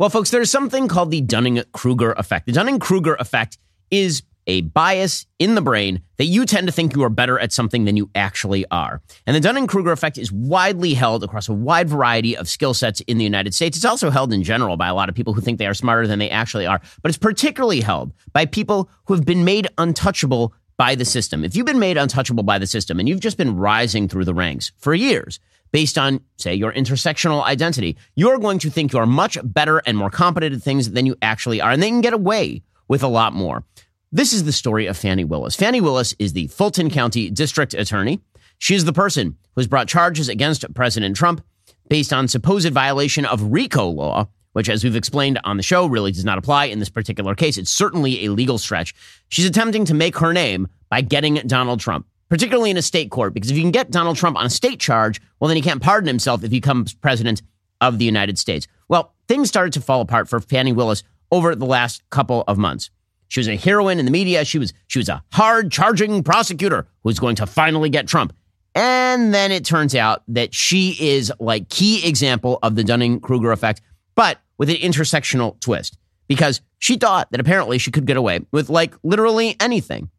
Well, 0.00 0.08
folks, 0.08 0.30
there's 0.30 0.50
something 0.50 0.88
called 0.88 1.10
the 1.10 1.20
Dunning 1.20 1.62
Kruger 1.74 2.12
effect. 2.12 2.46
The 2.46 2.52
Dunning 2.52 2.78
Kruger 2.78 3.16
effect 3.16 3.58
is 3.90 4.22
a 4.46 4.62
bias 4.62 5.26
in 5.38 5.56
the 5.56 5.60
brain 5.60 6.00
that 6.16 6.24
you 6.24 6.46
tend 6.46 6.68
to 6.68 6.72
think 6.72 6.96
you 6.96 7.02
are 7.02 7.10
better 7.10 7.38
at 7.38 7.52
something 7.52 7.84
than 7.84 7.98
you 7.98 8.08
actually 8.14 8.64
are. 8.70 9.02
And 9.26 9.36
the 9.36 9.40
Dunning 9.40 9.66
Kruger 9.66 9.92
effect 9.92 10.16
is 10.16 10.32
widely 10.32 10.94
held 10.94 11.22
across 11.22 11.50
a 11.50 11.52
wide 11.52 11.90
variety 11.90 12.34
of 12.34 12.48
skill 12.48 12.72
sets 12.72 13.02
in 13.02 13.18
the 13.18 13.24
United 13.24 13.52
States. 13.52 13.76
It's 13.76 13.84
also 13.84 14.08
held 14.08 14.32
in 14.32 14.42
general 14.42 14.78
by 14.78 14.88
a 14.88 14.94
lot 14.94 15.10
of 15.10 15.14
people 15.14 15.34
who 15.34 15.42
think 15.42 15.58
they 15.58 15.66
are 15.66 15.74
smarter 15.74 16.06
than 16.06 16.18
they 16.18 16.30
actually 16.30 16.66
are, 16.66 16.80
but 17.02 17.10
it's 17.10 17.18
particularly 17.18 17.82
held 17.82 18.14
by 18.32 18.46
people 18.46 18.88
who 19.04 19.12
have 19.12 19.26
been 19.26 19.44
made 19.44 19.68
untouchable 19.76 20.54
by 20.78 20.94
the 20.94 21.04
system. 21.04 21.44
If 21.44 21.54
you've 21.54 21.66
been 21.66 21.78
made 21.78 21.98
untouchable 21.98 22.42
by 22.42 22.58
the 22.58 22.66
system 22.66 23.00
and 23.00 23.06
you've 23.06 23.20
just 23.20 23.36
been 23.36 23.54
rising 23.54 24.08
through 24.08 24.24
the 24.24 24.32
ranks 24.32 24.72
for 24.78 24.94
years, 24.94 25.40
based 25.72 25.98
on, 25.98 26.20
say, 26.36 26.54
your 26.54 26.72
intersectional 26.72 27.44
identity, 27.44 27.96
you're 28.14 28.38
going 28.38 28.58
to 28.60 28.70
think 28.70 28.92
you're 28.92 29.06
much 29.06 29.38
better 29.42 29.78
and 29.86 29.96
more 29.96 30.10
competent 30.10 30.54
at 30.54 30.62
things 30.62 30.90
than 30.90 31.06
you 31.06 31.16
actually 31.22 31.60
are. 31.60 31.70
And 31.70 31.82
they 31.82 31.88
can 31.88 32.00
get 32.00 32.12
away 32.12 32.62
with 32.88 33.02
a 33.02 33.08
lot 33.08 33.32
more. 33.32 33.64
This 34.12 34.32
is 34.32 34.44
the 34.44 34.52
story 34.52 34.86
of 34.86 34.96
Fani 34.96 35.24
Willis. 35.24 35.54
Fani 35.54 35.80
Willis 35.80 36.14
is 36.18 36.32
the 36.32 36.48
Fulton 36.48 36.90
County 36.90 37.30
District 37.30 37.74
Attorney. 37.74 38.20
She 38.58 38.74
is 38.74 38.84
the 38.84 38.92
person 38.92 39.36
who 39.54 39.60
has 39.60 39.68
brought 39.68 39.88
charges 39.88 40.28
against 40.28 40.74
President 40.74 41.16
Trump 41.16 41.44
based 41.88 42.12
on 42.12 42.28
supposed 42.28 42.72
violation 42.72 43.24
of 43.24 43.52
RICO 43.52 43.88
law, 43.88 44.28
which, 44.52 44.68
as 44.68 44.82
we've 44.82 44.96
explained 44.96 45.38
on 45.44 45.56
the 45.56 45.62
show, 45.62 45.86
really 45.86 46.10
does 46.10 46.24
not 46.24 46.38
apply 46.38 46.66
in 46.66 46.80
this 46.80 46.88
particular 46.88 47.34
case. 47.34 47.56
It's 47.56 47.70
certainly 47.70 48.24
a 48.24 48.32
legal 48.32 48.58
stretch. 48.58 48.94
She's 49.28 49.46
attempting 49.46 49.84
to 49.86 49.94
make 49.94 50.18
her 50.18 50.32
name 50.32 50.66
by 50.88 51.02
getting 51.02 51.34
Donald 51.46 51.78
Trump 51.78 52.06
particularly 52.30 52.70
in 52.70 52.78
a 52.78 52.82
state 52.82 53.10
court, 53.10 53.34
because 53.34 53.50
if 53.50 53.56
you 53.56 53.62
can 53.62 53.70
get 53.70 53.90
Donald 53.90 54.16
Trump 54.16 54.38
on 54.38 54.46
a 54.46 54.50
state 54.50 54.80
charge, 54.80 55.20
well, 55.38 55.48
then 55.48 55.56
he 55.56 55.62
can't 55.62 55.82
pardon 55.82 56.08
himself 56.08 56.42
if 56.42 56.50
he 56.50 56.60
becomes 56.60 56.94
president 56.94 57.42
of 57.82 57.98
the 57.98 58.04
United 58.06 58.38
States. 58.38 58.66
Well, 58.88 59.12
things 59.28 59.48
started 59.48 59.74
to 59.74 59.80
fall 59.80 60.00
apart 60.00 60.28
for 60.28 60.40
Fani 60.40 60.72
Willis 60.72 61.02
over 61.30 61.54
the 61.54 61.66
last 61.66 62.02
couple 62.10 62.44
of 62.48 62.56
months. 62.56 62.90
She 63.28 63.40
was 63.40 63.48
a 63.48 63.56
heroine 63.56 63.98
in 63.98 64.06
the 64.06 64.10
media. 64.10 64.44
She 64.44 64.58
was 64.58 64.72
she 64.86 64.98
was 64.98 65.08
a 65.08 65.22
hard 65.32 65.70
charging 65.70 66.22
prosecutor 66.22 66.88
who 67.02 67.08
was 67.08 67.20
going 67.20 67.36
to 67.36 67.46
finally 67.46 67.88
get 67.88 68.08
Trump. 68.08 68.32
And 68.74 69.34
then 69.34 69.52
it 69.52 69.64
turns 69.64 69.94
out 69.94 70.22
that 70.28 70.54
she 70.54 70.96
is 70.98 71.32
like 71.40 71.68
key 71.68 72.06
example 72.06 72.58
of 72.62 72.76
the 72.76 72.84
Dunning-Kruger 72.84 73.50
effect, 73.50 73.80
but 74.14 74.38
with 74.58 74.70
an 74.70 74.76
intersectional 74.76 75.60
twist 75.60 75.98
because 76.28 76.60
she 76.78 76.96
thought 76.96 77.30
that 77.32 77.40
apparently 77.40 77.78
she 77.78 77.90
could 77.90 78.06
get 78.06 78.16
away 78.16 78.40
with 78.52 78.70
like 78.70 78.94
literally 79.02 79.56
anything. 79.60 80.10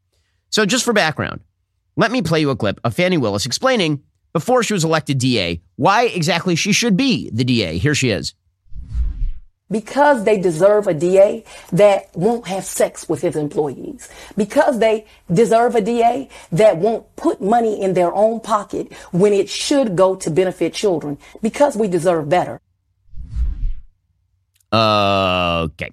So 0.50 0.66
just 0.66 0.84
for 0.84 0.94
background, 0.94 1.42
let 1.96 2.12
me 2.12 2.22
play 2.22 2.40
you 2.40 2.50
a 2.50 2.56
clip 2.56 2.80
of 2.84 2.96
Fani 2.96 3.18
Willis 3.18 3.46
explaining 3.46 4.04
before 4.34 4.64
she 4.64 4.74
was 4.74 4.84
elected 4.84 5.18
DA 5.18 5.62
why 5.76 6.06
exactly 6.06 6.56
she 6.56 6.72
should 6.72 6.96
be 6.96 7.30
the 7.32 7.44
DA. 7.44 7.78
Here 7.78 7.96
she 7.96 8.10
is. 8.10 8.34
Because 9.70 10.26
they 10.26 10.38
deserve 10.38 10.88
a 10.88 10.94
DA 10.94 11.46
that 11.72 12.10
won't 12.14 12.46
have 12.48 12.66
sex 12.66 13.08
with 13.08 13.22
his 13.22 13.38
employees. 13.38 14.10
Because 14.36 14.80
they 14.80 15.06
deserve 15.32 15.76
a 15.76 15.82
DA 15.82 16.28
that 16.52 16.78
won't 16.78 17.16
put 17.16 17.42
money 17.42 17.82
in 17.82 17.94
their 17.94 18.14
own 18.14 18.42
pocket 18.42 18.92
when 19.12 19.32
it 19.32 19.50
should 19.50 19.96
go 19.96 20.16
to 20.16 20.30
benefit 20.30 20.74
children. 20.74 21.18
Because 21.42 21.78
we 21.78 21.88
deserve 21.88 22.28
better. 22.28 22.60
Okay. 24.74 25.92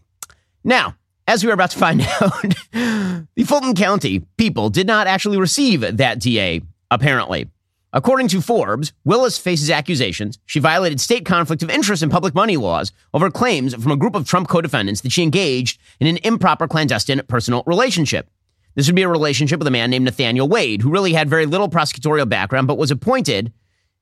Now, 0.65 0.97
as 1.29 1.45
we 1.45 1.51
are 1.51 1.55
about 1.55 1.71
to 1.71 1.79
find 1.79 2.01
out, 2.21 2.55
the 2.73 3.45
Fulton 3.47 3.75
County 3.75 4.21
people 4.37 4.71
did 4.71 4.87
not 4.87 5.07
actually 5.07 5.39
receive 5.39 5.99
that 5.99 6.19
DA, 6.19 6.63
apparently. 6.91 7.49
According 7.93 8.29
to 8.29 8.41
Forbes, 8.41 8.93
Willis 9.05 9.39
faces 9.39 9.71
accusations 9.71 10.39
she 10.47 10.59
violated 10.59 11.01
state 11.01 11.25
conflict 11.25 11.63
of 11.63 11.71
interest 11.71 12.03
and 12.03 12.13
public 12.13 12.35
money 12.35 12.57
laws 12.57 12.93
over 13.15 13.31
claims 13.31 13.75
from 13.75 13.93
a 13.93 13.97
group 13.97 14.15
of 14.15 14.27
Trump 14.27 14.49
co 14.49 14.61
defendants 14.61 15.03
that 15.03 15.13
she 15.13 15.23
engaged 15.23 15.81
in 16.01 16.07
an 16.07 16.19
improper 16.19 16.67
clandestine 16.67 17.23
personal 17.29 17.63
relationship. 17.67 18.29
This 18.75 18.87
would 18.87 18.97
be 18.97 19.03
a 19.03 19.09
relationship 19.09 19.59
with 19.59 19.69
a 19.69 19.73
man 19.73 19.91
named 19.91 20.05
Nathaniel 20.05 20.49
Wade, 20.49 20.83
who 20.83 20.91
really 20.91 21.13
had 21.13 21.31
very 21.31 21.47
little 21.47 21.69
prosecutorial 21.69 22.29
background, 22.29 22.67
but 22.67 22.79
was 22.79 22.91
appointed 22.91 23.53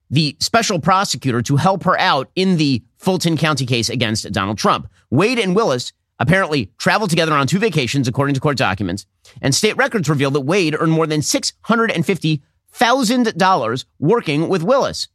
the 0.09 0.35
special 0.39 0.79
prosecutor 0.79 1.41
to 1.41 1.55
help 1.57 1.83
her 1.83 1.99
out 1.99 2.29
in 2.35 2.57
the 2.57 2.83
Fulton 2.97 3.37
County 3.37 3.65
case 3.65 3.89
against 3.89 4.31
Donald 4.31 4.57
Trump. 4.57 4.89
Wade 5.09 5.39
and 5.39 5.55
Willis 5.55 5.93
apparently 6.19 6.71
traveled 6.77 7.09
together 7.09 7.33
on 7.33 7.47
two 7.47 7.59
vacations, 7.59 8.07
according 8.07 8.35
to 8.35 8.41
court 8.41 8.57
documents. 8.57 9.05
And 9.41 9.53
state 9.53 9.75
records 9.77 10.09
reveal 10.09 10.31
that 10.31 10.41
Wade 10.41 10.75
earned 10.79 10.91
more 10.91 11.07
than 11.07 11.21
$650,000 11.21 13.85
working 13.99 14.49
with 14.49 14.63
Willis. 14.63 15.07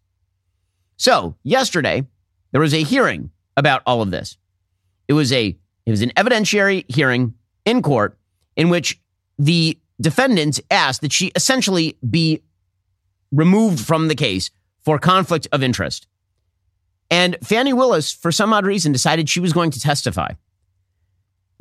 So, 0.96 1.36
yesterday, 1.42 2.06
there 2.52 2.60
was 2.60 2.74
a 2.74 2.82
hearing 2.82 3.30
about 3.56 3.82
all 3.86 4.02
of 4.02 4.10
this. 4.10 4.36
It 5.08 5.14
was 5.14 5.32
a 5.32 5.56
it 5.84 5.90
was 5.90 6.02
an 6.02 6.10
evidentiary 6.10 6.84
hearing 6.88 7.34
in 7.64 7.82
court 7.82 8.16
in 8.54 8.68
which 8.68 9.00
the 9.38 9.78
defendants 10.00 10.60
asked 10.70 11.00
that 11.00 11.12
she 11.12 11.32
essentially 11.34 11.96
be 12.08 12.42
removed 13.32 13.84
from 13.84 14.06
the 14.06 14.14
case 14.14 14.50
for 14.80 14.98
conflict 14.98 15.48
of 15.50 15.62
interest. 15.62 16.06
And 17.10 17.36
Fani 17.42 17.72
Willis, 17.72 18.12
for 18.12 18.30
some 18.30 18.52
odd 18.52 18.64
reason, 18.64 18.92
decided 18.92 19.28
she 19.28 19.40
was 19.40 19.52
going 19.52 19.72
to 19.72 19.80
testify. 19.80 20.32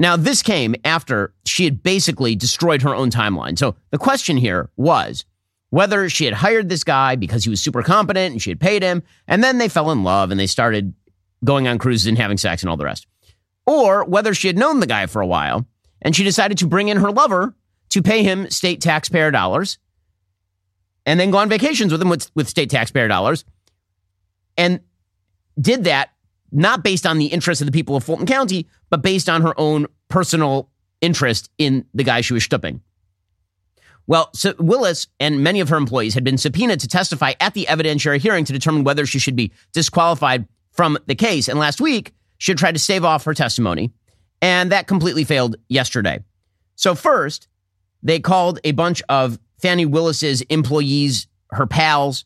Now, 0.02 0.18
this 0.18 0.42
came 0.42 0.74
after 0.84 1.32
she 1.46 1.64
had 1.64 1.84
basically 1.84 2.36
destroyed 2.36 2.82
her 2.82 2.96
own 2.96 3.12
timeline. 3.12 3.56
So 3.56 3.76
the 3.92 4.00
question 4.00 4.36
here 4.36 4.72
was 4.76 5.26
whether 5.70 6.10
she 6.10 6.26
had 6.26 6.34
hired 6.34 6.70
this 6.70 6.84
guy 6.84 7.16
because 7.16 7.44
he 7.44 7.52
was 7.52 7.62
super 7.62 7.84
competent 7.84 8.32
and 8.32 8.42
she 8.42 8.50
had 8.50 8.60
paid 8.60 8.82
him, 8.82 9.04
and 9.28 9.44
then 9.44 9.60
they 9.60 9.70
fell 9.70 9.92
in 9.92 10.04
love 10.04 10.32
and 10.32 10.40
they 10.40 10.48
started 10.48 10.96
going 11.46 11.68
on 11.68 11.78
cruises 11.78 12.08
and 12.08 12.18
having 12.18 12.40
sex 12.40 12.64
and 12.64 12.70
all 12.72 12.78
the 12.78 12.84
rest. 12.84 13.06
Or 13.68 14.04
whether 14.04 14.34
she 14.34 14.48
had 14.48 14.58
known 14.58 14.80
the 14.80 14.88
guy 14.88 15.06
for 15.06 15.22
a 15.22 15.28
while 15.28 15.68
and 16.02 16.16
she 16.16 16.24
decided 16.24 16.58
to 16.58 16.68
bring 16.68 16.88
in 16.88 16.98
her 16.98 17.12
lover 17.12 17.54
to 17.90 18.02
pay 18.02 18.24
him 18.24 18.50
state 18.50 18.82
taxpayer 18.82 19.30
dollars 19.30 19.78
and 21.06 21.20
then 21.20 21.30
go 21.30 21.38
on 21.38 21.48
vacations 21.48 21.92
with 21.92 22.02
him 22.02 22.10
with, 22.10 22.32
with 22.34 22.50
state 22.50 22.72
taxpayer 22.72 23.08
dollars 23.08 23.46
and 24.58 24.80
did 25.60 25.84
that 25.84 26.10
not 26.52 26.84
based 26.84 27.06
on 27.06 27.18
the 27.18 27.28
interests 27.28 27.62
of 27.62 27.66
the 27.66 27.72
people 27.72 27.96
of 27.96 28.04
Fulton 28.04 28.26
County, 28.26 28.68
but 28.90 29.02
based 29.02 29.30
on 29.30 29.42
her 29.42 29.58
own 29.60 29.88
personal 30.10 30.70
interest 31.00 31.50
in 31.58 31.86
the 31.94 32.04
guy 32.04 32.22
she 32.22 32.34
was 32.34 32.44
stooping. 32.44 32.82
Well, 34.08 34.30
so 34.34 34.54
Willis 34.60 35.08
and 35.20 35.44
many 35.44 35.60
of 35.60 35.70
her 35.70 35.78
employees 35.78 36.14
had 36.14 36.24
been 36.24 36.38
subpoenaed 36.38 36.80
to 36.82 36.88
testify 36.88 37.34
at 37.40 37.54
the 37.54 37.68
evidentiary 37.70 38.20
hearing 38.20 38.46
to 38.46 38.54
determine 38.54 38.84
whether 38.84 39.06
she 39.06 39.20
should 39.20 39.36
be 39.36 39.52
disqualified 39.74 40.48
from 40.72 40.98
the 41.06 41.16
case. 41.16 41.48
And 41.48 41.60
last 41.60 41.80
week, 41.80 42.14
she 42.38 42.52
had 42.52 42.58
tried 42.58 42.74
to 42.74 42.80
stave 42.80 43.06
off 43.06 43.24
her 43.26 43.34
testimony, 43.34 43.92
and 44.42 44.72
that 44.72 44.88
completely 44.88 45.24
failed 45.24 45.56
yesterday. 45.70 46.20
So, 46.76 46.96
first, 46.96 47.48
they 48.02 48.20
called 48.20 48.60
a 48.64 48.72
bunch 48.72 49.04
of 49.08 49.40
Fani 49.62 49.86
Willis's 49.86 50.42
employees 50.42 51.28
her 51.52 51.68
pals. 51.68 52.26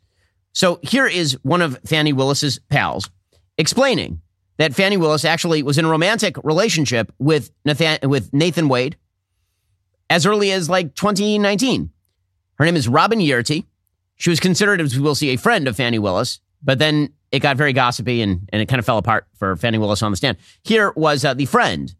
So, 0.53 0.79
here 0.81 1.07
is 1.07 1.33
one 1.43 1.61
of 1.61 1.77
Fani 1.85 2.13
Willis's 2.13 2.59
pals 2.69 3.09
explaining 3.57 4.21
that 4.57 4.73
Fani 4.73 4.97
Willis 4.97 5.25
actually 5.25 5.63
was 5.63 5.77
in 5.77 5.85
a 5.85 5.89
romantic 5.89 6.37
relationship 6.43 7.11
with 7.19 7.51
Nathan, 7.65 8.09
with 8.09 8.33
Nathan 8.33 8.69
Wade 8.69 8.97
as 10.09 10.25
early 10.25 10.51
as 10.51 10.69
like 10.69 10.95
2019. 10.95 11.89
Her 12.55 12.65
name 12.65 12.75
is 12.75 12.87
Robin 12.87 13.19
Yeartie. 13.19 13.65
She 14.15 14.29
was 14.29 14.39
considered, 14.39 14.79
as 14.79 14.95
we 14.95 15.01
will 15.01 15.15
see, 15.15 15.29
a 15.29 15.37
friend 15.37 15.67
of 15.67 15.75
Fani 15.75 15.99
Willis, 15.99 16.39
but 16.63 16.79
then 16.79 17.11
it 17.31 17.39
got 17.39 17.57
very 17.57 17.73
gossipy 17.73 18.21
and, 18.21 18.47
and 18.53 18.61
it 18.61 18.67
kind 18.67 18.79
of 18.79 18.85
fell 18.85 18.97
apart 18.97 19.27
for 19.35 19.55
Fani 19.57 19.77
Willis 19.77 20.01
on 20.01 20.11
the 20.11 20.17
stand. 20.17 20.37
Here 20.63 20.93
was 20.95 21.25
uh, 21.25 21.33
the 21.33 21.45
friend, 21.45 21.93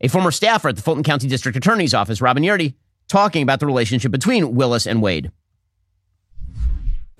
a 0.00 0.08
former 0.08 0.30
staffer 0.30 0.68
at 0.68 0.76
the 0.76 0.82
Fulton 0.82 1.04
County 1.04 1.26
District 1.26 1.56
Attorney's 1.56 1.94
Office, 1.94 2.20
Robin 2.20 2.42
Yeartie, 2.42 2.74
talking 3.08 3.42
about 3.42 3.60
the 3.60 3.66
relationship 3.66 4.12
between 4.12 4.54
Willis 4.54 4.86
and 4.86 5.00
Wade 5.00 5.30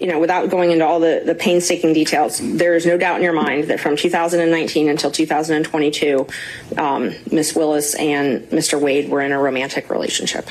you 0.04 0.10
know, 0.10 0.18
without 0.18 0.50
going 0.50 0.70
into 0.70 0.84
all 0.84 1.00
the, 1.00 1.22
the 1.24 1.34
painstaking 1.34 1.94
details, 1.94 2.38
there 2.38 2.74
is 2.74 2.84
no 2.84 2.98
doubt 2.98 3.16
in 3.16 3.22
your 3.22 3.32
mind 3.32 3.68
that 3.68 3.80
from 3.80 3.96
2019 3.96 4.90
until 4.90 5.10
2022, 5.10 6.26
um, 6.76 7.14
Miss 7.32 7.56
Willis 7.56 7.94
and 7.94 8.42
Mr. 8.50 8.78
Wade 8.78 9.08
were 9.08 9.22
in 9.22 9.32
a 9.32 9.40
romantic 9.40 9.88
relationship. 9.88 10.46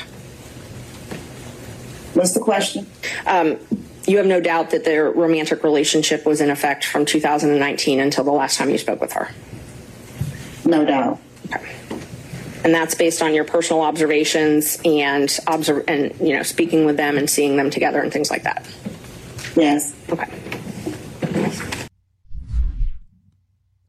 What's 2.14 2.34
the 2.34 2.40
question? 2.40 2.88
Um, 3.26 3.58
you 4.08 4.16
have 4.16 4.26
no 4.26 4.40
doubt 4.40 4.70
that 4.70 4.84
their 4.84 5.08
romantic 5.08 5.62
relationship 5.62 6.26
was 6.26 6.40
in 6.40 6.50
effect 6.50 6.84
from 6.84 7.04
2019 7.04 8.00
until 8.00 8.24
the 8.24 8.32
last 8.32 8.58
time 8.58 8.70
you 8.70 8.78
spoke 8.78 9.00
with 9.00 9.12
her. 9.12 9.30
No 10.64 10.84
doubt. 10.84 11.20
Okay. 11.54 11.76
And 12.64 12.74
that's 12.74 12.96
based 12.96 13.22
on 13.22 13.34
your 13.34 13.44
personal 13.44 13.82
observations 13.82 14.80
and 14.84 15.38
observe 15.46 15.84
and 15.86 16.12
you 16.18 16.34
know 16.36 16.42
speaking 16.42 16.86
with 16.86 16.96
them 16.96 17.18
and 17.18 17.30
seeing 17.30 17.56
them 17.56 17.70
together 17.70 18.00
and 18.00 18.12
things 18.12 18.32
like 18.32 18.42
that. 18.42 18.66
Yes. 19.56 19.94
Okay. 20.10 20.44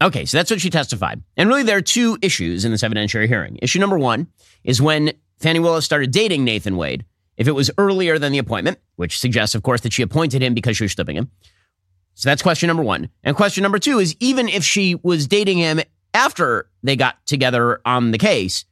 Okay, 0.02 0.26
so 0.26 0.36
that's 0.36 0.50
what 0.50 0.60
she 0.60 0.68
testified. 0.68 1.22
And 1.36 1.48
really, 1.48 1.62
there 1.62 1.78
are 1.78 1.82
two 1.82 2.18
issues 2.20 2.64
in 2.64 2.70
this 2.70 2.82
evidentiary 2.82 3.28
hearing. 3.28 3.58
Issue 3.62 3.78
number 3.78 3.98
one 3.98 4.26
is 4.62 4.80
when 4.80 5.12
Fani 5.38 5.58
Willis 5.58 5.86
started 5.86 6.10
dating 6.10 6.44
Nathan 6.44 6.76
Wade, 6.76 7.04
if 7.36 7.48
it 7.48 7.52
was 7.52 7.70
earlier 7.78 8.18
than 8.18 8.32
the 8.32 8.38
appointment, 8.38 8.78
which 8.96 9.18
suggests, 9.18 9.54
of 9.54 9.62
course, 9.62 9.80
that 9.82 9.92
she 9.92 10.02
appointed 10.02 10.42
him 10.42 10.52
because 10.54 10.76
she 10.76 10.84
was 10.84 10.92
stooping 10.92 11.16
him. 11.16 11.30
So 12.14 12.28
that's 12.28 12.42
question 12.42 12.66
number 12.66 12.82
one. 12.82 13.08
And 13.24 13.36
question 13.36 13.62
number 13.62 13.78
two 13.78 13.98
is 13.98 14.16
even 14.20 14.48
if 14.48 14.64
she 14.64 14.94
was 15.02 15.26
dating 15.26 15.58
him 15.58 15.80
after 16.12 16.68
they 16.82 16.96
got 16.96 17.24
together 17.26 17.80
on 17.84 18.10
the 18.10 18.18
case, 18.18 18.64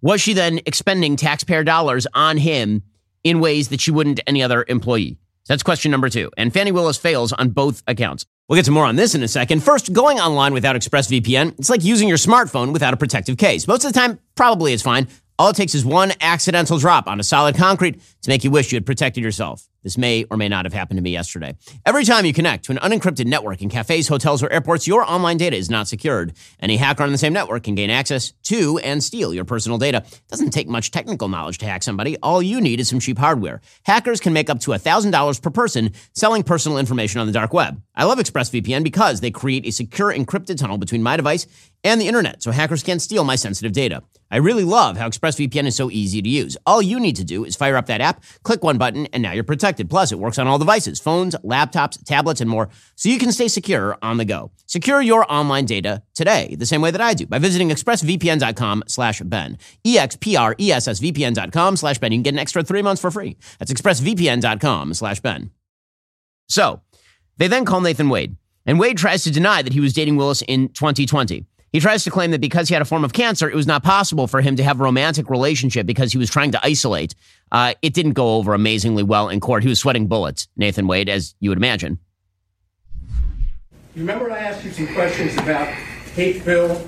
was 0.00 0.20
she 0.20 0.32
then 0.32 0.60
expending 0.66 1.16
taxpayer 1.16 1.64
dollars 1.64 2.06
on 2.14 2.36
him 2.36 2.82
in 3.22 3.40
ways 3.40 3.68
that 3.68 3.80
she 3.80 3.90
wouldn't 3.90 4.20
any 4.26 4.42
other 4.42 4.64
employee? 4.68 5.18
That's 5.46 5.62
question 5.62 5.90
number 5.90 6.08
two. 6.08 6.30
And 6.36 6.52
Fani 6.52 6.72
Willis 6.72 6.96
fails 6.96 7.32
on 7.32 7.50
both 7.50 7.82
accounts. 7.86 8.24
We'll 8.48 8.56
get 8.56 8.64
to 8.66 8.70
more 8.70 8.84
on 8.84 8.96
this 8.96 9.14
in 9.14 9.22
a 9.22 9.28
second. 9.28 9.62
First, 9.62 9.92
going 9.92 10.18
online 10.18 10.52
without 10.52 10.76
ExpressVPN, 10.76 11.58
it's 11.58 11.70
like 11.70 11.84
using 11.84 12.08
your 12.08 12.18
smartphone 12.18 12.72
without 12.72 12.94
a 12.94 12.96
protective 12.96 13.38
case. 13.38 13.66
Most 13.66 13.84
of 13.84 13.92
the 13.92 13.98
time, 13.98 14.18
probably 14.34 14.72
it's 14.72 14.82
fine. 14.82 15.08
All 15.38 15.50
it 15.50 15.56
takes 15.56 15.74
is 15.74 15.84
one 15.84 16.12
accidental 16.20 16.78
drop 16.78 17.08
on 17.08 17.20
a 17.20 17.24
solid 17.24 17.56
concrete 17.56 18.00
to 18.22 18.30
make 18.30 18.44
you 18.44 18.50
wish 18.50 18.70
you 18.72 18.76
had 18.76 18.86
protected 18.86 19.24
yourself. 19.24 19.66
This 19.84 19.96
may 19.98 20.24
or 20.30 20.36
may 20.36 20.48
not 20.48 20.64
have 20.64 20.72
happened 20.72 20.96
to 20.98 21.02
me 21.02 21.10
yesterday. 21.10 21.54
Every 21.86 22.04
time 22.04 22.24
you 22.24 22.32
connect 22.32 22.64
to 22.64 22.72
an 22.72 22.78
unencrypted 22.78 23.26
network 23.26 23.62
in 23.62 23.68
cafes, 23.68 24.08
hotels, 24.08 24.42
or 24.42 24.50
airports, 24.50 24.86
your 24.86 25.08
online 25.08 25.36
data 25.36 25.56
is 25.56 25.70
not 25.70 25.86
secured. 25.86 26.32
Any 26.58 26.78
hacker 26.78 27.02
on 27.02 27.12
the 27.12 27.18
same 27.18 27.34
network 27.34 27.64
can 27.64 27.74
gain 27.74 27.90
access 27.90 28.32
to 28.44 28.78
and 28.78 29.04
steal 29.04 29.34
your 29.34 29.44
personal 29.44 29.78
data. 29.78 29.98
It 29.98 30.22
doesn't 30.28 30.50
take 30.50 30.68
much 30.68 30.90
technical 30.90 31.28
knowledge 31.28 31.58
to 31.58 31.66
hack 31.66 31.82
somebody. 31.82 32.16
All 32.22 32.42
you 32.42 32.60
need 32.60 32.80
is 32.80 32.88
some 32.88 32.98
cheap 32.98 33.18
hardware. 33.18 33.60
Hackers 33.84 34.20
can 34.20 34.32
make 34.32 34.48
up 34.48 34.58
to 34.60 34.70
$1,000 34.70 35.42
per 35.42 35.50
person 35.50 35.92
selling 36.14 36.42
personal 36.42 36.78
information 36.78 37.20
on 37.20 37.26
the 37.26 37.32
dark 37.32 37.52
web. 37.52 37.80
I 37.94 38.04
love 38.04 38.18
ExpressVPN 38.18 38.82
because 38.82 39.20
they 39.20 39.30
create 39.30 39.66
a 39.66 39.70
secure 39.70 40.12
encrypted 40.12 40.58
tunnel 40.58 40.78
between 40.78 41.02
my 41.02 41.16
device 41.16 41.46
and 41.84 42.00
the 42.00 42.08
internet 42.08 42.42
so 42.42 42.50
hackers 42.50 42.82
can't 42.82 43.02
steal 43.02 43.24
my 43.24 43.36
sensitive 43.36 43.72
data. 43.72 44.02
I 44.30 44.38
really 44.38 44.64
love 44.64 44.96
how 44.96 45.08
ExpressVPN 45.08 45.66
is 45.66 45.76
so 45.76 45.90
easy 45.90 46.22
to 46.22 46.28
use. 46.28 46.56
All 46.66 46.82
you 46.82 46.98
need 46.98 47.16
to 47.16 47.24
do 47.24 47.44
is 47.44 47.54
fire 47.54 47.76
up 47.76 47.86
that 47.86 48.00
app, 48.00 48.24
click 48.42 48.64
one 48.64 48.78
button, 48.78 49.06
and 49.12 49.22
now 49.22 49.32
you're 49.32 49.44
protected. 49.44 49.73
Plus, 49.82 50.12
it 50.12 50.18
works 50.18 50.38
on 50.38 50.46
all 50.46 50.58
devices 50.58 51.00
phones, 51.00 51.34
laptops, 51.36 52.02
tablets, 52.04 52.40
and 52.40 52.48
more, 52.48 52.68
so 52.94 53.08
you 53.08 53.18
can 53.18 53.32
stay 53.32 53.48
secure 53.48 53.98
on 54.02 54.16
the 54.18 54.24
go. 54.24 54.52
Secure 54.66 55.02
your 55.02 55.30
online 55.32 55.64
data 55.64 56.02
today, 56.14 56.54
the 56.56 56.66
same 56.66 56.80
way 56.80 56.90
that 56.92 57.00
I 57.00 57.14
do, 57.14 57.26
by 57.26 57.38
visiting 57.38 57.70
expressvpn.com 57.70 58.84
slash 58.86 59.20
Ben. 59.22 59.58
E-X-P-R-E-S-S-V-P-N.com 59.82 61.76
slash 61.76 61.98
Ben. 61.98 62.12
You 62.12 62.18
can 62.18 62.22
get 62.22 62.34
an 62.34 62.38
extra 62.38 62.62
three 62.62 62.82
months 62.82 63.00
for 63.00 63.10
free. 63.10 63.36
That's 63.58 63.72
expressvpn.com 63.72 64.94
slash 64.94 65.20
Ben. 65.20 65.50
So, 66.48 66.82
they 67.38 67.48
then 67.48 67.64
call 67.64 67.80
Nathan 67.80 68.08
Wade, 68.08 68.36
and 68.66 68.78
Wade 68.78 68.98
tries 68.98 69.24
to 69.24 69.30
deny 69.30 69.62
that 69.62 69.72
he 69.72 69.80
was 69.80 69.92
dating 69.92 70.16
Willis 70.16 70.42
in 70.42 70.68
2020. 70.68 71.46
He 71.74 71.80
tries 71.80 72.04
to 72.04 72.10
claim 72.12 72.30
that 72.30 72.40
because 72.40 72.68
he 72.68 72.74
had 72.74 72.82
a 72.82 72.84
form 72.84 73.02
of 73.02 73.12
cancer, 73.12 73.50
it 73.50 73.54
was 73.56 73.66
not 73.66 73.82
possible 73.82 74.28
for 74.28 74.40
him 74.40 74.54
to 74.54 74.62
have 74.62 74.78
a 74.78 74.84
romantic 74.84 75.28
relationship 75.28 75.86
because 75.86 76.12
he 76.12 76.18
was 76.18 76.30
trying 76.30 76.52
to 76.52 76.60
isolate. 76.64 77.16
Uh, 77.50 77.74
it 77.82 77.92
didn't 77.94 78.12
go 78.12 78.36
over 78.36 78.54
amazingly 78.54 79.02
well 79.02 79.28
in 79.28 79.40
court. 79.40 79.64
He 79.64 79.68
was 79.68 79.80
sweating 79.80 80.06
bullets, 80.06 80.46
Nathan 80.56 80.86
Wade, 80.86 81.08
as 81.08 81.34
you 81.40 81.50
would 81.50 81.58
imagine. 81.58 81.98
You 83.96 84.02
remember 84.02 84.30
I 84.30 84.38
asked 84.38 84.64
you 84.64 84.70
some 84.70 84.86
questions 84.94 85.34
about 85.36 85.66
Hapeville 86.14 86.86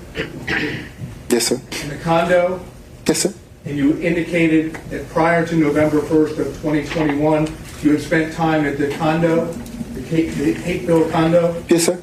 Yes, 1.29 1.47
sir. 1.47 1.55
and 1.81 1.91
the 1.91 1.97
condo, 2.01 2.63
Yes, 3.05 3.19
sir. 3.23 3.33
and 3.65 3.77
you 3.77 3.99
indicated 3.99 4.75
that 4.89 5.09
prior 5.09 5.45
to 5.47 5.55
November 5.57 5.99
1st 5.99 6.39
of 6.39 6.45
2021, 6.61 7.53
you 7.83 7.91
had 7.91 8.01
spent 8.01 8.33
time 8.33 8.63
at 8.65 8.77
the 8.77 8.87
condo, 8.95 9.47
the 9.95 10.01
hate, 10.03 10.29
the 10.35 10.53
Hapeville 10.53 11.09
condo, 11.11 11.61
Yes, 11.67 11.87
sir. 11.87 12.01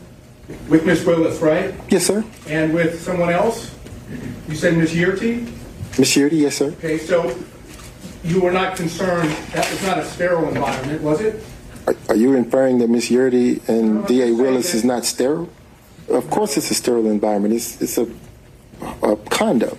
With 0.69 0.85
Miss 0.85 1.05
Willis, 1.05 1.41
right? 1.41 1.75
Yes, 1.89 2.07
sir. 2.07 2.25
And 2.49 2.75
with 2.75 3.01
someone 3.01 3.31
else? 3.31 3.75
You 4.49 4.55
said 4.55 4.77
Miss 4.77 4.93
Yeartie? 4.93 5.51
Miss 5.99 6.15
Yeartie, 6.17 6.41
yes, 6.41 6.57
sir. 6.57 6.69
Okay, 6.73 6.99
so 6.99 7.37
you 8.23 8.41
were 8.41 8.53
not 8.53 8.77
concerned, 8.77 9.31
that 9.53 9.71
was 9.71 9.83
not 9.83 9.99
a 9.99 10.05
sterile 10.05 10.49
environment, 10.49 11.03
was 11.03 11.21
it? 11.21 11.43
Are, 11.87 11.97
are 12.09 12.17
you 12.17 12.35
inferring 12.35 12.79
that 12.79 12.89
Miss 12.89 13.11
Yeartie 13.11 13.67
and 13.69 14.07
D.A. 14.07 14.33
Willis 14.33 14.75
is 14.75 14.85
not 14.85 15.05
sterile? 15.05 15.49
Of 16.09 16.29
course, 16.31 16.57
it's 16.57 16.71
a 16.71 16.75
sterile 16.75 17.11
environment. 17.11 17.55
It's 17.55 17.81
it's 17.81 17.99
a, 17.99 18.07
a 19.03 19.17
condo. 19.31 19.79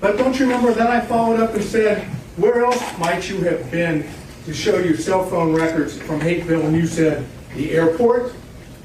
But 0.00 0.18
don't 0.18 0.38
you 0.38 0.46
remember 0.46 0.72
then 0.72 0.86
I 0.88 1.00
followed 1.00 1.40
up 1.40 1.54
and 1.54 1.64
said, 1.64 2.04
where 2.36 2.64
else 2.64 2.98
might 2.98 3.28
you 3.28 3.40
have 3.40 3.70
been 3.70 4.06
to 4.44 4.52
show 4.52 4.78
your 4.78 4.96
cell 4.96 5.24
phone 5.24 5.54
records 5.54 5.98
from 5.98 6.20
Hapeville? 6.20 6.66
And 6.66 6.76
you 6.76 6.86
said, 6.86 7.26
the 7.54 7.72
airport, 7.72 8.34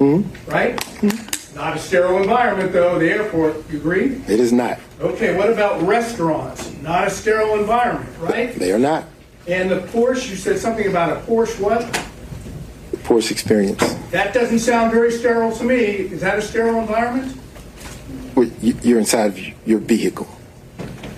Mm-hmm. 0.02 0.50
right? 0.50 0.76
Mm-hmm. 0.76 1.54
Not 1.56 1.76
a 1.76 1.78
sterile 1.78 2.20
environment 2.20 2.72
though, 2.72 2.98
the 2.98 3.08
airport, 3.10 3.68
you 3.70 3.78
agree? 3.78 4.16
It 4.26 4.40
is 4.40 4.52
not. 4.52 4.78
Okay, 5.00 5.36
what 5.36 5.50
about 5.50 5.82
restaurants? 5.82 6.72
Not 6.82 7.06
a 7.06 7.10
sterile 7.10 7.58
environment, 7.58 8.10
right? 8.18 8.54
They 8.54 8.72
are 8.72 8.78
not. 8.78 9.04
And 9.46 9.70
the 9.70 9.80
Porsche, 9.80 10.30
you 10.30 10.36
said 10.36 10.58
something 10.58 10.88
about 10.88 11.16
a 11.16 11.20
Porsche 11.26 11.60
what? 11.60 11.80
The 12.90 12.96
Porsche 12.98 13.30
experience. 13.30 13.94
That 14.10 14.32
doesn't 14.34 14.60
sound 14.60 14.92
very 14.92 15.10
sterile 15.12 15.52
to 15.56 15.64
me. 15.64 15.76
Is 15.76 16.20
that 16.20 16.38
a 16.38 16.42
sterile 16.42 16.80
environment? 16.80 17.36
Well, 18.34 18.48
you- 18.60 18.76
You're 18.82 18.98
inside 18.98 19.26
of 19.26 19.38
your 19.66 19.78
vehicle. 19.78 20.28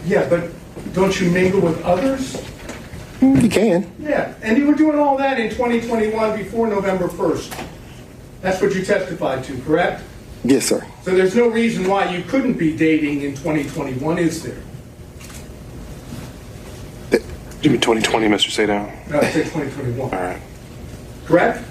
Yeah, 0.06 0.28
but 0.28 0.50
don't 0.94 1.18
you 1.20 1.30
mingle 1.30 1.60
with 1.60 1.80
others? 1.84 2.34
Mm, 3.20 3.42
you 3.42 3.48
can. 3.48 3.90
Yeah, 4.00 4.34
and 4.42 4.58
you 4.58 4.66
were 4.66 4.74
doing 4.74 4.98
all 4.98 5.16
that 5.18 5.38
in 5.38 5.48
2021 5.50 6.36
before 6.36 6.66
November 6.66 7.08
1st. 7.08 7.52
That's 8.44 8.60
what 8.60 8.74
you 8.74 8.84
testified 8.84 9.42
to, 9.44 9.58
correct? 9.62 10.02
Yes, 10.44 10.66
sir. 10.66 10.86
So 11.02 11.14
there's 11.14 11.34
no 11.34 11.48
reason 11.48 11.88
why 11.88 12.14
you 12.14 12.22
couldn't 12.24 12.58
be 12.58 12.76
dating 12.76 13.22
in 13.22 13.30
2021, 13.30 14.18
is 14.18 14.42
there? 14.42 14.60
Give 17.62 17.72
me 17.72 17.78
2020, 17.78 18.28
Mr. 18.28 18.50
Sadow? 18.50 19.08
No, 19.08 19.18
I 19.18 19.30
said 19.30 19.46
2021. 19.46 19.98
All 19.98 20.10
right. 20.10 20.42
Correct? 21.24 21.64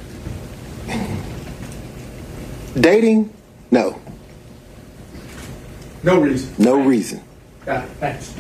Dating? 2.82 3.32
No. 3.70 4.02
No 6.02 6.20
reason. 6.20 6.56
No 6.58 6.80
reason. 6.80 7.24
Got 7.68 7.84
it. 7.84 7.92
Thanks. 8.00 8.34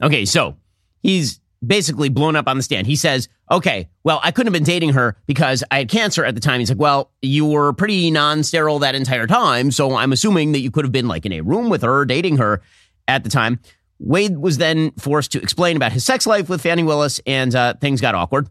Okay, 0.00 0.24
so 0.24 0.56
he's 1.02 1.40
basically 1.66 2.10
blown 2.10 2.36
up 2.36 2.46
on 2.46 2.58
the 2.58 2.62
stand. 2.62 2.86
He 2.86 2.94
says, 2.94 3.28
okay, 3.50 3.88
well, 4.04 4.20
I 4.22 4.30
couldn't 4.30 4.52
have 4.52 4.58
been 4.58 4.64
dating 4.64 4.90
her 4.94 5.16
because 5.26 5.62
I 5.70 5.78
had 5.78 5.88
cancer 5.88 6.24
at 6.24 6.34
the 6.34 6.40
time. 6.40 6.60
He's 6.60 6.70
like, 6.70 6.78
well, 6.78 7.10
you 7.22 7.46
were 7.46 7.72
pretty 7.72 8.10
non 8.10 8.42
sterile 8.42 8.78
that 8.80 8.94
entire 8.94 9.26
time. 9.26 9.70
So 9.70 9.96
I'm 9.96 10.12
assuming 10.12 10.52
that 10.52 10.60
you 10.60 10.70
could 10.70 10.84
have 10.84 10.92
been 10.92 11.08
like 11.08 11.26
in 11.26 11.32
a 11.32 11.40
room 11.40 11.68
with 11.68 11.82
her, 11.82 12.04
dating 12.04 12.38
her 12.38 12.62
at 13.08 13.24
the 13.24 13.30
time. 13.30 13.60
Wade 13.98 14.36
was 14.38 14.58
then 14.58 14.90
forced 14.92 15.32
to 15.32 15.40
explain 15.40 15.76
about 15.76 15.92
his 15.92 16.04
sex 16.04 16.26
life 16.26 16.48
with 16.48 16.60
Fani 16.60 16.82
Willis, 16.82 17.20
and 17.26 17.54
uh, 17.54 17.74
things 17.80 18.00
got 18.00 18.14
awkward. 18.14 18.48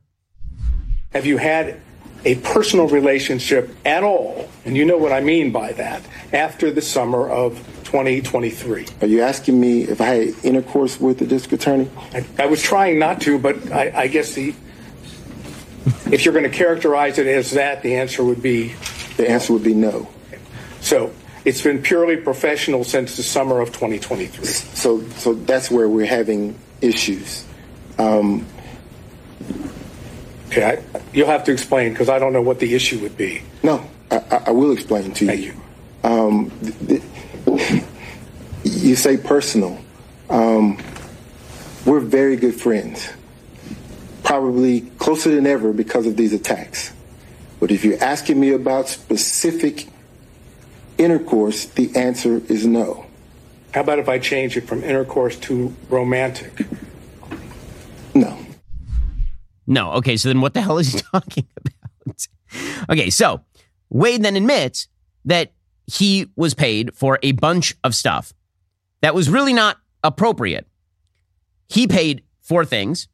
Have 1.13 1.25
you 1.25 1.37
had 1.37 1.79
a 2.25 2.35
personal 2.35 2.87
relationship 2.87 3.69
at 3.85 4.03
all, 4.03 4.49
and 4.65 4.75
you 4.75 4.83
know 4.83 4.97
what 4.97 5.11
I 5.11 5.21
mean 5.21 5.51
by 5.51 5.73
that, 5.73 6.01
after 6.33 6.71
the 6.71 6.81
summer 6.81 7.29
of 7.29 7.57
2023? 7.83 8.87
Are 9.01 9.07
you 9.07 9.21
asking 9.21 9.59
me 9.59 9.83
if 9.83 10.01
I 10.01 10.05
had 10.05 10.35
intercourse 10.43 10.99
with 10.99 11.19
the 11.19 11.27
district 11.27 11.61
attorney? 11.61 11.89
I, 12.11 12.25
I 12.39 12.45
was 12.47 12.63
trying 12.63 12.97
not 12.97 13.21
to, 13.21 13.37
but 13.37 13.71
I, 13.71 13.91
I 13.95 14.07
guess 14.07 14.33
the 14.33 14.55
if 16.11 16.25
you're 16.25 16.33
going 16.33 16.49
to 16.49 16.55
characterize 16.57 17.17
it 17.17 17.27
as 17.27 17.51
that, 17.51 17.81
the 17.83 17.95
answer 17.95 18.23
would 18.23 18.41
be 18.41 18.73
The 19.17 19.29
answer 19.29 19.53
would 19.53 19.63
be 19.63 19.73
no. 19.73 20.07
so. 20.81 21.11
It's 21.45 21.61
been 21.61 21.83
purely 21.83 22.17
professional 22.17 22.83
since 22.83 23.17
the 23.17 23.21
summer 23.23 23.59
of 23.61 23.67
2023. 23.67 24.43
So, 24.45 25.01
so 25.17 25.35
that's 25.35 25.69
where 25.69 25.87
we're 25.87 26.07
having 26.07 26.57
issues. 26.81 27.45
Um, 27.99 28.47
Okay, 30.47 30.63
I, 30.95 31.01
you'll 31.13 31.27
have 31.27 31.43
to 31.45 31.51
explain 31.51 31.91
because 31.91 32.07
I 32.09 32.17
don't 32.19 32.31
know 32.33 32.41
what 32.41 32.59
the 32.59 32.73
issue 32.75 32.99
would 32.99 33.17
be. 33.17 33.41
no, 33.63 33.85
I, 34.09 34.43
I- 34.47 34.51
will 34.51 34.71
explain 34.71 35.11
to 35.11 35.25
you. 35.25 35.29
Thank 35.31 35.41
you. 35.41 35.53
you. 36.03 36.09
Um, 36.09 36.51
th- 36.87 37.01
th- 37.57 37.83
you 38.63 38.95
say 38.95 39.17
personal. 39.17 39.77
Um, 40.29 40.77
we're 41.85 41.99
very 41.99 42.35
good 42.37 42.55
friends, 42.55 43.07
probably 44.25 44.81
closer 44.81 45.33
than 45.33 45.45
ever 45.45 45.71
because 45.71 46.07
of 46.07 46.17
these 46.17 46.33
attacks. 46.33 46.91
But 47.59 47.71
if 47.71 47.85
you're 47.85 48.03
asking 48.03 48.39
me 48.39 48.51
about 48.51 48.89
specific 48.89 49.87
intercourse, 50.97 51.65
the 51.65 51.95
answer 51.95 52.41
is 52.49 52.65
no. 52.65 53.05
How 53.73 53.81
about 53.81 53.99
if 53.99 54.09
I 54.09 54.19
change 54.19 54.57
it 54.57 54.67
from 54.67 54.83
intercourse 54.83 55.37
to 55.41 55.73
romantic? 55.89 56.65
No. 58.13 58.37
No. 59.67 59.91
Okay. 59.93 60.17
So 60.17 60.29
then 60.29 60.41
what 60.41 60.53
the 60.53 60.61
hell 60.61 60.79
is 60.79 60.93
he 60.93 60.99
talking 61.11 61.47
about? 61.57 62.27
okay. 62.89 63.09
So 63.09 63.41
Wade 63.89 64.23
then 64.23 64.35
admits 64.35 64.87
that 65.25 65.53
he 65.87 66.27
was 66.35 66.53
paid 66.53 66.95
for 66.95 67.19
a 67.21 67.33
bunch 67.33 67.75
of 67.83 67.93
stuff 67.93 68.33
that 69.01 69.13
was 69.13 69.29
really 69.29 69.53
not 69.53 69.77
appropriate. 70.03 70.67
He 71.67 71.87
paid 71.87 72.23
for 72.41 72.63
things, 72.65 73.07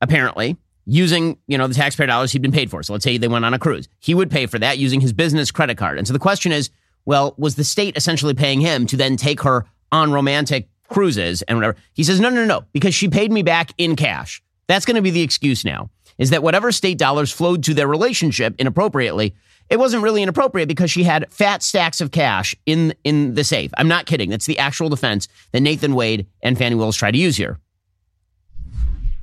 apparently, 0.00 0.56
using, 0.86 1.36
you 1.46 1.58
know, 1.58 1.66
the 1.66 1.74
taxpayer 1.74 2.06
dollars 2.06 2.32
he'd 2.32 2.42
been 2.42 2.52
paid 2.52 2.70
for. 2.70 2.82
So 2.82 2.92
let's 2.92 3.04
say 3.04 3.18
they 3.18 3.28
went 3.28 3.44
on 3.44 3.54
a 3.54 3.58
cruise. 3.58 3.88
He 3.98 4.14
would 4.14 4.30
pay 4.30 4.46
for 4.46 4.58
that 4.58 4.78
using 4.78 5.00
his 5.00 5.12
business 5.12 5.50
credit 5.50 5.76
card. 5.76 5.98
And 5.98 6.06
so 6.06 6.12
the 6.12 6.18
question 6.18 6.52
is, 6.52 6.70
well, 7.04 7.34
was 7.38 7.56
the 7.56 7.64
state 7.64 7.96
essentially 7.96 8.34
paying 8.34 8.60
him 8.60 8.86
to 8.86 8.96
then 8.96 9.16
take 9.16 9.42
her 9.42 9.66
on 9.92 10.12
romantic 10.12 10.68
cruises 10.88 11.42
and 11.42 11.58
whatever? 11.58 11.76
He 11.94 12.04
says, 12.04 12.20
no, 12.20 12.28
no, 12.28 12.36
no, 12.36 12.46
no, 12.46 12.66
because 12.72 12.94
she 12.94 13.08
paid 13.08 13.32
me 13.32 13.42
back 13.42 13.72
in 13.78 13.96
cash. 13.96 14.42
That's 14.68 14.84
going 14.84 14.96
to 14.96 15.02
be 15.02 15.10
the 15.10 15.22
excuse 15.22 15.64
now, 15.64 15.90
is 16.18 16.30
that 16.30 16.42
whatever 16.42 16.72
state 16.72 16.98
dollars 16.98 17.32
flowed 17.32 17.64
to 17.64 17.74
their 17.74 17.88
relationship 17.88 18.54
inappropriately, 18.58 19.34
it 19.68 19.78
wasn't 19.78 20.02
really 20.02 20.22
inappropriate 20.22 20.68
because 20.68 20.90
she 20.90 21.02
had 21.02 21.32
fat 21.32 21.62
stacks 21.62 22.00
of 22.00 22.12
cash 22.12 22.54
in, 22.66 22.94
in 23.02 23.34
the 23.34 23.42
safe. 23.42 23.72
I'm 23.76 23.88
not 23.88 24.06
kidding. 24.06 24.30
That's 24.30 24.46
the 24.46 24.58
actual 24.60 24.88
defense 24.88 25.26
that 25.50 25.60
Nathan 25.60 25.94
Wade 25.94 26.26
and 26.42 26.56
Fani 26.56 26.76
Willis 26.76 26.96
tried 26.96 27.12
to 27.12 27.18
use 27.18 27.36
here. 27.36 27.58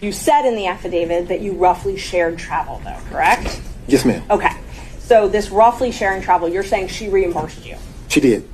You 0.04 0.12
said 0.12 0.46
in 0.46 0.58
the 0.58 0.68
affidavit 0.68 1.30
that 1.30 1.40
you 1.40 1.54
roughly 1.54 1.96
shared 1.96 2.38
travel, 2.38 2.82
though, 2.84 3.00
correct? 3.10 3.62
Yes, 3.88 4.04
ma'am. 4.04 4.22
Okay. 4.30 4.52
So 5.00 5.30
this 5.30 5.50
roughly 5.50 5.94
sharing 5.94 6.22
travel, 6.22 6.50
you're 6.50 6.62
saying 6.62 6.90
she 6.90 7.08
reimbursed 7.08 7.66
you. 7.66 7.78
She 8.10 8.20
did. 8.20 8.46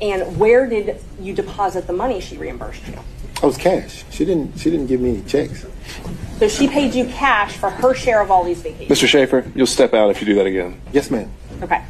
And 0.00 0.36
where 0.40 0.68
did 0.68 1.00
you 1.20 1.34
deposit 1.34 1.86
the 1.86 1.92
money 1.92 2.20
she 2.20 2.36
reimbursed 2.36 2.84
you? 2.88 2.98
I 3.40 3.46
was 3.46 3.56
cash. 3.56 4.04
She 4.10 4.24
didn't. 4.24 4.58
She 4.58 4.72
didn't 4.72 4.88
give 4.88 5.00
me 5.00 5.10
any 5.10 5.22
checks. 5.22 5.64
So 6.40 6.48
she 6.48 6.66
paid 6.66 6.92
you 6.94 7.04
cash 7.04 7.56
for 7.56 7.70
her 7.70 7.94
share 7.94 8.20
of 8.20 8.32
all 8.32 8.42
these 8.42 8.60
vacations. 8.60 8.98
Mr. 8.98 9.06
Shafer, 9.06 9.52
you'll 9.54 9.68
step 9.68 9.94
out 9.94 10.10
if 10.10 10.20
you 10.20 10.26
do 10.26 10.34
that 10.34 10.46
again. 10.46 10.80
Yes, 10.92 11.12
ma'am. 11.12 11.30
Okay. 11.62 11.80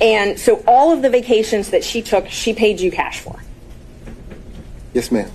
And 0.00 0.40
so 0.40 0.64
all 0.66 0.92
of 0.92 1.02
the 1.02 1.10
vacations 1.10 1.68
that 1.70 1.84
she 1.84 2.00
took, 2.00 2.26
she 2.28 2.54
paid 2.54 2.80
you 2.80 2.90
cash 2.90 3.20
for. 3.20 3.38
Yes, 4.96 5.12
ma'am. 5.12 5.30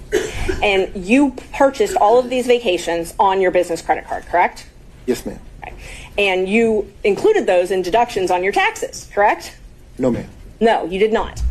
And 0.63 1.05
you 1.05 1.35
purchased 1.53 1.95
all 1.97 2.17
of 2.17 2.31
these 2.31 2.47
vacations 2.47 3.13
on 3.19 3.39
your 3.39 3.51
business 3.51 3.79
credit 3.79 4.07
card, 4.07 4.25
correct? 4.25 4.67
Yes, 5.05 5.23
ma'am. 5.23 5.39
Okay. 5.61 5.75
And 6.17 6.49
you 6.49 6.91
included 7.03 7.45
those 7.45 7.69
in 7.69 7.83
deductions 7.83 8.31
on 8.31 8.43
your 8.43 8.53
taxes, 8.53 9.07
correct? 9.13 9.55
No, 9.99 10.09
ma'am. 10.09 10.27
No, 10.59 10.85
you 10.85 10.97
did 10.97 11.13
not. 11.13 11.43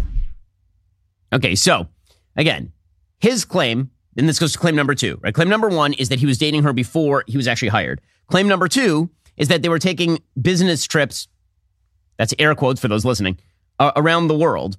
Okay, 1.33 1.55
so 1.55 1.87
again, 2.35 2.73
his 3.21 3.45
claim, 3.45 3.93
and 4.17 4.29
this 4.29 4.41
goes 4.41 4.55
to 4.55 4.59
claim 4.59 4.75
number 4.75 4.97
two, 4.97 5.21
right? 5.23 5.33
Claim 5.33 5.49
number 5.49 5.69
one 5.69 5.93
is 5.93 6.09
that 6.09 6.19
he 6.19 6.27
was 6.27 6.37
dating 6.37 6.65
her 6.65 6.73
before 6.73 7.23
he 7.29 7.37
was 7.37 7.47
actually 7.47 7.69
hired. 7.69 8.01
Claim 8.27 8.49
number 8.49 8.67
two 8.67 9.09
is 9.37 9.47
that 9.47 9.63
they 9.63 9.69
were 9.69 9.79
taking 9.79 10.19
business 10.43 10.85
trips, 10.85 11.29
that's 12.17 12.35
air 12.41 12.57
quotes 12.57 12.81
for 12.81 12.89
those 12.89 13.05
listening, 13.05 13.39
uh, 13.79 13.93
around 13.95 14.27
the 14.27 14.37
world, 14.37 14.79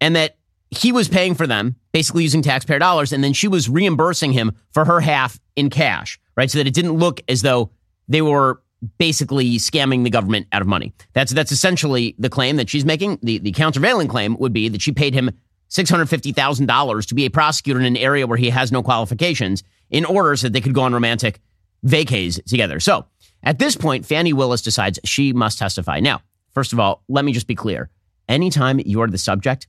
and 0.00 0.14
that 0.14 0.37
he 0.70 0.92
was 0.92 1.08
paying 1.08 1.34
for 1.34 1.46
them, 1.46 1.76
basically 1.92 2.22
using 2.22 2.42
taxpayer 2.42 2.78
dollars, 2.78 3.12
and 3.12 3.24
then 3.24 3.32
she 3.32 3.48
was 3.48 3.68
reimbursing 3.68 4.32
him 4.32 4.52
for 4.72 4.84
her 4.84 5.00
half 5.00 5.40
in 5.56 5.70
cash, 5.70 6.18
right? 6.36 6.50
So 6.50 6.58
that 6.58 6.66
it 6.66 6.74
didn't 6.74 6.92
look 6.92 7.20
as 7.28 7.42
though 7.42 7.70
they 8.08 8.22
were 8.22 8.62
basically 8.98 9.56
scamming 9.56 10.04
the 10.04 10.10
government 10.10 10.46
out 10.52 10.62
of 10.62 10.68
money. 10.68 10.92
That's 11.12 11.32
that's 11.32 11.52
essentially 11.52 12.14
the 12.18 12.30
claim 12.30 12.56
that 12.56 12.68
she's 12.68 12.84
making. 12.84 13.18
The 13.22 13.38
the 13.38 13.52
countervailing 13.52 14.08
claim 14.08 14.36
would 14.38 14.52
be 14.52 14.68
that 14.68 14.82
she 14.82 14.92
paid 14.92 15.14
him 15.14 15.30
$650,000 15.70 17.06
to 17.06 17.14
be 17.14 17.26
a 17.26 17.30
prosecutor 17.30 17.78
in 17.78 17.84
an 17.84 17.96
area 17.96 18.26
where 18.26 18.38
he 18.38 18.50
has 18.50 18.72
no 18.72 18.82
qualifications 18.82 19.62
in 19.90 20.04
order 20.04 20.34
so 20.36 20.46
that 20.46 20.52
they 20.52 20.60
could 20.60 20.74
go 20.74 20.82
on 20.82 20.94
romantic 20.94 21.40
vacays 21.84 22.42
together. 22.44 22.80
So 22.80 23.06
at 23.42 23.58
this 23.58 23.76
point, 23.76 24.06
Fani 24.06 24.32
Willis 24.32 24.62
decides 24.62 24.98
she 25.04 25.32
must 25.32 25.58
testify. 25.58 26.00
Now, 26.00 26.22
first 26.52 26.72
of 26.72 26.80
all, 26.80 27.02
let 27.08 27.24
me 27.24 27.32
just 27.32 27.46
be 27.46 27.54
clear. 27.54 27.90
Anytime 28.28 28.80
you 28.84 29.00
are 29.02 29.08
the 29.08 29.18
subject 29.18 29.66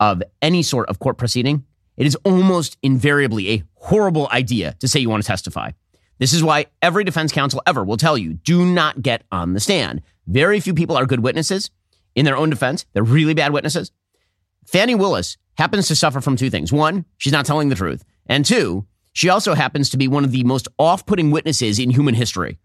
of 0.00 0.22
any 0.42 0.62
sort 0.62 0.88
of 0.88 0.98
court 0.98 1.18
proceeding, 1.18 1.64
it 1.96 2.06
is 2.06 2.16
almost 2.24 2.76
invariably 2.82 3.50
a 3.50 3.62
horrible 3.74 4.28
idea 4.32 4.74
to 4.80 4.88
say 4.88 5.00
you 5.00 5.08
want 5.08 5.22
to 5.22 5.26
testify. 5.26 5.70
This 6.18 6.32
is 6.32 6.42
why 6.42 6.66
every 6.82 7.04
defense 7.04 7.32
counsel 7.32 7.62
ever 7.66 7.84
will 7.84 7.96
tell 7.96 8.16
you 8.16 8.34
do 8.34 8.64
not 8.64 9.02
get 9.02 9.24
on 9.32 9.52
the 9.52 9.60
stand. 9.60 10.02
Very 10.26 10.60
few 10.60 10.74
people 10.74 10.96
are 10.96 11.06
good 11.06 11.20
witnesses 11.20 11.70
in 12.14 12.24
their 12.24 12.36
own 12.36 12.50
defense. 12.50 12.86
They're 12.92 13.02
really 13.02 13.34
bad 13.34 13.52
witnesses. 13.52 13.90
Fani 14.66 14.94
Willis 14.94 15.36
happens 15.56 15.88
to 15.88 15.96
suffer 15.96 16.20
from 16.20 16.36
two 16.36 16.50
things. 16.50 16.72
One, 16.72 17.04
she's 17.18 17.32
not 17.32 17.46
telling 17.46 17.68
the 17.68 17.74
truth. 17.74 18.04
And 18.26 18.44
two, 18.44 18.86
she 19.12 19.28
also 19.28 19.54
happens 19.54 19.90
to 19.90 19.96
be 19.96 20.08
one 20.08 20.24
of 20.24 20.32
the 20.32 20.44
most 20.44 20.68
off 20.78 21.06
putting 21.06 21.30
witnesses 21.30 21.78
in 21.78 21.90
human 21.90 22.14
history. 22.14 22.58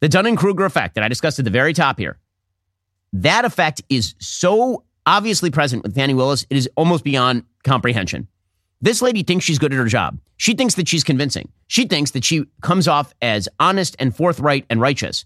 The 0.00 0.08
Dunning 0.08 0.36
Kruger 0.36 0.64
effect 0.64 0.96
that 0.96 1.04
I 1.04 1.08
discussed 1.08 1.38
at 1.38 1.44
the 1.44 1.50
very 1.50 1.72
top 1.72 1.98
here, 1.98 2.18
that 3.12 3.44
effect 3.44 3.82
is 3.88 4.14
so 4.18 4.84
obviously 5.06 5.50
present 5.50 5.82
with 5.82 5.94
Fani 5.94 6.14
Willis, 6.14 6.46
it 6.50 6.56
is 6.56 6.68
almost 6.76 7.04
beyond 7.04 7.44
comprehension. 7.64 8.28
This 8.80 9.00
lady 9.00 9.22
thinks 9.22 9.44
she's 9.44 9.58
good 9.58 9.72
at 9.72 9.78
her 9.78 9.86
job. 9.86 10.18
She 10.36 10.54
thinks 10.54 10.74
that 10.74 10.88
she's 10.88 11.04
convincing. 11.04 11.50
She 11.68 11.86
thinks 11.86 12.10
that 12.10 12.24
she 12.24 12.44
comes 12.60 12.86
off 12.86 13.14
as 13.22 13.48
honest 13.58 13.96
and 13.98 14.14
forthright 14.14 14.66
and 14.68 14.80
righteous. 14.80 15.24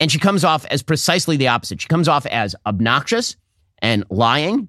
And 0.00 0.10
she 0.10 0.18
comes 0.18 0.44
off 0.44 0.64
as 0.66 0.82
precisely 0.82 1.36
the 1.36 1.48
opposite. 1.48 1.80
She 1.80 1.88
comes 1.88 2.08
off 2.08 2.26
as 2.26 2.56
obnoxious 2.66 3.36
and 3.78 4.04
lying 4.10 4.68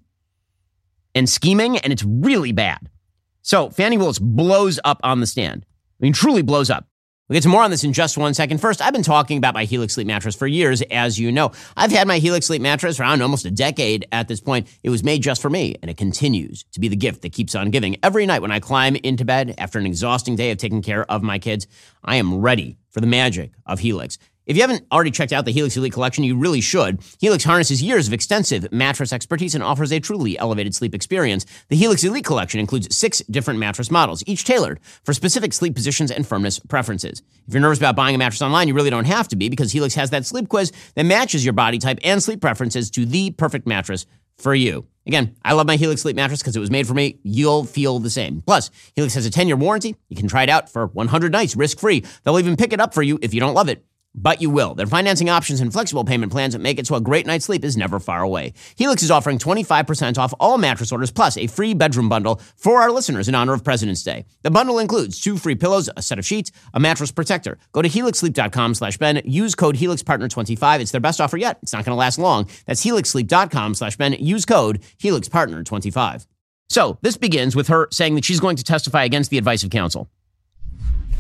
and 1.13 1.29
scheming, 1.29 1.77
and 1.77 1.93
it's 1.93 2.03
really 2.03 2.51
bad. 2.51 2.89
So 3.41 3.69
Fani 3.69 3.97
Willis 3.97 4.19
blows 4.19 4.79
up 4.83 4.99
on 5.03 5.21
the 5.21 5.27
stand. 5.27 5.65
I 5.67 6.03
mean, 6.03 6.13
truly 6.13 6.41
blows 6.41 6.69
up. 6.69 6.87
We'll 7.27 7.37
get 7.37 7.43
to 7.43 7.49
more 7.49 7.63
on 7.63 7.71
this 7.71 7.83
in 7.83 7.91
just 7.91 8.19
one 8.19 8.35
second. 8.35 8.59
First, 8.59 8.83
I've 8.83 8.93
been 8.93 9.01
talking 9.01 9.39
about 9.39 9.55
my 9.55 9.65
Helix 9.65 9.95
Sleep 9.95 10.05
mattress 10.05 10.35
for 10.35 10.45
years, 10.45 10.83
as 10.83 11.19
you 11.19 11.31
know. 11.31 11.53
I've 11.75 11.91
had 11.91 12.07
my 12.07 12.19
Helix 12.19 12.45
Sleep 12.45 12.61
mattress 12.61 12.99
around 12.99 13.23
almost 13.23 13.45
a 13.45 13.51
decade 13.51 14.05
at 14.11 14.27
this 14.27 14.39
point. 14.39 14.67
It 14.83 14.91
was 14.91 15.03
made 15.03 15.23
just 15.23 15.41
for 15.41 15.49
me, 15.49 15.75
and 15.81 15.89
it 15.89 15.97
continues 15.97 16.65
to 16.73 16.79
be 16.79 16.87
the 16.87 16.95
gift 16.95 17.23
that 17.23 17.33
keeps 17.33 17.55
on 17.55 17.71
giving. 17.71 17.97
Every 18.03 18.27
night 18.27 18.43
when 18.43 18.51
I 18.51 18.59
climb 18.59 18.95
into 18.97 19.25
bed 19.25 19.55
after 19.57 19.79
an 19.79 19.87
exhausting 19.87 20.35
day 20.35 20.51
of 20.51 20.59
taking 20.59 20.83
care 20.83 21.03
of 21.09 21.23
my 21.23 21.39
kids, 21.39 21.65
I 22.03 22.17
am 22.17 22.41
ready 22.41 22.77
for 22.91 23.01
the 23.01 23.07
magic 23.07 23.53
of 23.65 23.79
Helix. 23.79 24.19
If 24.45 24.55
you 24.55 24.61
haven't 24.61 24.85
already 24.91 25.09
checked 25.09 25.33
out 25.33 25.45
the 25.45 25.51
Helix 25.51 25.75
Elite 25.75 25.93
collection, 25.93 26.23
you 26.23 26.37
really 26.37 26.61
should. 26.61 26.99
Helix 27.19 27.43
harnesses 27.43 27.81
years 27.81 28.05
of 28.05 28.13
extensive 28.13 28.71
mattress 28.71 29.11
expertise 29.11 29.55
and 29.55 29.63
offers 29.63 29.91
a 29.91 29.99
truly 29.99 30.37
elevated 30.37 30.75
sleep 30.75 30.93
experience. 30.93 31.47
The 31.69 31.75
Helix 31.75 32.03
Elite 32.03 32.25
collection 32.25 32.59
includes 32.59 32.95
six 32.95 33.23
different 33.29 33.59
mattress 33.59 33.89
models, 33.89 34.23
each 34.27 34.43
tailored 34.43 34.79
for 35.03 35.13
specific 35.13 35.51
sleep 35.51 35.73
positions 35.73 36.11
and 36.11 36.27
firmness 36.27 36.59
preferences. 36.59 37.23
If 37.47 37.53
you're 37.55 37.61
nervous 37.61 37.79
about 37.79 37.95
buying 37.95 38.13
a 38.13 38.19
mattress 38.19 38.43
online, 38.43 38.67
you 38.67 38.75
really 38.75 38.91
don't 38.91 39.05
have 39.05 39.27
to 39.29 39.35
be 39.35 39.49
because 39.49 39.71
Helix 39.71 39.95
has 39.95 40.11
that 40.11 40.27
sleep 40.27 40.47
quiz 40.47 40.71
that 40.93 41.07
matches 41.07 41.43
your 41.43 41.53
body 41.53 41.79
type 41.79 41.97
and 42.03 42.21
sleep 42.21 42.39
preferences 42.39 42.91
to 42.91 43.05
the 43.05 43.31
perfect 43.31 43.65
mattress 43.65 44.05
for 44.37 44.53
you. 44.53 44.85
Again, 45.07 45.35
I 45.43 45.53
love 45.53 45.65
my 45.65 45.75
Helix 45.75 46.01
Sleep 46.01 46.15
mattress 46.15 46.41
because 46.41 46.55
it 46.55 46.59
was 46.59 46.71
made 46.71 46.87
for 46.87 46.93
me. 46.93 47.19
You'll 47.23 47.63
feel 47.63 47.99
the 47.99 48.09
same. 48.09 48.41
Plus, 48.41 48.69
Helix 48.95 49.13
has 49.13 49.25
a 49.25 49.29
10 49.31 49.47
year 49.47 49.55
warranty. 49.55 49.95
You 50.09 50.15
can 50.15 50.27
try 50.27 50.43
it 50.43 50.49
out 50.49 50.69
for 50.69 50.87
100 50.87 51.31
nights 51.31 51.55
risk 51.55 51.79
free. 51.79 52.03
They'll 52.23 52.39
even 52.39 52.55
pick 52.55 52.73
it 52.73 52.79
up 52.79 52.93
for 52.93 53.01
you 53.01 53.17
if 53.21 53.33
you 53.33 53.39
don't 53.39 53.53
love 53.53 53.69
it 53.69 53.85
but 54.15 54.41
you 54.41 54.49
will. 54.49 54.73
Their 54.73 54.87
financing 54.87 55.29
options 55.29 55.61
and 55.61 55.71
flexible 55.71 56.03
payment 56.03 56.31
plans 56.31 56.53
that 56.53 56.59
make 56.59 56.79
it 56.79 56.87
so 56.87 56.95
a 56.95 57.01
great 57.01 57.25
night's 57.25 57.45
sleep 57.45 57.63
is 57.63 57.77
never 57.77 57.99
far 57.99 58.21
away. 58.21 58.53
Helix 58.75 59.03
is 59.03 59.11
offering 59.11 59.37
25% 59.37 60.17
off 60.17 60.33
all 60.39 60.57
mattress 60.57 60.91
orders 60.91 61.11
plus 61.11 61.37
a 61.37 61.47
free 61.47 61.73
bedroom 61.73 62.09
bundle 62.09 62.41
for 62.55 62.81
our 62.81 62.91
listeners 62.91 63.27
in 63.27 63.35
honor 63.35 63.53
of 63.53 63.63
President's 63.63 64.03
Day. 64.03 64.25
The 64.41 64.51
bundle 64.51 64.79
includes 64.79 65.19
two 65.19 65.37
free 65.37 65.55
pillows, 65.55 65.89
a 65.95 66.01
set 66.01 66.19
of 66.19 66.25
sheets, 66.25 66.51
a 66.73 66.79
mattress 66.79 67.11
protector. 67.11 67.57
Go 67.71 67.81
to 67.81 67.89
helixsleep.com 67.89 68.73
slash 68.73 68.97
Ben. 68.97 69.21
Use 69.25 69.55
code 69.55 69.75
HelixPartner25. 69.75 70.79
It's 70.79 70.91
their 70.91 71.01
best 71.01 71.21
offer 71.21 71.37
yet. 71.37 71.59
It's 71.61 71.73
not 71.73 71.85
going 71.85 71.95
to 71.95 71.99
last 71.99 72.17
long. 72.17 72.47
That's 72.65 72.83
helixsleep.com 72.85 73.75
slash 73.75 73.97
Ben. 73.97 74.13
Use 74.13 74.45
code 74.45 74.81
HelixPartner25. 74.99 76.25
So 76.69 76.97
this 77.01 77.17
begins 77.17 77.55
with 77.55 77.67
her 77.67 77.87
saying 77.91 78.15
that 78.15 78.25
she's 78.25 78.39
going 78.39 78.55
to 78.55 78.63
testify 78.63 79.03
against 79.03 79.29
the 79.29 79.37
advice 79.37 79.63
of 79.63 79.69
counsel. 79.69 80.09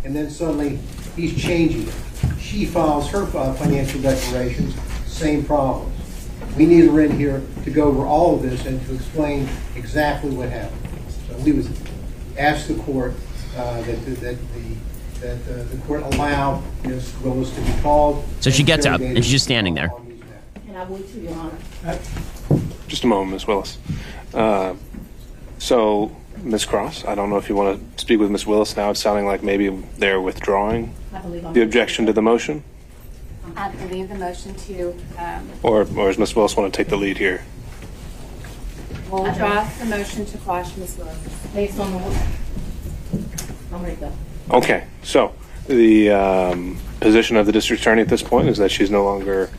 And 0.05 0.15
then 0.15 0.29
suddenly 0.29 0.79
he's 1.17 1.41
changing 1.41 1.87
it 1.87 1.93
she 2.55 2.65
files 2.65 3.09
her 3.09 3.23
uh, 3.37 3.53
financial 3.55 4.01
declarations, 4.01 4.73
same 5.05 5.43
problems. 5.43 5.91
We 6.55 6.65
need 6.65 6.85
her 6.85 7.01
in 7.01 7.17
here 7.17 7.43
to 7.63 7.71
go 7.71 7.85
over 7.85 8.05
all 8.05 8.35
of 8.35 8.43
this 8.43 8.65
and 8.65 8.83
to 8.85 8.95
explain 8.95 9.49
exactly 9.75 10.29
what 10.29 10.49
happened. 10.49 10.87
So 11.27 11.35
we 11.39 11.51
would 11.51 11.67
ask 12.37 12.67
the 12.67 12.75
court 12.75 13.13
uh, 13.57 13.81
that, 13.81 14.05
that, 14.05 14.21
that 14.21 14.37
the 14.53 14.75
that 15.21 15.37
uh, 15.49 15.63
the 15.63 15.77
court 15.87 16.03
allow 16.03 16.61
Ms. 16.83 17.13
Willis 17.23 17.49
to 17.55 17.61
be 17.61 17.81
called. 17.81 18.25
So 18.41 18.49
she 18.49 18.63
gets 18.63 18.85
up 18.85 18.99
and 19.01 19.17
she's 19.17 19.31
just 19.31 19.45
standing 19.45 19.73
there. 19.73 19.89
And 20.67 20.77
I 20.77 20.83
will 20.83 20.99
to 20.99 21.19
Your 21.19 21.33
Honor. 21.33 21.99
Just 22.87 23.05
a 23.05 23.07
moment, 23.07 23.31
Ms. 23.31 23.47
Willis. 23.47 23.77
Uh, 24.33 24.75
so, 25.57 26.15
Ms. 26.43 26.65
Cross, 26.65 27.05
I 27.05 27.15
don't 27.15 27.29
know 27.29 27.37
if 27.37 27.49
you 27.49 27.55
want 27.55 27.97
to 27.97 28.01
speak 28.01 28.19
with 28.19 28.29
Ms. 28.31 28.45
Willis 28.45 28.75
now. 28.77 28.91
It's 28.91 28.99
sounding 28.99 29.25
like 29.25 29.43
maybe 29.43 29.69
they're 29.97 30.21
withdrawing 30.21 30.93
I 31.13 31.19
believe 31.19 31.45
I'm. 31.45 31.53
the 31.53 31.61
objection 31.61 32.05
to 32.05 32.13
the 32.13 32.21
motion, 32.21 32.63
I 33.55 33.69
believe 33.69 34.09
the 34.09 34.15
motion 34.15 34.53
to, 34.55 34.95
um, 35.17 35.49
or, 35.63 35.81
or 35.81 36.07
does 36.07 36.17
Ms. 36.17 36.35
Willis 36.35 36.57
want 36.57 36.73
to 36.73 36.77
take 36.77 36.89
the 36.89 36.97
lead 36.97 37.17
here? 37.17 37.43
we'll 39.09 39.33
draw 39.35 39.63
the 39.79 39.85
motion 39.85 40.25
to 40.25 40.37
quash 40.39 40.75
Ms. 40.77 40.97
Willis. 40.97 41.17
Based 41.53 41.79
on 41.79 41.91
the. 41.93 42.27
I'm 43.71 43.83
ready 43.83 43.95
to 43.95 44.01
go. 44.01 44.11
Okay, 44.51 44.85
so 45.03 45.33
the 45.67 46.11
um, 46.11 46.77
position 46.99 47.37
of 47.37 47.45
the 47.45 47.51
district 47.51 47.81
attorney 47.81 48.01
at 48.01 48.09
this 48.09 48.23
point 48.23 48.49
is 48.49 48.57
that 48.57 48.71
she's 48.71 48.91
no 48.91 49.03
longer 49.03 49.49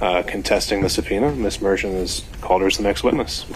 uh, 0.00 0.22
contesting 0.22 0.82
the 0.82 0.88
subpoena. 0.88 1.32
Ms. 1.32 1.60
Merchant 1.60 1.94
has 1.94 2.24
called 2.40 2.60
her 2.62 2.66
as 2.66 2.76
the 2.76 2.82
next 2.82 3.02
witness. 3.02 3.46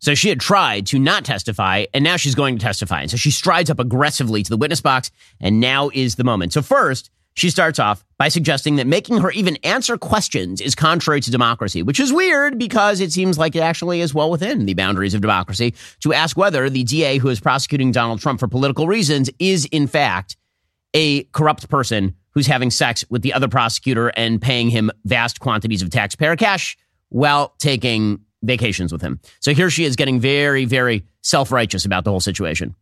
So 0.00 0.14
she 0.14 0.28
had 0.28 0.40
tried 0.40 0.86
to 0.88 0.98
not 0.98 1.24
testify, 1.24 1.86
and 1.92 2.04
now 2.04 2.16
she's 2.16 2.34
going 2.34 2.58
to 2.58 2.64
testify. 2.64 3.02
And 3.02 3.10
so 3.10 3.16
she 3.16 3.30
strides 3.30 3.70
up 3.70 3.80
aggressively 3.80 4.42
to 4.42 4.50
the 4.50 4.56
witness 4.56 4.80
box, 4.80 5.10
and 5.40 5.60
now 5.60 5.90
is 5.92 6.16
the 6.16 6.24
moment. 6.24 6.52
So 6.52 6.62
first, 6.62 7.10
she 7.38 7.50
starts 7.50 7.78
off 7.78 8.04
by 8.18 8.28
suggesting 8.28 8.76
that 8.76 8.86
making 8.88 9.18
her 9.18 9.30
even 9.30 9.56
answer 9.62 9.96
questions 9.96 10.60
is 10.60 10.74
contrary 10.74 11.20
to 11.20 11.30
democracy, 11.30 11.84
which 11.84 12.00
is 12.00 12.12
weird 12.12 12.58
because 12.58 13.00
it 13.00 13.12
seems 13.12 13.38
like 13.38 13.54
it 13.54 13.60
actually 13.60 14.00
is 14.00 14.12
well 14.12 14.28
within 14.28 14.66
the 14.66 14.74
boundaries 14.74 15.14
of 15.14 15.20
democracy 15.20 15.72
to 16.00 16.12
ask 16.12 16.36
whether 16.36 16.68
the 16.68 16.82
DA 16.82 17.18
who 17.18 17.28
is 17.28 17.38
prosecuting 17.38 17.92
Donald 17.92 18.20
Trump 18.20 18.40
for 18.40 18.48
political 18.48 18.88
reasons 18.88 19.30
is 19.38 19.66
in 19.66 19.86
fact 19.86 20.36
a 20.94 21.22
corrupt 21.24 21.68
person 21.68 22.14
who's 22.30 22.48
having 22.48 22.72
sex 22.72 23.04
with 23.08 23.22
the 23.22 23.32
other 23.32 23.46
prosecutor 23.46 24.08
and 24.16 24.42
paying 24.42 24.68
him 24.68 24.90
vast 25.04 25.38
quantities 25.38 25.80
of 25.80 25.90
taxpayer 25.90 26.34
cash 26.34 26.76
while 27.10 27.54
taking 27.58 28.18
vacations 28.48 28.92
with 28.92 29.02
him. 29.02 29.20
So 29.40 29.52
here 29.54 29.70
she 29.70 29.84
is 29.84 29.96
getting 29.96 30.20
very, 30.20 30.64
very 30.64 31.04
self 31.22 31.52
righteous 31.52 31.84
about 31.84 32.04
the 32.04 32.10
whole 32.10 32.20
situation. 32.20 32.74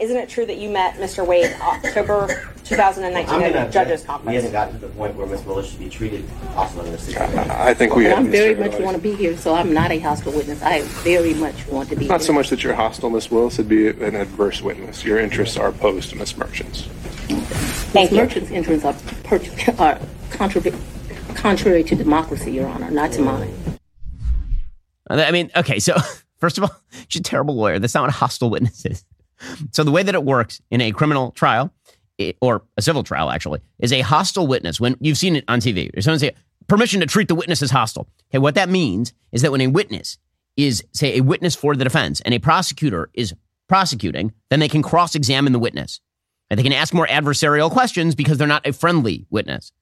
Isn't 0.00 0.16
it 0.16 0.28
true 0.28 0.44
that 0.46 0.58
you 0.58 0.70
met 0.70 0.94
Mr. 0.94 1.24
Wade 1.24 1.54
October 1.60 2.26
2019 2.64 3.32
I'm 3.32 3.42
at 3.42 3.52
gonna 3.52 3.68
a 3.68 3.70
judges 3.70 4.00
We 4.00 4.06
conference? 4.08 4.34
hasn't 4.34 4.52
gotten 4.52 4.74
to 4.74 4.80
the 4.80 4.92
point 4.92 5.14
where 5.14 5.24
Ms. 5.24 5.44
Willis 5.44 5.70
should 5.70 5.78
be 5.78 5.88
treated 5.88 6.24
also 6.56 6.80
under 6.80 6.90
the 6.90 6.98
situation. 6.98 7.38
I 7.48 7.74
think 7.74 7.94
we. 7.94 8.10
I'm 8.10 8.28
very 8.28 8.56
Mr. 8.56 8.58
much 8.58 8.66
Elliott. 8.72 8.84
want 8.84 8.96
to 8.96 9.02
be 9.02 9.14
here, 9.14 9.36
so 9.36 9.54
I'm 9.54 9.72
not 9.72 9.92
a 9.92 10.00
hostile 10.00 10.32
witness. 10.32 10.60
I 10.62 10.80
very 10.82 11.32
much 11.34 11.64
want 11.68 11.90
to 11.90 11.96
be 11.96 12.08
Not 12.08 12.20
here. 12.20 12.26
so 12.26 12.32
much 12.32 12.50
that 12.50 12.64
you're 12.64 12.74
hostile, 12.74 13.08
Ms. 13.08 13.30
Willis, 13.30 13.54
it'd 13.54 13.68
be 13.68 13.86
an 13.88 14.16
adverse 14.16 14.60
witness. 14.62 15.04
Your 15.04 15.20
interests 15.20 15.56
are 15.56 15.68
opposed 15.68 16.10
to 16.10 16.16
Ms. 16.16 16.36
Merchant's. 16.36 16.82
Thank 17.92 18.10
Merchant's 18.10 18.50
interests 18.50 18.84
are, 18.84 18.94
per- 19.22 19.40
are 19.78 20.00
contrary, 20.30 20.72
contrary 21.36 21.84
to 21.84 21.94
democracy, 21.94 22.50
Your 22.50 22.66
Honor, 22.66 22.90
not 22.90 23.12
to 23.12 23.22
mine. 23.22 23.54
I 25.08 25.30
mean, 25.30 25.50
okay, 25.56 25.78
so 25.78 25.96
first 26.38 26.58
of 26.58 26.64
all, 26.64 26.76
she's 27.08 27.20
a 27.20 27.22
terrible 27.22 27.56
lawyer. 27.56 27.78
That's 27.78 27.94
not 27.94 28.02
what 28.02 28.10
a 28.10 28.14
hostile 28.14 28.50
witness 28.50 28.84
is. 28.84 29.04
So 29.72 29.84
the 29.84 29.90
way 29.90 30.02
that 30.02 30.14
it 30.14 30.24
works 30.24 30.60
in 30.70 30.80
a 30.80 30.92
criminal 30.92 31.32
trial, 31.32 31.72
or 32.40 32.62
a 32.76 32.82
civil 32.82 33.02
trial 33.02 33.30
actually, 33.30 33.60
is 33.78 33.92
a 33.92 34.00
hostile 34.00 34.46
witness. 34.46 34.80
When 34.80 34.96
you've 35.00 35.18
seen 35.18 35.36
it 35.36 35.44
on 35.48 35.60
TV, 35.60 35.96
or 35.96 36.00
someone 36.00 36.18
say 36.18 36.32
permission 36.66 37.00
to 37.00 37.06
treat 37.06 37.28
the 37.28 37.34
witness 37.34 37.62
as 37.62 37.70
hostile. 37.70 38.08
Okay, 38.30 38.38
what 38.38 38.54
that 38.54 38.68
means 38.68 39.12
is 39.32 39.42
that 39.42 39.52
when 39.52 39.60
a 39.60 39.66
witness 39.66 40.18
is, 40.56 40.84
say, 40.92 41.18
a 41.18 41.22
witness 41.22 41.54
for 41.54 41.74
the 41.74 41.84
defense, 41.84 42.20
and 42.22 42.32
a 42.32 42.38
prosecutor 42.38 43.10
is 43.12 43.34
prosecuting, 43.68 44.32
then 44.50 44.60
they 44.60 44.68
can 44.68 44.82
cross-examine 44.82 45.52
the 45.52 45.58
witness, 45.58 46.00
and 46.48 46.58
they 46.58 46.62
can 46.62 46.72
ask 46.72 46.94
more 46.94 47.06
adversarial 47.06 47.70
questions 47.70 48.14
because 48.14 48.38
they're 48.38 48.46
not 48.46 48.66
a 48.66 48.72
friendly 48.72 49.26
witness. 49.30 49.72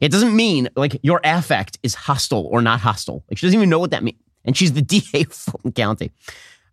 It 0.00 0.10
doesn't 0.12 0.34
mean 0.34 0.68
like 0.76 0.98
your 1.02 1.20
affect 1.24 1.78
is 1.82 1.94
hostile 1.94 2.46
or 2.50 2.60
not 2.60 2.80
hostile. 2.80 3.24
Like 3.28 3.38
she 3.38 3.46
doesn't 3.46 3.58
even 3.58 3.70
know 3.70 3.78
what 3.78 3.92
that 3.92 4.02
means. 4.02 4.18
And 4.44 4.56
she's 4.56 4.72
the 4.72 4.82
DA 4.82 5.22
of 5.22 5.32
Fulton 5.32 5.72
County. 5.72 6.12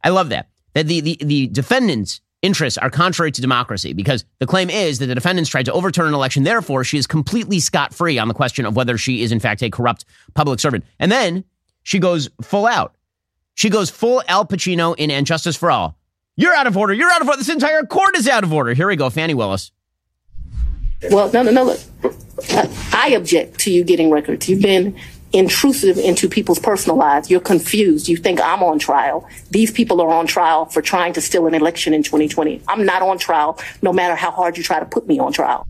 I 0.03 0.09
love 0.09 0.29
that. 0.29 0.49
That 0.73 0.87
the, 0.87 1.01
the, 1.01 1.17
the 1.21 1.47
defendant's 1.47 2.21
interests 2.41 2.77
are 2.77 2.89
contrary 2.89 3.31
to 3.31 3.41
democracy 3.41 3.93
because 3.93 4.25
the 4.39 4.47
claim 4.47 4.69
is 4.69 4.99
that 4.99 5.05
the 5.05 5.15
defendants 5.15 5.49
tried 5.49 5.65
to 5.65 5.73
overturn 5.73 6.07
an 6.07 6.13
election. 6.13 6.43
Therefore, 6.43 6.83
she 6.83 6.97
is 6.97 7.05
completely 7.05 7.59
scot 7.59 7.93
free 7.93 8.17
on 8.17 8.27
the 8.27 8.33
question 8.33 8.65
of 8.65 8.75
whether 8.75 8.97
she 8.97 9.21
is 9.21 9.31
in 9.31 9.39
fact 9.39 9.61
a 9.61 9.69
corrupt 9.69 10.05
public 10.33 10.59
servant. 10.59 10.85
And 10.99 11.11
then 11.11 11.43
she 11.83 11.99
goes 11.99 12.29
full 12.41 12.65
out. 12.65 12.95
She 13.53 13.69
goes 13.69 13.89
full 13.89 14.23
Al 14.27 14.45
Pacino 14.45 14.95
in 14.97 15.11
And 15.11 15.25
Justice 15.25 15.55
for 15.55 15.69
All. 15.69 15.97
You're 16.35 16.55
out 16.55 16.67
of 16.67 16.77
order. 16.77 16.93
You're 16.93 17.11
out 17.11 17.21
of 17.21 17.27
order. 17.27 17.37
This 17.37 17.49
entire 17.49 17.83
court 17.83 18.15
is 18.17 18.27
out 18.27 18.43
of 18.43 18.53
order. 18.53 18.73
Here 18.73 18.87
we 18.87 18.95
go, 18.95 19.09
Fani 19.09 19.33
Willis. 19.33 19.71
Well, 21.11 21.31
no, 21.31 21.43
no, 21.43 21.51
no, 21.51 21.63
look. 21.65 21.79
I 22.49 22.69
I 22.93 23.09
object 23.09 23.59
to 23.59 23.71
you 23.71 23.83
getting 23.83 24.09
records. 24.09 24.47
You've 24.47 24.61
been 24.61 24.95
intrusive 25.33 25.97
into 25.97 26.27
people's 26.27 26.59
personal 26.59 26.97
lives. 26.97 27.29
You're 27.29 27.39
confused. 27.39 28.07
You 28.07 28.17
think 28.17 28.41
I'm 28.41 28.63
on 28.63 28.79
trial. 28.79 29.27
These 29.49 29.71
people 29.71 30.01
are 30.01 30.09
on 30.09 30.27
trial 30.27 30.65
for 30.65 30.81
trying 30.81 31.13
to 31.13 31.21
steal 31.21 31.47
an 31.47 31.53
election 31.53 31.93
in 31.93 32.03
2020. 32.03 32.61
I'm 32.67 32.85
not 32.85 33.01
on 33.01 33.17
trial, 33.17 33.59
no 33.81 33.93
matter 33.93 34.15
how 34.15 34.31
hard 34.31 34.57
you 34.57 34.63
try 34.63 34.79
to 34.79 34.85
put 34.85 35.07
me 35.07 35.19
on 35.19 35.31
trial. 35.31 35.67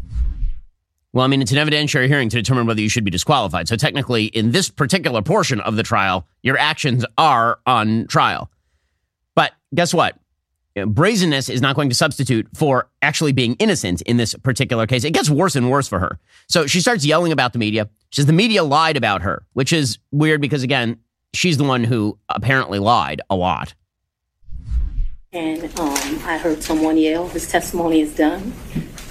Well, 1.13 1.25
I 1.25 1.27
mean, 1.27 1.41
it's 1.41 1.51
an 1.51 1.57
evidentiary 1.57 2.07
hearing 2.07 2.29
to 2.29 2.37
determine 2.37 2.67
whether 2.67 2.79
you 2.79 2.87
should 2.87 3.03
be 3.03 3.11
disqualified. 3.11 3.67
So 3.67 3.75
technically, 3.75 4.25
in 4.25 4.51
this 4.51 4.69
particular 4.69 5.21
portion 5.21 5.59
of 5.59 5.75
the 5.75 5.83
trial, 5.83 6.25
your 6.41 6.57
actions 6.57 7.05
are 7.17 7.59
on 7.65 8.07
trial. 8.07 8.49
But 9.35 9.51
guess 9.75 9.93
what? 9.93 10.15
Brazenness 10.75 11.49
is 11.49 11.61
not 11.61 11.75
going 11.75 11.89
to 11.89 11.95
substitute 11.95 12.47
for 12.55 12.89
actually 13.01 13.33
being 13.33 13.55
innocent 13.55 14.01
in 14.03 14.17
this 14.17 14.33
particular 14.35 14.87
case. 14.87 15.03
It 15.03 15.11
gets 15.11 15.29
worse 15.29 15.55
and 15.55 15.69
worse 15.69 15.87
for 15.87 15.99
her. 15.99 16.19
So 16.47 16.67
she 16.67 16.79
starts 16.79 17.05
yelling 17.05 17.31
about 17.31 17.53
the 17.53 17.59
media. 17.59 17.89
She 18.09 18.21
says 18.21 18.25
the 18.25 18.33
media 18.33 18.63
lied 18.63 18.97
about 18.97 19.21
her, 19.21 19.43
which 19.53 19.73
is 19.73 19.99
weird 20.11 20.39
because, 20.41 20.63
again, 20.63 20.99
she's 21.33 21.57
the 21.57 21.63
one 21.63 21.83
who 21.83 22.17
apparently 22.29 22.79
lied 22.79 23.21
a 23.29 23.35
lot. 23.35 23.73
And 25.33 25.63
um, 25.79 26.19
I 26.25 26.37
heard 26.37 26.61
someone 26.61 26.97
yell, 26.97 27.29
his 27.29 27.49
testimony 27.49 28.01
is 28.01 28.13
done. 28.15 28.53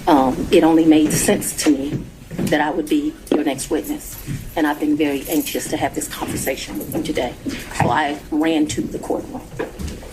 Um, 0.07 0.47
it 0.51 0.63
only 0.63 0.85
made 0.85 1.11
sense 1.11 1.63
to 1.63 1.71
me 1.71 2.03
that 2.29 2.61
I 2.61 2.69
would 2.69 2.87
be 2.87 3.13
your 3.31 3.43
next 3.43 3.69
witness. 3.69 4.17
And 4.55 4.67
I've 4.67 4.79
been 4.79 4.95
very 4.95 5.27
anxious 5.27 5.67
to 5.69 5.77
have 5.77 5.95
this 5.95 6.07
conversation 6.07 6.77
with 6.77 6.95
you 6.95 7.03
today. 7.03 7.33
So 7.79 7.89
I 7.89 8.19
ran 8.31 8.67
to 8.67 8.81
the 8.81 8.99
courtroom. 8.99 9.41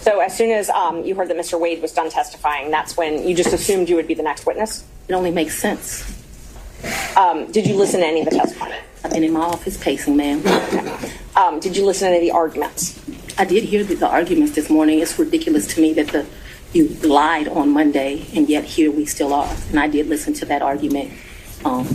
So 0.00 0.20
as 0.20 0.36
soon 0.36 0.50
as 0.50 0.70
um, 0.70 1.04
you 1.04 1.14
heard 1.14 1.28
that 1.28 1.36
Mr. 1.36 1.58
Wade 1.58 1.82
was 1.82 1.92
done 1.92 2.10
testifying, 2.10 2.70
that's 2.70 2.96
when 2.96 3.26
you 3.26 3.34
just 3.34 3.52
assumed 3.52 3.88
you 3.88 3.96
would 3.96 4.06
be 4.06 4.14
the 4.14 4.22
next 4.22 4.46
witness? 4.46 4.84
It 5.08 5.14
only 5.14 5.30
makes 5.30 5.58
sense. 5.58 6.04
Um, 7.16 7.50
did 7.50 7.66
you 7.66 7.74
listen 7.74 8.00
to 8.00 8.06
any 8.06 8.20
of 8.20 8.30
the 8.30 8.36
testimony? 8.36 8.76
I've 9.04 9.10
been 9.12 9.24
in 9.24 9.32
my 9.32 9.40
office 9.40 9.76
pacing, 9.76 10.16
ma'am. 10.16 10.42
Um, 11.36 11.60
did 11.60 11.76
you 11.76 11.84
listen 11.84 12.08
to 12.08 12.16
any 12.16 12.28
of 12.28 12.32
the 12.32 12.38
arguments? 12.38 13.00
I 13.38 13.44
did 13.44 13.64
hear 13.64 13.84
the, 13.84 13.94
the 13.94 14.08
arguments 14.08 14.54
this 14.54 14.70
morning. 14.70 15.00
It's 15.00 15.18
ridiculous 15.18 15.66
to 15.74 15.80
me 15.80 15.92
that 15.94 16.08
the 16.08 16.26
you 16.72 16.88
lied 17.02 17.48
on 17.48 17.70
Monday, 17.70 18.26
and 18.34 18.48
yet 18.48 18.64
here 18.64 18.90
we 18.90 19.06
still 19.06 19.32
are. 19.32 19.56
And 19.70 19.80
I 19.80 19.88
did 19.88 20.06
listen 20.06 20.34
to 20.34 20.44
that 20.46 20.60
argument. 20.62 21.12
Um, 21.64 21.86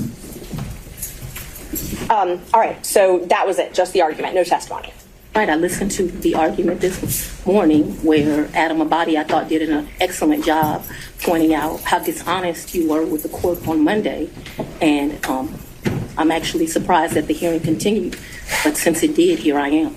Um, 2.10 2.42
all 2.54 2.60
right, 2.60 2.86
so 2.86 3.20
that 3.30 3.48
was 3.48 3.60
it, 3.60 3.74
just 3.74 3.94
the 3.94 4.02
argument, 4.02 4.36
no 4.36 4.44
testimony. 4.44 4.94
Right, 5.36 5.50
I 5.50 5.56
listened 5.56 5.90
to 5.92 6.04
the 6.08 6.36
argument 6.36 6.82
this 6.82 7.44
morning 7.44 7.94
where 8.04 8.48
Adam 8.54 8.78
Abbate, 8.78 9.18
I 9.18 9.24
thought, 9.24 9.50
did 9.50 9.68
an 9.68 9.90
excellent 10.00 10.46
job 10.46 10.86
pointing 11.24 11.56
out 11.56 11.82
how 11.82 11.98
dishonest 11.98 12.76
you 12.76 12.88
were 12.88 13.04
with 13.04 13.24
the 13.24 13.30
court 13.30 13.68
on 13.68 13.84
Monday. 13.84 14.30
And 14.80 15.26
um, 15.26 15.60
I'm 16.20 16.30
actually 16.30 16.68
surprised 16.68 17.16
that 17.16 17.26
the 17.26 17.34
hearing 17.34 17.62
continued. 17.62 18.16
But 18.64 18.78
since 18.78 19.02
it 19.02 19.16
did, 19.16 19.40
here 19.40 19.58
I 19.58 19.70
am. 19.70 19.96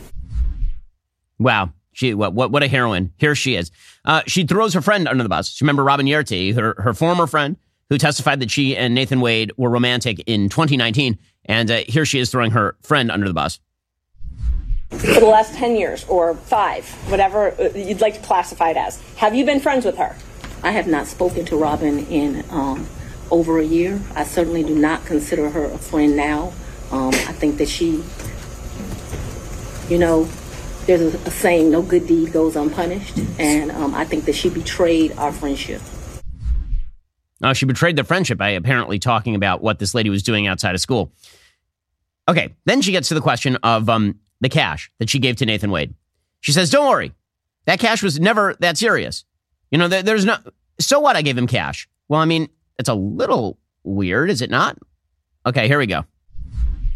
Wow. 1.38 1.70
She 1.92 2.14
what 2.14 2.32
what 2.32 2.50
what 2.50 2.62
a 2.62 2.68
heroine. 2.68 3.12
Here 3.18 3.34
she 3.34 3.56
is. 3.56 3.70
Uh, 4.06 4.22
she 4.26 4.44
throws 4.44 4.72
her 4.72 4.80
friend 4.80 5.06
under 5.06 5.22
the 5.22 5.28
bus. 5.28 5.60
Remember 5.60 5.84
Robin 5.84 6.06
Yeartie, 6.06 6.54
her 6.54 6.74
her 6.78 6.94
former 6.94 7.26
friend, 7.26 7.56
who 7.90 7.98
testified 7.98 8.40
that 8.40 8.50
she 8.50 8.74
and 8.74 8.94
Nathan 8.94 9.20
Wade 9.20 9.52
were 9.58 9.70
romantic 9.70 10.22
in 10.26 10.48
2019, 10.48 11.18
and 11.44 11.70
uh, 11.70 11.80
here 11.88 12.06
she 12.06 12.18
is 12.18 12.30
throwing 12.30 12.52
her 12.52 12.76
friend 12.82 13.10
under 13.10 13.28
the 13.28 13.34
bus. 13.34 13.60
For 14.90 15.20
the 15.20 15.26
last 15.26 15.54
10 15.54 15.76
years 15.76 16.04
or 16.08 16.34
five, 16.34 16.88
whatever 17.10 17.50
uh, 17.60 17.70
you'd 17.74 18.00
like 18.00 18.14
to 18.14 18.20
classify 18.20 18.70
it 18.70 18.76
as, 18.76 19.00
have 19.16 19.34
you 19.34 19.44
been 19.44 19.60
friends 19.60 19.84
with 19.84 19.96
her? 19.98 20.16
I 20.62 20.70
have 20.70 20.86
not 20.86 21.06
spoken 21.06 21.44
to 21.46 21.56
Robin 21.56 22.06
in 22.06 22.44
um, 22.50 22.86
over 23.30 23.58
a 23.58 23.64
year. 23.64 24.00
I 24.14 24.24
certainly 24.24 24.62
do 24.62 24.74
not 24.74 25.04
consider 25.04 25.50
her 25.50 25.64
a 25.64 25.78
friend 25.78 26.16
now. 26.16 26.52
Um, 26.90 27.08
I 27.08 27.32
think 27.32 27.58
that 27.58 27.68
she, 27.68 28.02
you 29.88 29.98
know, 29.98 30.28
there's 30.86 31.14
a, 31.14 31.18
a 31.18 31.30
saying, 31.30 31.70
no 31.70 31.82
good 31.82 32.06
deed 32.06 32.32
goes 32.32 32.56
unpunished. 32.56 33.18
And 33.38 33.72
um, 33.72 33.94
I 33.94 34.04
think 34.04 34.24
that 34.26 34.34
she 34.34 34.48
betrayed 34.48 35.12
our 35.18 35.32
friendship. 35.32 35.82
Uh, 37.42 37.52
she 37.52 37.66
betrayed 37.66 37.96
the 37.96 38.04
friendship 38.04 38.38
by 38.38 38.50
apparently 38.50 38.98
talking 38.98 39.34
about 39.34 39.62
what 39.62 39.78
this 39.78 39.94
lady 39.94 40.10
was 40.10 40.22
doing 40.22 40.46
outside 40.46 40.74
of 40.74 40.80
school. 40.80 41.12
Okay, 42.28 42.54
then 42.64 42.80
she 42.82 42.92
gets 42.92 43.08
to 43.08 43.14
the 43.14 43.20
question 43.20 43.56
of 43.56 43.88
um, 43.88 44.18
the 44.40 44.48
cash 44.48 44.90
that 44.98 45.10
she 45.10 45.18
gave 45.18 45.36
to 45.36 45.46
Nathan 45.46 45.70
Wade. 45.70 45.94
She 46.40 46.52
says, 46.52 46.70
"Don't 46.70 46.88
worry, 46.88 47.12
that 47.66 47.78
cash 47.80 48.02
was 48.02 48.18
never 48.18 48.54
that 48.60 48.78
serious. 48.78 49.24
You 49.70 49.78
know, 49.78 49.88
there, 49.88 50.02
there's 50.02 50.24
no. 50.24 50.36
So 50.80 51.00
what? 51.00 51.16
I 51.16 51.22
gave 51.22 51.36
him 51.36 51.46
cash. 51.46 51.88
Well, 52.08 52.20
I 52.20 52.24
mean, 52.24 52.48
it's 52.78 52.88
a 52.88 52.94
little 52.94 53.58
weird, 53.84 54.30
is 54.30 54.42
it 54.42 54.50
not? 54.50 54.78
Okay, 55.44 55.68
here 55.68 55.78
we 55.78 55.86
go. 55.86 56.04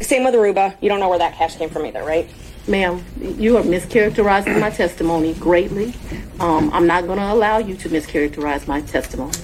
Same 0.01 0.25
with 0.25 0.35
Aruba. 0.35 0.77
You 0.81 0.89
don't 0.89 1.01
know 1.01 1.09
where 1.09 1.19
that 1.19 1.35
cash 1.35 1.57
came 1.57 1.71
from 1.71 1.87
either, 1.87 2.03
right? 2.03 2.29
Ma'am, 2.69 3.05
you 3.21 3.57
are 3.57 3.63
mischaracterizing 3.63 4.61
my 4.61 4.71
testimony 4.71 5.35
greatly. 5.35 5.95
Um, 6.39 6.71
I'm 6.73 6.87
not 6.87 7.07
going 7.07 7.19
to 7.19 7.33
allow 7.33 7.59
you 7.59 7.75
to 7.77 7.89
mischaracterize 7.89 8.69
my 8.69 8.81
testimony. 8.83 9.39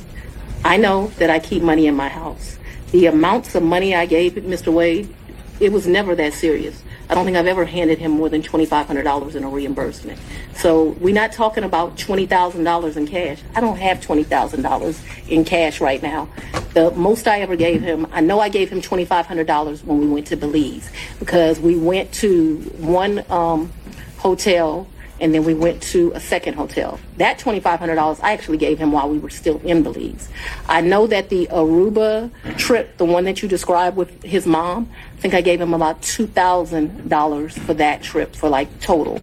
I 0.64 0.76
know 0.76 1.08
that 1.18 1.30
I 1.30 1.38
keep 1.38 1.62
money 1.62 1.86
in 1.86 1.94
my 1.94 2.08
house. 2.08 2.58
The 2.92 3.06
amounts 3.06 3.54
of 3.54 3.62
money 3.62 3.94
I 3.94 4.06
gave 4.06 4.34
Mr. 4.34 4.72
Wade, 4.72 5.12
it 5.60 5.72
was 5.72 5.86
never 5.86 6.14
that 6.14 6.34
serious. 6.34 6.82
I 7.08 7.14
don't 7.14 7.24
think 7.24 7.36
I've 7.36 7.46
ever 7.46 7.64
handed 7.64 7.98
him 7.98 8.12
more 8.12 8.28
than 8.28 8.42
$2,500 8.42 9.34
in 9.34 9.44
a 9.44 9.48
reimbursement. 9.48 10.18
So 10.56 10.90
we're 11.00 11.14
not 11.14 11.32
talking 11.32 11.64
about 11.64 11.96
$20,000 11.96 12.96
in 12.96 13.06
cash. 13.06 13.42
I 13.54 13.60
don't 13.60 13.76
have 13.76 14.00
$20,000 14.00 15.28
in 15.28 15.44
cash 15.44 15.80
right 15.80 16.02
now. 16.02 16.28
The 16.74 16.90
most 16.92 17.28
I 17.28 17.40
ever 17.40 17.56
gave 17.56 17.80
him, 17.80 18.06
I 18.12 18.20
know 18.20 18.40
I 18.40 18.48
gave 18.48 18.70
him 18.70 18.80
$2,500 18.80 19.84
when 19.84 20.00
we 20.00 20.08
went 20.08 20.26
to 20.28 20.36
Belize 20.36 20.90
because 21.20 21.60
we 21.60 21.76
went 21.76 22.12
to 22.14 22.58
one 22.78 23.24
um, 23.30 23.72
hotel 24.18 24.88
and 25.20 25.34
then 25.34 25.44
we 25.44 25.54
went 25.54 25.82
to 25.82 26.12
a 26.14 26.20
second 26.20 26.54
hotel. 26.54 26.98
That 27.16 27.38
$2,500 27.38 28.20
I 28.22 28.32
actually 28.32 28.58
gave 28.58 28.78
him 28.78 28.92
while 28.92 29.08
we 29.08 29.18
were 29.18 29.30
still 29.30 29.60
in 29.64 29.82
Belize. 29.82 30.28
I 30.68 30.80
know 30.80 31.06
that 31.06 31.28
the 31.28 31.46
Aruba 31.48 32.30
trip, 32.56 32.96
the 32.98 33.04
one 33.04 33.24
that 33.24 33.42
you 33.42 33.48
described 33.48 33.96
with 33.96 34.22
his 34.22 34.46
mom, 34.46 34.90
I 35.16 35.20
think 35.20 35.34
I 35.34 35.40
gave 35.40 35.60
him 35.60 35.74
about 35.74 36.02
$2,000 36.02 37.52
for 37.52 37.74
that 37.74 38.02
trip 38.02 38.36
for 38.36 38.48
like 38.48 38.80
total. 38.80 39.20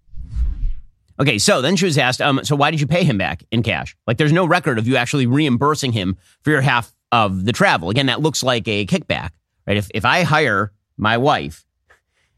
Okay, 1.19 1.37
so 1.37 1.61
then 1.61 1.75
she 1.75 1.85
was 1.85 1.97
asked, 1.97 2.21
um, 2.21 2.43
so 2.43 2.55
why 2.55 2.71
did 2.71 2.81
you 2.81 2.87
pay 2.87 3.03
him 3.03 3.17
back 3.17 3.43
in 3.51 3.61
cash? 3.61 3.95
Like, 4.07 4.17
there's 4.17 4.33
no 4.33 4.45
record 4.45 4.79
of 4.79 4.87
you 4.87 4.95
actually 4.95 5.27
reimbursing 5.27 5.91
him 5.91 6.17
for 6.41 6.49
your 6.49 6.61
half 6.61 6.93
of 7.11 7.45
the 7.45 7.51
travel. 7.51 7.91
Again, 7.91 8.07
that 8.07 8.21
looks 8.21 8.41
like 8.41 8.67
a 8.67 8.85
kickback, 8.87 9.29
right? 9.67 9.77
If 9.77 9.89
if 9.93 10.03
I 10.03 10.23
hire 10.23 10.73
my 10.97 11.17
wife 11.17 11.63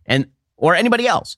and 0.06 0.28
or 0.58 0.76
anybody 0.76 1.08
else, 1.08 1.38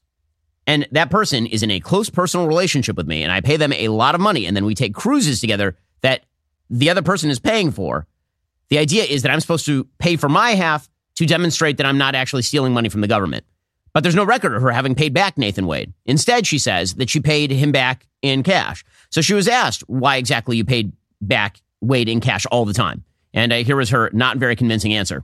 and 0.68 0.86
that 0.92 1.10
person 1.10 1.48
is 1.48 1.64
in 1.64 1.72
a 1.72 1.80
close 1.80 2.10
personal 2.10 2.46
relationship 2.46 2.98
with 2.98 3.08
me, 3.08 3.24
and 3.24 3.32
I 3.32 3.42
pay 3.42 3.56
them 3.56 3.74
a 3.74 3.88
lot 3.88 4.14
of 4.14 4.22
money, 4.22 4.46
and 4.46 4.56
then 4.56 4.66
we 4.66 4.76
take 4.76 4.94
cruises 4.94 5.40
together 5.40 5.78
that 6.02 6.26
the 6.70 6.90
other 6.90 7.02
person 7.02 7.30
is 7.30 7.40
paying 7.40 7.72
for. 7.72 8.06
The 8.70 8.78
idea 8.78 9.06
is 9.06 9.22
that 9.22 9.32
I'm 9.32 9.40
supposed 9.40 9.66
to 9.68 9.88
pay 9.98 10.18
for 10.18 10.28
my 10.28 10.52
half 10.52 10.90
to 11.16 11.26
demonstrate 11.26 11.78
that 11.78 11.86
I'm 11.86 11.98
not 11.98 12.14
actually 12.14 12.42
stealing 12.42 12.74
money 12.74 12.90
from 12.90 13.02
the 13.02 13.08
government. 13.08 13.46
But 13.94 14.04
there's 14.04 14.14
no 14.14 14.26
record 14.26 14.54
of 14.54 14.62
her 14.62 14.70
having 14.70 14.94
paid 14.94 15.14
back 15.14 15.38
Nathan 15.38 15.66
Wade. 15.66 15.94
Instead, 16.06 16.46
she 16.46 16.60
says 16.60 16.96
that 16.96 17.10
she 17.10 17.20
paid 17.20 17.50
him 17.50 17.72
back 17.72 18.06
in 18.22 18.44
cash. 18.44 18.84
So 19.10 19.22
she 19.22 19.34
was 19.34 19.48
asked 19.48 19.84
why 19.88 20.18
exactly 20.18 20.58
you 20.58 20.66
paid 20.66 20.92
back 21.22 21.62
Wade 21.82 22.10
in 22.10 22.20
cash 22.20 22.46
all 22.48 22.66
the 22.66 22.74
time. 22.74 23.04
And 23.34 23.54
uh, 23.54 23.58
here 23.58 23.76
was 23.76 23.90
her 23.90 24.10
not 24.14 24.38
very 24.38 24.56
convincing 24.56 24.94
answer. 24.94 25.24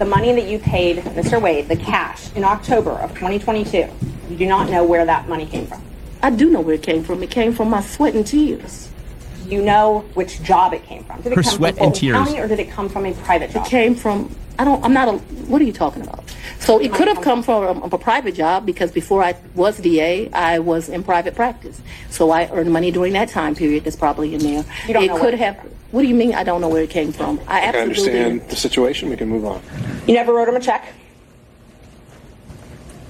The 0.00 0.06
money 0.06 0.32
that 0.32 0.48
you 0.48 0.58
paid 0.58 0.96
Mr. 0.96 1.38
Wade, 1.38 1.68
the 1.68 1.76
cash, 1.76 2.32
in 2.32 2.42
October 2.42 2.92
of 2.92 3.10
2022, 3.10 3.86
you 4.30 4.36
do 4.38 4.46
not 4.46 4.70
know 4.70 4.82
where 4.82 5.04
that 5.04 5.28
money 5.28 5.44
came 5.44 5.66
from. 5.66 5.82
I 6.22 6.30
do 6.30 6.48
know 6.48 6.62
where 6.62 6.76
it 6.76 6.82
came 6.82 7.04
from. 7.04 7.22
It 7.22 7.30
came 7.30 7.52
from 7.52 7.68
my 7.68 7.82
sweat 7.82 8.14
and 8.14 8.26
tears. 8.26 8.88
You 9.44 9.60
know 9.60 10.06
which 10.14 10.42
job 10.42 10.72
it 10.72 10.84
came 10.84 11.04
from. 11.04 11.20
Did 11.20 11.32
it 11.32 11.36
Her 11.36 11.42
come 11.42 11.52
sweat 11.52 11.76
from 11.76 11.88
and 11.88 11.94
tears. 11.94 12.16
County 12.16 12.38
or 12.40 12.48
did 12.48 12.60
it 12.60 12.70
come 12.70 12.88
from 12.88 13.04
a 13.04 13.12
private 13.12 13.50
job? 13.50 13.66
It 13.66 13.68
came 13.68 13.94
from. 13.94 14.34
I 14.58 14.64
don't. 14.64 14.82
I'm 14.82 14.94
not 14.94 15.08
a. 15.08 15.18
What 15.18 15.60
are 15.60 15.66
you 15.66 15.72
talking 15.74 16.00
about? 16.00 16.24
So 16.60 16.78
it 16.78 16.94
could 16.94 17.06
have 17.06 17.20
come 17.20 17.42
from 17.42 17.82
a, 17.82 17.94
a 17.94 17.98
private 17.98 18.34
job 18.34 18.64
because 18.64 18.90
before 18.90 19.22
I 19.22 19.36
was 19.54 19.76
DA, 19.76 20.30
I 20.32 20.60
was 20.60 20.88
in 20.88 21.02
private 21.02 21.34
practice. 21.34 21.78
So 22.08 22.30
I 22.30 22.48
earned 22.52 22.72
money 22.72 22.90
during 22.90 23.12
that 23.12 23.28
time 23.28 23.54
period. 23.54 23.84
That's 23.84 23.96
probably 23.96 24.32
in 24.32 24.40
there. 24.40 24.64
You 24.86 24.94
don't 24.94 25.02
it 25.02 25.08
know 25.08 25.18
could 25.18 25.22
where 25.24 25.34
it 25.34 25.40
have. 25.40 25.70
What 25.90 26.02
do 26.02 26.08
you 26.08 26.14
mean? 26.14 26.34
I 26.34 26.44
don't 26.44 26.60
know 26.60 26.68
where 26.68 26.82
it 26.82 26.90
came 26.90 27.12
from. 27.12 27.40
I 27.48 27.60
I 27.60 27.64
absolutely. 27.64 28.20
understand 28.20 28.50
the 28.50 28.56
situation. 28.56 29.10
We 29.10 29.16
can 29.16 29.28
move 29.28 29.44
on. 29.44 29.60
You 30.06 30.14
never 30.14 30.32
wrote 30.32 30.48
him 30.48 30.56
a 30.56 30.60
check? 30.60 30.92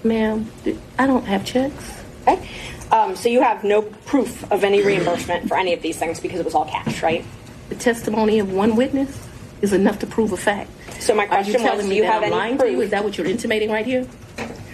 Ma'am, 0.03 0.51
I 0.99 1.07
don't 1.07 1.25
have 1.27 1.45
checks. 1.45 2.03
Okay. 2.27 2.49
Um, 2.91 3.15
so 3.15 3.29
you 3.29 3.43
have 3.43 3.63
no 3.65 3.83
proof 3.83 4.51
of 4.51 4.65
any 4.65 4.83
reimbursement 4.83 5.47
for 5.47 5.57
any 5.57 5.75
of 5.75 5.83
these 5.83 5.97
things 5.99 6.19
because 6.19 6.41
it 6.41 6.45
was 6.45 6.55
all 6.55 6.65
cash, 6.65 7.03
right? 7.03 7.25
The 7.69 7.75
testimony 7.77 8.39
of 8.39 8.53
one 8.53 8.77
witness 8.77 9.29
is 9.61 9.73
enough 9.75 9.99
to 10.01 10.07
prove 10.07 10.33
a 10.33 10.37
fact. 10.39 10.71
So 11.01 11.15
my 11.15 11.25
Are 11.25 11.29
question 11.29 11.53
you 11.55 11.61
was, 11.61 11.69
telling 11.71 11.85
do 11.85 11.91
me 11.91 11.97
you 11.97 12.03
that 12.03 12.13
have 12.15 12.23
I'm 12.23 12.29
any 12.29 12.35
lying 12.37 12.59
to 12.59 12.65
you? 12.67 12.73
proof? 12.73 12.85
Is 12.85 12.91
that 12.91 13.05
what 13.05 13.19
you're 13.19 13.27
intimating 13.27 13.71
right 13.71 13.85
here? 13.87 14.07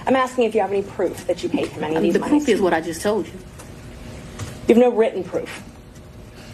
I'm 0.06 0.14
asking 0.16 0.44
if 0.44 0.54
you 0.54 0.60
have 0.60 0.70
any 0.70 0.82
proof 0.82 1.26
that 1.26 1.42
you 1.42 1.48
paid 1.48 1.66
him 1.66 1.82
any 1.82 1.96
of 1.96 2.02
these 2.02 2.12
the 2.14 2.20
monies. 2.20 2.44
proof 2.44 2.48
is 2.48 2.60
what 2.62 2.72
I 2.72 2.80
just 2.80 3.02
told 3.02 3.26
you. 3.26 3.32
You 4.68 4.74
have 4.76 4.78
no 4.78 4.90
written 4.90 5.24
proof. 5.24 5.62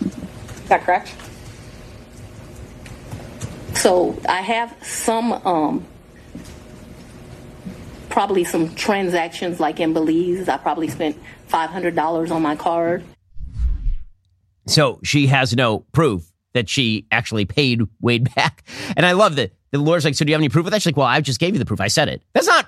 Is 0.00 0.68
that 0.68 0.82
correct? 0.82 1.14
So 3.74 4.18
I 4.28 4.42
have 4.42 4.76
some, 4.82 5.32
um, 5.32 5.86
probably 8.08 8.44
some 8.44 8.74
transactions 8.74 9.58
like 9.58 9.80
in 9.80 9.92
Belize. 9.92 10.48
I 10.48 10.58
probably 10.58 10.88
spent 10.88 11.18
$500 11.48 12.30
on 12.30 12.42
my 12.42 12.56
card. 12.56 13.04
So 14.66 15.00
she 15.02 15.26
has 15.28 15.56
no 15.56 15.80
proof 15.92 16.30
that 16.52 16.68
she 16.68 17.06
actually 17.10 17.44
paid 17.44 17.82
Wade 18.00 18.32
back. 18.34 18.64
And 18.96 19.06
I 19.06 19.12
love 19.12 19.36
that 19.36 19.52
the 19.70 19.78
lawyer's 19.78 20.04
like, 20.04 20.14
so 20.14 20.24
do 20.24 20.30
you 20.30 20.34
have 20.34 20.40
any 20.40 20.50
proof 20.50 20.66
of 20.66 20.72
that? 20.72 20.82
She's 20.82 20.86
like, 20.86 20.96
well, 20.98 21.06
I 21.06 21.20
just 21.22 21.40
gave 21.40 21.54
you 21.54 21.58
the 21.58 21.64
proof. 21.64 21.80
I 21.80 21.88
said 21.88 22.08
it. 22.08 22.22
That's 22.34 22.46
not 22.46 22.66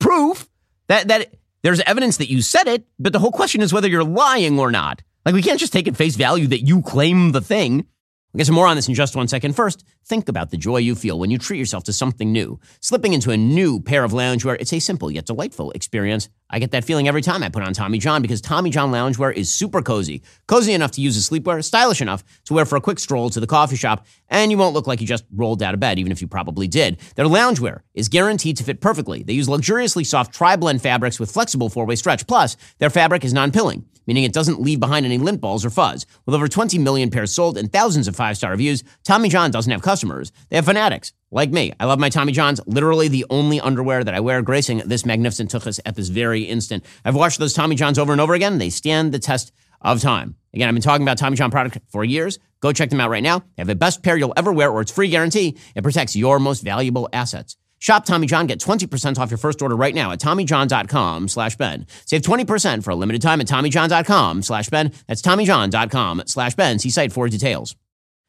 proof. 0.00 0.48
That 0.88 1.08
that 1.08 1.34
there's 1.62 1.80
evidence 1.80 2.18
that 2.18 2.28
you 2.28 2.42
said 2.42 2.66
it, 2.66 2.84
but 2.98 3.12
the 3.12 3.18
whole 3.20 3.30
question 3.30 3.62
is 3.62 3.72
whether 3.72 3.88
you're 3.88 4.04
lying 4.04 4.58
or 4.58 4.70
not. 4.70 5.00
Like 5.24 5.34
we 5.34 5.42
can't 5.42 5.60
just 5.60 5.72
take 5.72 5.88
at 5.88 5.96
face 5.96 6.16
value 6.16 6.48
that 6.48 6.66
you 6.66 6.82
claim 6.82 7.32
the 7.32 7.40
thing. 7.40 7.86
We'll 8.34 8.40
get 8.40 8.46
some 8.46 8.56
more 8.56 8.66
on 8.66 8.74
this 8.74 8.88
in 8.88 8.94
just 8.94 9.14
one 9.14 9.28
second. 9.28 9.54
First, 9.54 9.84
think 10.06 10.28
about 10.28 10.50
the 10.50 10.56
joy 10.56 10.78
you 10.78 10.96
feel 10.96 11.20
when 11.20 11.30
you 11.30 11.38
treat 11.38 11.58
yourself 11.58 11.84
to 11.84 11.92
something 11.92 12.32
new. 12.32 12.58
Slipping 12.80 13.12
into 13.12 13.30
a 13.30 13.36
new 13.36 13.78
pair 13.80 14.02
of 14.02 14.10
loungewear, 14.10 14.56
it's 14.58 14.72
a 14.72 14.80
simple 14.80 15.08
yet 15.08 15.26
delightful 15.26 15.70
experience. 15.70 16.28
I 16.54 16.60
get 16.60 16.70
that 16.70 16.84
feeling 16.84 17.08
every 17.08 17.20
time 17.20 17.42
I 17.42 17.48
put 17.48 17.64
on 17.64 17.72
Tommy 17.72 17.98
John 17.98 18.22
because 18.22 18.40
Tommy 18.40 18.70
John 18.70 18.92
loungewear 18.92 19.34
is 19.34 19.50
super 19.50 19.82
cozy. 19.82 20.22
Cozy 20.46 20.72
enough 20.72 20.92
to 20.92 21.00
use 21.00 21.16
as 21.16 21.28
sleepwear, 21.28 21.64
stylish 21.64 22.00
enough 22.00 22.22
to 22.44 22.54
wear 22.54 22.64
for 22.64 22.76
a 22.76 22.80
quick 22.80 23.00
stroll 23.00 23.28
to 23.30 23.40
the 23.40 23.46
coffee 23.48 23.74
shop, 23.74 24.06
and 24.28 24.52
you 24.52 24.56
won't 24.56 24.72
look 24.72 24.86
like 24.86 25.00
you 25.00 25.06
just 25.06 25.24
rolled 25.34 25.64
out 25.64 25.74
of 25.74 25.80
bed, 25.80 25.98
even 25.98 26.12
if 26.12 26.22
you 26.22 26.28
probably 26.28 26.68
did. 26.68 26.98
Their 27.16 27.26
loungewear 27.26 27.80
is 27.92 28.08
guaranteed 28.08 28.56
to 28.58 28.62
fit 28.62 28.80
perfectly. 28.80 29.24
They 29.24 29.32
use 29.32 29.48
luxuriously 29.48 30.04
soft 30.04 30.32
tri-blend 30.32 30.80
fabrics 30.80 31.18
with 31.18 31.32
flexible 31.32 31.70
four-way 31.70 31.96
stretch. 31.96 32.24
Plus, 32.28 32.56
their 32.78 32.88
fabric 32.88 33.24
is 33.24 33.32
non-pilling 33.32 33.84
meaning 34.06 34.24
it 34.24 34.32
doesn't 34.32 34.60
leave 34.60 34.80
behind 34.80 35.06
any 35.06 35.18
lint 35.18 35.40
balls 35.40 35.64
or 35.64 35.70
fuzz. 35.70 36.06
With 36.26 36.34
over 36.34 36.48
20 36.48 36.78
million 36.78 37.10
pairs 37.10 37.34
sold 37.34 37.56
and 37.56 37.72
thousands 37.72 38.08
of 38.08 38.16
five 38.16 38.36
star 38.36 38.50
reviews, 38.50 38.84
Tommy 39.02 39.28
John 39.28 39.50
doesn't 39.50 39.70
have 39.70 39.82
customers. 39.82 40.32
They 40.50 40.56
have 40.56 40.66
fanatics, 40.66 41.12
like 41.34 41.50
me. 41.50 41.72
I 41.78 41.84
love 41.84 41.98
my 41.98 42.08
Tommy 42.08 42.32
Johns, 42.32 42.60
literally 42.66 43.08
the 43.08 43.26
only 43.28 43.60
underwear 43.60 44.02
that 44.04 44.14
I 44.14 44.20
wear, 44.20 44.40
gracing 44.40 44.78
this 44.78 45.04
magnificent 45.04 45.50
tuchus 45.50 45.80
at 45.84 45.96
this 45.96 46.08
very 46.08 46.42
instant. 46.42 46.84
I've 47.04 47.16
watched 47.16 47.38
those 47.38 47.52
Tommy 47.52 47.74
Johns 47.74 47.98
over 47.98 48.12
and 48.12 48.20
over 48.20 48.34
again. 48.34 48.58
They 48.58 48.70
stand 48.70 49.12
the 49.12 49.18
test 49.18 49.52
of 49.82 50.00
time. 50.00 50.36
Again, 50.54 50.68
I've 50.68 50.74
been 50.74 50.82
talking 50.82 51.02
about 51.02 51.18
Tommy 51.18 51.36
John 51.36 51.50
product 51.50 51.78
for 51.88 52.04
years. 52.04 52.38
Go 52.60 52.72
check 52.72 52.88
them 52.88 53.00
out 53.00 53.10
right 53.10 53.22
now. 53.22 53.40
They 53.40 53.58
have 53.58 53.66
the 53.66 53.74
best 53.74 54.02
pair 54.02 54.16
you'll 54.16 54.32
ever 54.36 54.52
wear, 54.52 54.70
or 54.70 54.80
it's 54.80 54.92
free 54.92 55.08
guarantee. 55.08 55.58
It 55.74 55.82
protects 55.82 56.16
your 56.16 56.38
most 56.38 56.62
valuable 56.62 57.08
assets. 57.12 57.56
Shop 57.80 58.06
Tommy 58.06 58.26
John. 58.26 58.46
Get 58.46 58.60
20% 58.60 59.18
off 59.18 59.30
your 59.30 59.36
first 59.36 59.60
order 59.60 59.76
right 59.76 59.94
now 59.94 60.12
at 60.12 60.20
TommyJohn.com 60.20 61.28
slash 61.28 61.56
Ben. 61.56 61.86
Save 62.06 62.22
20% 62.22 62.82
for 62.82 62.92
a 62.92 62.94
limited 62.94 63.20
time 63.20 63.42
at 63.42 63.46
TommyJohn.com 63.46 64.42
slash 64.42 64.68
Ben. 64.70 64.92
That's 65.06 65.20
TommyJohn.com 65.20 66.22
slash 66.26 66.54
Ben. 66.54 66.78
See 66.78 66.88
site 66.88 67.12
for 67.12 67.28
details. 67.28 67.76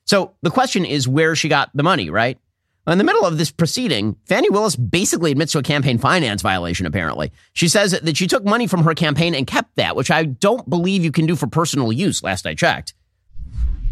So 0.05 0.35
the 0.41 0.51
question 0.51 0.83
is 0.83 1.07
where 1.07 1.35
she 1.35 1.47
got 1.47 1.69
the 1.73 1.83
money, 1.83 2.09
right? 2.09 2.37
Well, 2.85 2.91
In 2.91 2.97
the 2.99 3.03
middle 3.03 3.25
of 3.25 3.37
this 3.37 3.49
proceeding, 3.51 4.15
Fani 4.25 4.49
Willis 4.49 4.75
basically 4.75 5.31
admits 5.31 5.53
to 5.53 5.57
a 5.57 5.63
campaign 5.63 5.97
finance 5.97 6.43
violation, 6.43 6.85
apparently. 6.85 7.31
She 7.53 7.67
says 7.67 7.99
that 7.99 8.17
she 8.17 8.27
took 8.27 8.45
money 8.45 8.67
from 8.67 8.83
her 8.83 8.93
campaign 8.93 9.33
and 9.33 9.47
kept 9.47 9.75
that, 9.77 9.95
which 9.95 10.11
I 10.11 10.25
don't 10.25 10.69
believe 10.69 11.03
you 11.03 11.11
can 11.11 11.25
do 11.25 11.35
for 11.35 11.47
personal 11.47 11.91
use, 11.91 12.21
last 12.21 12.45
I 12.45 12.53
checked. 12.53 12.93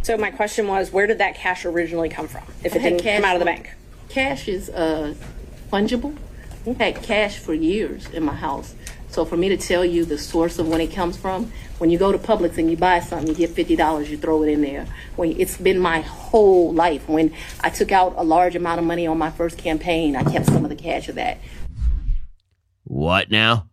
So 0.03 0.15
my 0.17 0.29
question 0.29 0.67
was, 0.67 0.91
where 0.91 1.07
did 1.07 1.17
that 1.17 1.35
cash 1.35 1.65
originally 1.65 2.09
come 2.09 2.27
from? 2.27 2.43
If 2.63 2.75
it 2.75 2.79
didn't 2.79 2.99
cash 2.99 3.21
come 3.21 3.25
out 3.25 3.35
of 3.35 3.39
the 3.39 3.45
bank. 3.45 3.71
Cash 4.09 4.47
is 4.47 4.69
uh, 4.69 5.15
fungible. 5.71 6.15
I 6.67 6.83
had 6.83 7.01
cash 7.01 7.39
for 7.39 7.53
years 7.53 8.07
in 8.09 8.23
my 8.23 8.35
house. 8.35 8.75
So 9.09 9.25
for 9.25 9.37
me 9.37 9.49
to 9.49 9.57
tell 9.57 9.83
you 9.83 10.05
the 10.05 10.17
source 10.17 10.59
of 10.59 10.67
when 10.67 10.81
it 10.81 10.93
comes 10.93 11.17
from, 11.17 11.51
when 11.83 11.89
you 11.89 11.97
go 11.97 12.13
to 12.13 12.17
Publix 12.17 12.57
and 12.57 12.71
you 12.71 12.77
buy 12.77 13.01
something, 13.01 13.27
you 13.27 13.35
get 13.35 13.49
fifty 13.49 13.75
dollars, 13.75 14.09
you 14.09 14.17
throw 14.17 14.41
it 14.43 14.47
in 14.47 14.61
there. 14.61 14.87
When 15.17 15.37
it's 15.37 15.57
been 15.57 15.79
my 15.79 15.99
whole 15.99 16.71
life. 16.71 17.09
When 17.09 17.33
I 17.59 17.69
took 17.69 17.91
out 17.91 18.13
a 18.15 18.23
large 18.23 18.55
amount 18.55 18.79
of 18.79 18.85
money 18.85 19.05
on 19.05 19.17
my 19.17 19.29
first 19.29 19.57
campaign, 19.57 20.15
I 20.15 20.23
kept 20.23 20.45
some 20.45 20.63
of 20.63 20.69
the 20.69 20.77
cash 20.77 21.09
of 21.09 21.15
that. 21.15 21.39
What 22.85 23.29
now? 23.29 23.67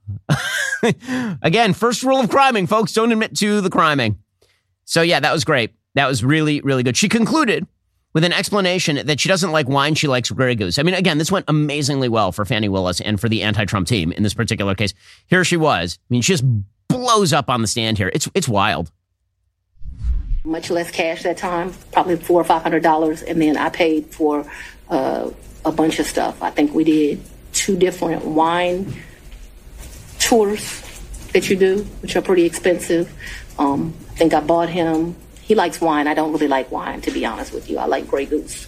Again, 1.41 1.73
first 1.73 2.03
rule 2.03 2.19
of 2.19 2.29
criming, 2.29 2.67
folks, 2.67 2.93
don't 2.93 3.13
admit 3.13 3.37
to 3.37 3.61
the 3.61 3.71
criming. 3.71 4.19
So 4.87 5.03
yeah, 5.03 5.21
that 5.21 5.33
was 5.33 5.45
great. 5.45 5.71
That 5.95 6.09
was 6.09 6.25
really, 6.25 6.61
really 6.63 6.83
good. 6.83 6.97
She 6.97 7.09
concluded 7.09 7.65
with 8.13 8.25
an 8.25 8.33
explanation 8.33 9.07
that 9.07 9.21
she 9.21 9.29
doesn't 9.29 9.53
like 9.53 9.69
wine, 9.69 9.95
she 9.95 10.09
likes 10.09 10.33
Grey 10.33 10.57
Goose. 10.57 10.81
I 10.81 10.83
mean, 10.83 10.97
again, 10.97 11.19
this 11.19 11.31
went 11.31 11.45
amazingly 11.47 12.09
well 12.09 12.33
for 12.33 12.45
Fani 12.45 12.69
Willis 12.69 13.01
and 13.01 13.21
for 13.21 13.29
the 13.29 13.45
anti-Trump 13.45 13.87
team 13.87 14.11
in 14.11 14.25
this 14.25 14.35
particular 14.35 14.75
case. 14.75 14.95
Here 15.29 15.45
she 15.45 15.57
was. 15.57 16.01
I 16.03 16.07
mean, 16.09 16.23
she 16.23 16.33
just 16.33 16.45
blows 16.91 17.33
up 17.33 17.49
on 17.49 17.63
the 17.63 17.69
stand 17.69 17.99
here. 17.99 18.11
It's 18.13 18.29
it's 18.35 18.49
wild. 18.49 18.91
Much 20.45 20.71
less 20.71 20.91
cash 20.91 21.23
that 21.23 21.37
time, 21.37 21.73
probably 21.93 22.17
four 22.17 22.41
or 22.41 22.45
five 22.45 22.63
hundred 22.63 22.83
dollars, 22.83 23.23
and 23.23 23.41
then 23.41 23.57
I 23.57 23.69
paid 23.69 24.07
for 24.07 24.51
uh, 24.89 25.31
a 25.65 25.73
bunch 25.73 25.99
of 25.99 26.07
stuff. 26.07 26.43
I 26.43 26.51
think 26.51 26.75
we 26.75 26.85
did 26.85 27.23
two 27.53 27.77
different 27.77 28.25
wine 28.25 28.95
tours 30.19 30.83
that 31.33 31.49
you 31.49 31.57
do, 31.57 31.83
which 32.03 32.17
are 32.17 32.23
pretty 32.23 32.45
expensive. 32.45 33.13
Um, 33.59 33.95
I 34.11 34.15
think 34.15 34.35
I 34.35 34.41
bought 34.41 34.69
him. 34.69 35.17
He 35.43 35.55
likes 35.55 35.81
wine. 35.81 36.07
I 36.07 36.15
don't 36.15 36.33
really 36.33 36.49
like 36.49 36.71
wine, 36.71 37.01
to 37.03 37.11
be 37.11 37.25
honest 37.27 37.53
with 37.53 37.69
you. 37.69 37.79
I 37.79 37.87
like 37.87 38.07
Grey 38.07 38.27
Goose. 38.27 38.67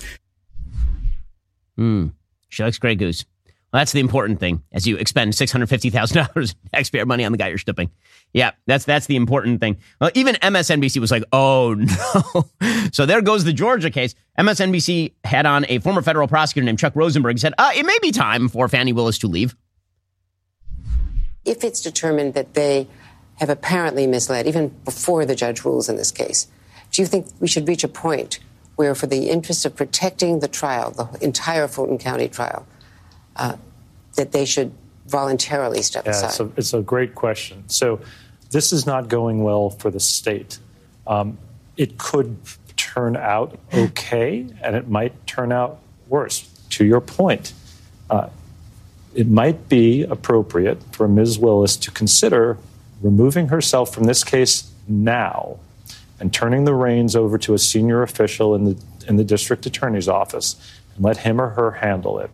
Hmm. 1.76 2.08
She 2.48 2.62
likes 2.62 2.78
Grey 2.78 2.94
Goose. 2.96 3.24
Well, 3.72 3.80
that's 3.80 3.92
the 3.92 4.00
important 4.00 4.38
thing 4.38 4.62
as 4.72 4.86
you 4.86 4.96
expend 4.96 5.34
six 5.34 5.50
hundred 5.50 5.68
fifty 5.68 5.88
thousand 5.88 6.26
dollars 6.26 6.54
taxpayer 6.74 7.06
money 7.06 7.24
on 7.24 7.32
the 7.32 7.38
guy 7.38 7.48
you're 7.48 7.56
stipping. 7.56 7.88
Yeah, 8.34 8.50
that's 8.66 8.84
that's 8.84 9.06
the 9.06 9.16
important 9.16 9.60
thing. 9.60 9.78
Well, 9.98 10.10
even 10.14 10.34
MSNBC 10.36 11.00
was 11.00 11.10
like, 11.10 11.24
"Oh 11.32 11.74
no!" 12.60 12.90
so 12.92 13.06
there 13.06 13.22
goes 13.22 13.44
the 13.44 13.52
Georgia 13.54 13.90
case. 13.90 14.14
MSNBC 14.38 15.12
had 15.24 15.46
on 15.46 15.64
a 15.70 15.78
former 15.78 16.02
federal 16.02 16.28
prosecutor 16.28 16.66
named 16.66 16.78
Chuck 16.78 16.94
Rosenberg. 16.94 17.38
Said, 17.38 17.54
uh, 17.56 17.70
"It 17.74 17.86
may 17.86 17.96
be 18.02 18.10
time 18.10 18.48
for 18.48 18.68
Fani 18.68 18.92
Willis 18.92 19.18
to 19.18 19.26
leave." 19.26 19.56
If 21.46 21.64
it's 21.64 21.80
determined 21.80 22.34
that 22.34 22.52
they 22.52 22.88
have 23.36 23.48
apparently 23.48 24.06
misled, 24.06 24.46
even 24.46 24.68
before 24.84 25.24
the 25.24 25.34
judge 25.34 25.64
rules 25.64 25.88
in 25.88 25.96
this 25.96 26.10
case, 26.10 26.46
do 26.90 27.00
you 27.00 27.06
think 27.06 27.26
we 27.40 27.48
should 27.48 27.66
reach 27.66 27.84
a 27.84 27.88
point 27.88 28.38
where, 28.76 28.94
for 28.94 29.06
the 29.06 29.30
interest 29.30 29.64
of 29.64 29.74
protecting 29.74 30.40
the 30.40 30.48
trial, 30.48 30.90
the 30.90 31.24
entire 31.24 31.66
Fulton 31.68 31.98
County 31.98 32.28
trial, 32.28 32.66
uh, 33.36 33.56
that 34.16 34.32
they 34.32 34.44
should 34.44 34.72
voluntarily 35.06 35.82
step 35.82 36.04
yeah, 36.04 36.12
aside? 36.12 36.26
It's 36.28 36.40
a, 36.40 36.50
it's 36.56 36.74
a 36.74 36.82
great 36.82 37.14
question. 37.14 37.68
So, 37.68 38.00
this 38.50 38.72
is 38.72 38.86
not 38.86 39.08
going 39.08 39.42
well 39.42 39.70
for 39.70 39.90
the 39.90 40.00
state. 40.00 40.58
Um, 41.06 41.38
it 41.76 41.96
could 41.96 42.36
turn 42.76 43.16
out 43.16 43.58
okay, 43.72 44.46
and 44.62 44.76
it 44.76 44.88
might 44.88 45.26
turn 45.26 45.52
out 45.52 45.80
worse. 46.08 46.48
To 46.70 46.84
your 46.84 47.00
point, 47.00 47.52
uh, 48.10 48.28
it 49.14 49.28
might 49.28 49.68
be 49.68 50.02
appropriate 50.02 50.82
for 50.92 51.08
Ms. 51.08 51.38
Willis 51.38 51.76
to 51.78 51.90
consider 51.90 52.58
removing 53.02 53.48
herself 53.48 53.92
from 53.92 54.04
this 54.04 54.24
case 54.24 54.70
now 54.88 55.58
and 56.20 56.32
turning 56.32 56.64
the 56.64 56.74
reins 56.74 57.16
over 57.16 57.36
to 57.38 57.54
a 57.54 57.58
senior 57.58 58.02
official 58.02 58.54
in 58.54 58.64
the 58.64 58.76
in 59.08 59.16
the 59.16 59.24
district 59.24 59.66
attorney's 59.66 60.08
office 60.08 60.56
and 60.94 61.04
let 61.04 61.18
him 61.18 61.40
or 61.40 61.50
her 61.50 61.72
handle 61.72 62.18
it. 62.20 62.30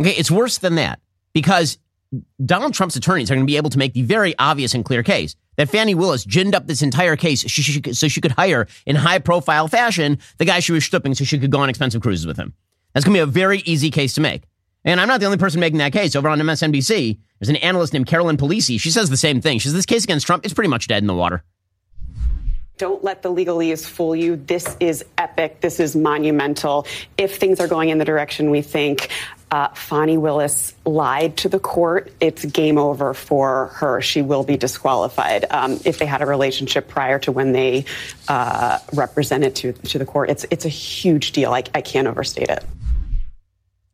Okay, 0.00 0.12
it's 0.12 0.30
worse 0.30 0.58
than 0.58 0.74
that 0.76 1.00
because 1.32 1.78
Donald 2.44 2.74
Trump's 2.74 2.96
attorneys 2.96 3.30
are 3.30 3.34
going 3.34 3.46
to 3.46 3.50
be 3.50 3.56
able 3.56 3.70
to 3.70 3.78
make 3.78 3.94
the 3.94 4.02
very 4.02 4.34
obvious 4.38 4.74
and 4.74 4.84
clear 4.84 5.02
case 5.02 5.34
that 5.56 5.68
Fani 5.68 5.94
Willis 5.94 6.24
ginned 6.24 6.54
up 6.54 6.66
this 6.66 6.82
entire 6.82 7.16
case 7.16 7.42
so 7.42 8.08
she, 8.08 8.20
could, 8.20 8.32
hire 8.32 8.66
in 8.84 8.96
high 8.96 9.18
profile 9.18 9.68
fashion 9.68 10.18
the 10.38 10.44
guy 10.44 10.60
she 10.60 10.72
was 10.72 10.84
stripping 10.84 11.14
so 11.14 11.24
she 11.24 11.38
could 11.38 11.50
go 11.50 11.60
on 11.60 11.68
expensive 11.68 12.02
cruises 12.02 12.26
with 12.26 12.36
him. 12.36 12.54
That's 12.92 13.04
going 13.04 13.14
to 13.14 13.18
be 13.18 13.22
a 13.22 13.26
very 13.26 13.58
easy 13.60 13.90
case 13.90 14.14
to 14.14 14.20
make. 14.20 14.44
And 14.84 15.00
I'm 15.00 15.08
not 15.08 15.20
the 15.20 15.26
only 15.26 15.38
person 15.38 15.60
making 15.60 15.78
that 15.78 15.92
case. 15.92 16.14
Over 16.14 16.28
on 16.28 16.38
MSNBC, 16.38 17.18
there's 17.40 17.48
an 17.48 17.56
analyst 17.56 17.92
named 17.92 18.06
Carolyn 18.06 18.36
Polisi. 18.36 18.78
She 18.80 18.90
says 18.90 19.10
the 19.10 19.16
same 19.16 19.40
thing. 19.40 19.58
She 19.58 19.68
says 19.68 19.74
this 19.74 19.86
case 19.86 20.04
against 20.04 20.26
Trump 20.26 20.46
is 20.46 20.54
pretty 20.54 20.70
much 20.70 20.86
dead 20.86 21.02
in 21.02 21.06
the 21.06 21.14
water. 21.14 21.42
Don't 22.78 23.02
let 23.02 23.22
the 23.22 23.32
legalese 23.32 23.86
fool 23.86 24.14
you. 24.14 24.36
This 24.36 24.76
is 24.80 25.04
epic. 25.16 25.60
This 25.60 25.80
is 25.80 25.96
monumental. 25.96 26.86
If 27.16 27.38
things 27.38 27.58
are 27.58 27.68
going 27.68 27.88
in 27.88 27.96
the 27.96 28.04
direction 28.04 28.50
we 28.50 28.60
think, 28.60 29.08
uh, 29.50 29.68
Fani 29.68 30.18
Willis 30.18 30.74
lied 30.84 31.36
to 31.38 31.48
the 31.48 31.58
court. 31.58 32.12
It's 32.20 32.44
game 32.44 32.76
over 32.76 33.14
for 33.14 33.68
her. 33.76 34.00
She 34.02 34.20
will 34.20 34.44
be 34.44 34.56
disqualified 34.56 35.46
um, 35.50 35.80
if 35.84 35.98
they 35.98 36.06
had 36.06 36.20
a 36.20 36.26
relationship 36.26 36.88
prior 36.88 37.18
to 37.20 37.32
when 37.32 37.52
they 37.52 37.84
uh, 38.28 38.78
represented 38.92 39.54
to 39.56 39.72
to 39.72 39.98
the 39.98 40.04
court. 40.04 40.30
It's 40.30 40.44
it's 40.50 40.64
a 40.64 40.70
huge 40.70 41.32
deal. 41.32 41.52
I, 41.52 41.62
I 41.74 41.80
can't 41.80 42.08
overstate 42.08 42.48
it. 42.48 42.64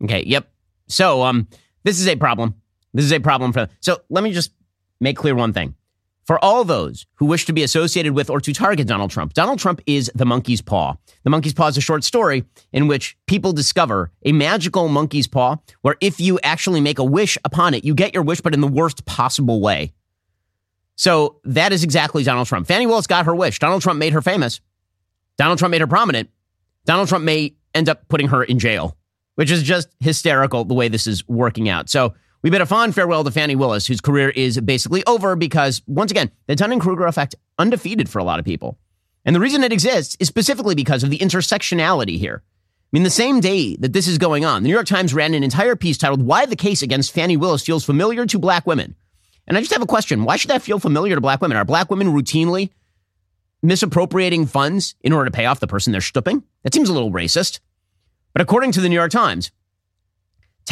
Okay. 0.03 0.25
Yep. 0.27 0.51
So 0.88 1.23
um, 1.23 1.47
this 1.85 2.01
is 2.01 2.09
a 2.09 2.16
problem. 2.16 2.55
This 2.95 3.05
is 3.05 3.12
a 3.12 3.21
problem 3.21 3.53
for. 3.53 3.68
So 3.81 4.01
let 4.09 4.25
me 4.25 4.33
just 4.33 4.53
make 5.01 5.16
clear 5.16 5.35
one 5.35 5.53
thing. 5.53 5.75
For 6.25 6.43
all 6.45 6.63
those 6.65 7.05
who 7.17 7.27
wish 7.27 7.47
to 7.47 7.53
be 7.53 7.65
associated 7.65 8.15
with 8.15 8.31
or 8.31 8.41
to 8.41 8.53
target 8.53 8.87
Donald 8.87 9.11
Trump, 9.11 9.35
Donald 9.35 9.59
Trump 9.59 9.81
is 9.87 10.11
the 10.15 10.25
monkey's 10.25 10.63
paw. 10.63 10.95
The 11.25 11.31
monkey's 11.31 11.53
paw 11.53 11.67
is 11.67 11.77
a 11.77 11.81
short 11.81 12.05
story 12.05 12.45
in 12.73 12.87
which 12.87 13.17
people 13.27 13.53
discover 13.53 14.13
a 14.25 14.31
magical 14.33 14.87
monkey's 14.89 15.27
paw 15.27 15.57
where 15.81 15.97
if 16.01 16.21
you 16.21 16.39
actually 16.45 16.81
make 16.81 17.01
a 17.01 17.05
wish 17.05 17.37
upon 17.45 17.75
it, 17.75 17.85
you 17.85 17.95
get 17.95 18.15
your 18.15 18.23
wish, 18.23 18.41
but 18.41 18.55
in 18.55 18.61
the 18.61 18.69
worst 18.69 19.05
possible 19.05 19.61
way. 19.61 19.93
So 20.95 21.41
that 21.45 21.73
is 21.73 21.83
exactly 21.83 22.23
Donald 22.23 22.47
Trump. 22.47 22.69
Fani 22.69 22.87
Willis 22.87 23.09
got 23.09 23.27
her 23.27 23.35
wish. 23.35 23.59
Donald 23.59 23.83
Trump 23.83 23.99
made 23.99 24.13
her 24.13 24.23
famous. 24.23 24.61
Donald 25.37 25.59
Trump 25.59 25.73
made 25.73 25.81
her 25.81 25.87
prominent. 25.89 26.31
Donald 26.85 27.09
Trump 27.09 27.25
may 27.25 27.55
end 27.75 27.89
up 27.89 28.07
putting 28.09 28.29
her 28.29 28.45
in 28.45 28.61
jail, 28.61 28.97
which 29.35 29.51
is 29.51 29.63
just 29.63 29.89
hysterical 29.99 30.65
the 30.65 30.75
way 30.75 30.89
this 30.89 31.07
is 31.09 31.27
working 31.27 31.69
out. 31.69 31.89
So 31.89 32.15
we 32.43 32.51
bid 32.51 32.61
a 32.61 32.67
fond 32.67 32.95
farewell 32.95 33.25
to 33.25 33.31
Fani 33.31 33.57
Willis, 33.57 33.87
whose 33.87 34.01
career 34.01 34.31
is 34.31 34.61
basically 34.61 35.05
over 35.07 35.37
because, 35.37 35.83
once 35.87 36.11
again, 36.11 36.31
the 36.47 36.57
Dunning 36.57 36.81
Kruger 36.81 37.07
effect 37.07 37.35
undefeated 37.59 38.09
for 38.09 38.19
a 38.19 38.25
lot 38.25 38.39
of 38.39 38.45
people. 38.45 38.79
And 39.25 39.37
the 39.37 39.41
reason 39.41 39.63
it 39.63 39.73
exists 39.73 40.17
is 40.19 40.29
specifically 40.29 40.75
because 40.75 41.05
of 41.05 41.11
the 41.11 41.19
intersectionality 41.19 42.19
here. 42.19 42.43
I 42.45 42.89
mean, 42.93 43.05
the 43.05 43.11
same 43.11 43.41
day 43.41 43.77
that 43.77 43.93
this 43.93 44.09
is 44.09 44.19
going 44.19 44.45
on, 44.45 44.63
the 44.63 44.69
New 44.69 44.75
York 44.75 44.87
Times 44.87 45.15
ran 45.15 45.35
an 45.35 45.45
entire 45.45 45.77
piece 45.77 45.97
titled 45.97 46.23
Why 46.23 46.45
the 46.45 46.57
Case 46.57 46.83
Against 46.83 47.15
Fani 47.15 47.37
Willis 47.37 47.65
Feels 47.65 47.85
Familiar 47.85 48.27
to 48.27 48.39
Black 48.39 48.67
Women. 48.67 48.97
And 49.47 49.57
I 49.57 49.61
just 49.61 49.73
have 49.73 49.83
a 49.83 49.87
question. 49.87 50.25
Why 50.25 50.37
should 50.37 50.51
that 50.51 50.63
feel 50.63 50.79
familiar 50.79 51.15
to 51.15 51.21
black 51.21 51.41
women? 51.41 51.57
Are 51.57 51.65
black 51.65 51.91
women 51.91 52.09
routinely 52.09 52.71
misappropriating 53.63 54.47
funds 54.47 54.95
in 55.01 55.13
order 55.13 55.27
to 55.27 55.37
pay 55.37 55.47
off 55.47 55.61
the 55.61 55.67
person 55.67 55.93
they're 55.93 56.01
stooping? 56.01 56.43
That 56.63 56.75
seems 56.75 56.89
a 56.89 56.93
little 56.93 57.13
racist. 57.13 57.61
But 58.33 58.43
according 58.43 58.73
to 58.73 58.81
the 58.81 58.89
New 58.89 58.95
York 58.95 59.11
Times, 59.11 59.51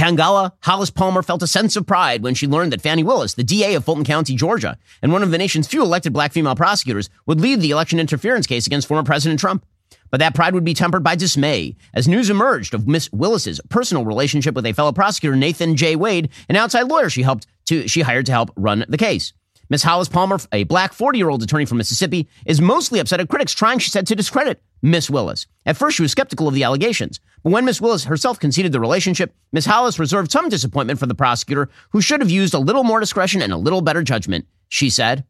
Tangala 0.00 0.52
Hollis 0.62 0.88
Palmer 0.88 1.22
felt 1.22 1.42
a 1.42 1.46
sense 1.46 1.76
of 1.76 1.86
pride 1.86 2.22
when 2.22 2.34
she 2.34 2.46
learned 2.46 2.72
that 2.72 2.80
Fani 2.80 3.02
Willis, 3.02 3.34
the 3.34 3.44
DA 3.44 3.74
of 3.74 3.84
Fulton 3.84 4.02
County, 4.02 4.34
Georgia, 4.34 4.78
and 5.02 5.12
one 5.12 5.22
of 5.22 5.30
the 5.30 5.36
nation's 5.36 5.68
few 5.68 5.82
elected 5.82 6.14
black 6.14 6.32
female 6.32 6.56
prosecutors, 6.56 7.10
would 7.26 7.38
lead 7.38 7.60
the 7.60 7.70
election 7.70 8.00
interference 8.00 8.46
case 8.46 8.66
against 8.66 8.88
former 8.88 9.02
President 9.02 9.38
Trump. 9.38 9.62
But 10.10 10.20
that 10.20 10.34
pride 10.34 10.54
would 10.54 10.64
be 10.64 10.72
tempered 10.72 11.02
by 11.02 11.16
dismay 11.16 11.76
as 11.92 12.08
news 12.08 12.30
emerged 12.30 12.72
of 12.72 12.88
Miss 12.88 13.12
Willis's 13.12 13.60
personal 13.68 14.06
relationship 14.06 14.54
with 14.54 14.64
a 14.64 14.72
fellow 14.72 14.92
prosecutor, 14.92 15.36
Nathan 15.36 15.76
J. 15.76 15.96
Wade, 15.96 16.30
an 16.48 16.56
outside 16.56 16.84
lawyer 16.84 17.10
she 17.10 17.20
helped 17.20 17.46
to 17.66 17.86
she 17.86 18.00
hired 18.00 18.24
to 18.24 18.32
help 18.32 18.52
run 18.56 18.86
the 18.88 18.96
case. 18.96 19.34
Miss 19.70 19.84
Hollis 19.84 20.08
Palmer, 20.08 20.38
a 20.50 20.64
black 20.64 20.92
40 20.92 21.16
year 21.16 21.30
old 21.30 21.42
attorney 21.42 21.64
from 21.64 21.78
Mississippi, 21.78 22.28
is 22.44 22.60
mostly 22.60 22.98
upset 22.98 23.20
at 23.20 23.28
critics 23.28 23.52
trying, 23.52 23.78
she 23.78 23.88
said, 23.88 24.06
to 24.08 24.16
discredit 24.16 24.60
Miss 24.82 25.08
Willis. 25.08 25.46
At 25.64 25.76
first, 25.76 25.96
she 25.96 26.02
was 26.02 26.10
skeptical 26.10 26.48
of 26.48 26.54
the 26.54 26.64
allegations, 26.64 27.20
but 27.44 27.52
when 27.52 27.64
Miss 27.64 27.80
Willis 27.80 28.04
herself 28.04 28.40
conceded 28.40 28.72
the 28.72 28.80
relationship, 28.80 29.32
Miss 29.52 29.64
Hollis 29.64 29.98
reserved 29.98 30.32
some 30.32 30.48
disappointment 30.48 30.98
for 30.98 31.06
the 31.06 31.14
prosecutor, 31.14 31.70
who 31.90 32.00
should 32.00 32.20
have 32.20 32.30
used 32.30 32.52
a 32.52 32.58
little 32.58 32.84
more 32.84 33.00
discretion 33.00 33.40
and 33.40 33.52
a 33.52 33.56
little 33.56 33.80
better 33.80 34.02
judgment, 34.02 34.46
she 34.68 34.90
said. 34.90 35.24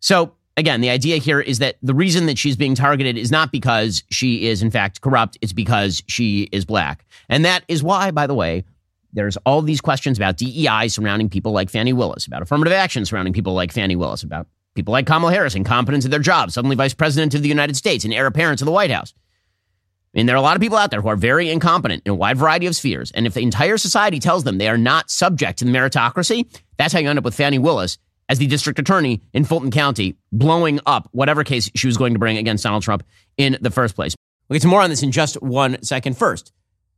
So, 0.00 0.34
again, 0.56 0.80
the 0.80 0.90
idea 0.90 1.18
here 1.18 1.40
is 1.40 1.60
that 1.60 1.76
the 1.82 1.94
reason 1.94 2.26
that 2.26 2.38
she's 2.38 2.56
being 2.56 2.74
targeted 2.74 3.16
is 3.16 3.30
not 3.30 3.52
because 3.52 4.02
she 4.10 4.48
is, 4.48 4.60
in 4.60 4.72
fact, 4.72 5.00
corrupt, 5.00 5.38
it's 5.40 5.52
because 5.52 6.02
she 6.08 6.48
is 6.50 6.64
black. 6.64 7.04
And 7.28 7.44
that 7.44 7.64
is 7.68 7.82
why, 7.82 8.10
by 8.10 8.26
the 8.26 8.34
way, 8.34 8.64
there's 9.12 9.36
all 9.38 9.62
these 9.62 9.80
questions 9.80 10.18
about 10.18 10.36
DEI 10.36 10.88
surrounding 10.88 11.28
people 11.28 11.52
like 11.52 11.70
Fani 11.70 11.92
Willis, 11.92 12.26
about 12.26 12.42
affirmative 12.42 12.72
action 12.72 13.04
surrounding 13.04 13.32
people 13.32 13.54
like 13.54 13.72
Fani 13.72 13.96
Willis, 13.96 14.22
about 14.22 14.46
people 14.74 14.92
like 14.92 15.06
Kamala 15.06 15.32
Harris, 15.32 15.54
incompetence 15.54 16.04
in 16.04 16.10
their 16.10 16.20
jobs, 16.20 16.54
suddenly 16.54 16.76
vice 16.76 16.94
president 16.94 17.34
of 17.34 17.42
the 17.42 17.48
United 17.48 17.76
States 17.76 18.04
and 18.04 18.14
heir 18.14 18.26
apparent 18.26 18.58
to 18.60 18.64
the 18.64 18.70
White 18.70 18.90
House. 18.90 19.14
I 20.14 20.18
mean, 20.18 20.26
there 20.26 20.36
are 20.36 20.38
a 20.38 20.42
lot 20.42 20.56
of 20.56 20.62
people 20.62 20.78
out 20.78 20.90
there 20.90 21.02
who 21.02 21.08
are 21.08 21.16
very 21.16 21.50
incompetent 21.50 22.02
in 22.06 22.12
a 22.12 22.14
wide 22.14 22.38
variety 22.38 22.66
of 22.66 22.74
spheres. 22.74 23.10
And 23.12 23.26
if 23.26 23.34
the 23.34 23.42
entire 23.42 23.76
society 23.76 24.18
tells 24.18 24.44
them 24.44 24.58
they 24.58 24.68
are 24.68 24.78
not 24.78 25.10
subject 25.10 25.58
to 25.58 25.64
the 25.64 25.70
meritocracy, 25.70 26.46
that's 26.76 26.92
how 26.92 26.98
you 26.98 27.10
end 27.10 27.18
up 27.18 27.24
with 27.24 27.34
Fani 27.34 27.58
Willis 27.58 27.98
as 28.28 28.38
the 28.38 28.46
district 28.46 28.78
attorney 28.78 29.22
in 29.32 29.44
Fulton 29.44 29.70
County, 29.70 30.16
blowing 30.32 30.80
up 30.86 31.08
whatever 31.12 31.44
case 31.44 31.70
she 31.74 31.86
was 31.86 31.96
going 31.96 32.12
to 32.12 32.18
bring 32.18 32.38
against 32.38 32.64
Donald 32.64 32.82
Trump 32.82 33.02
in 33.36 33.58
the 33.60 33.70
first 33.70 33.94
place. 33.94 34.14
We'll 34.48 34.56
get 34.56 34.62
to 34.62 34.68
more 34.68 34.80
on 34.80 34.90
this 34.90 35.02
in 35.02 35.12
just 35.12 35.40
one 35.42 35.82
second. 35.82 36.16
First, 36.16 36.52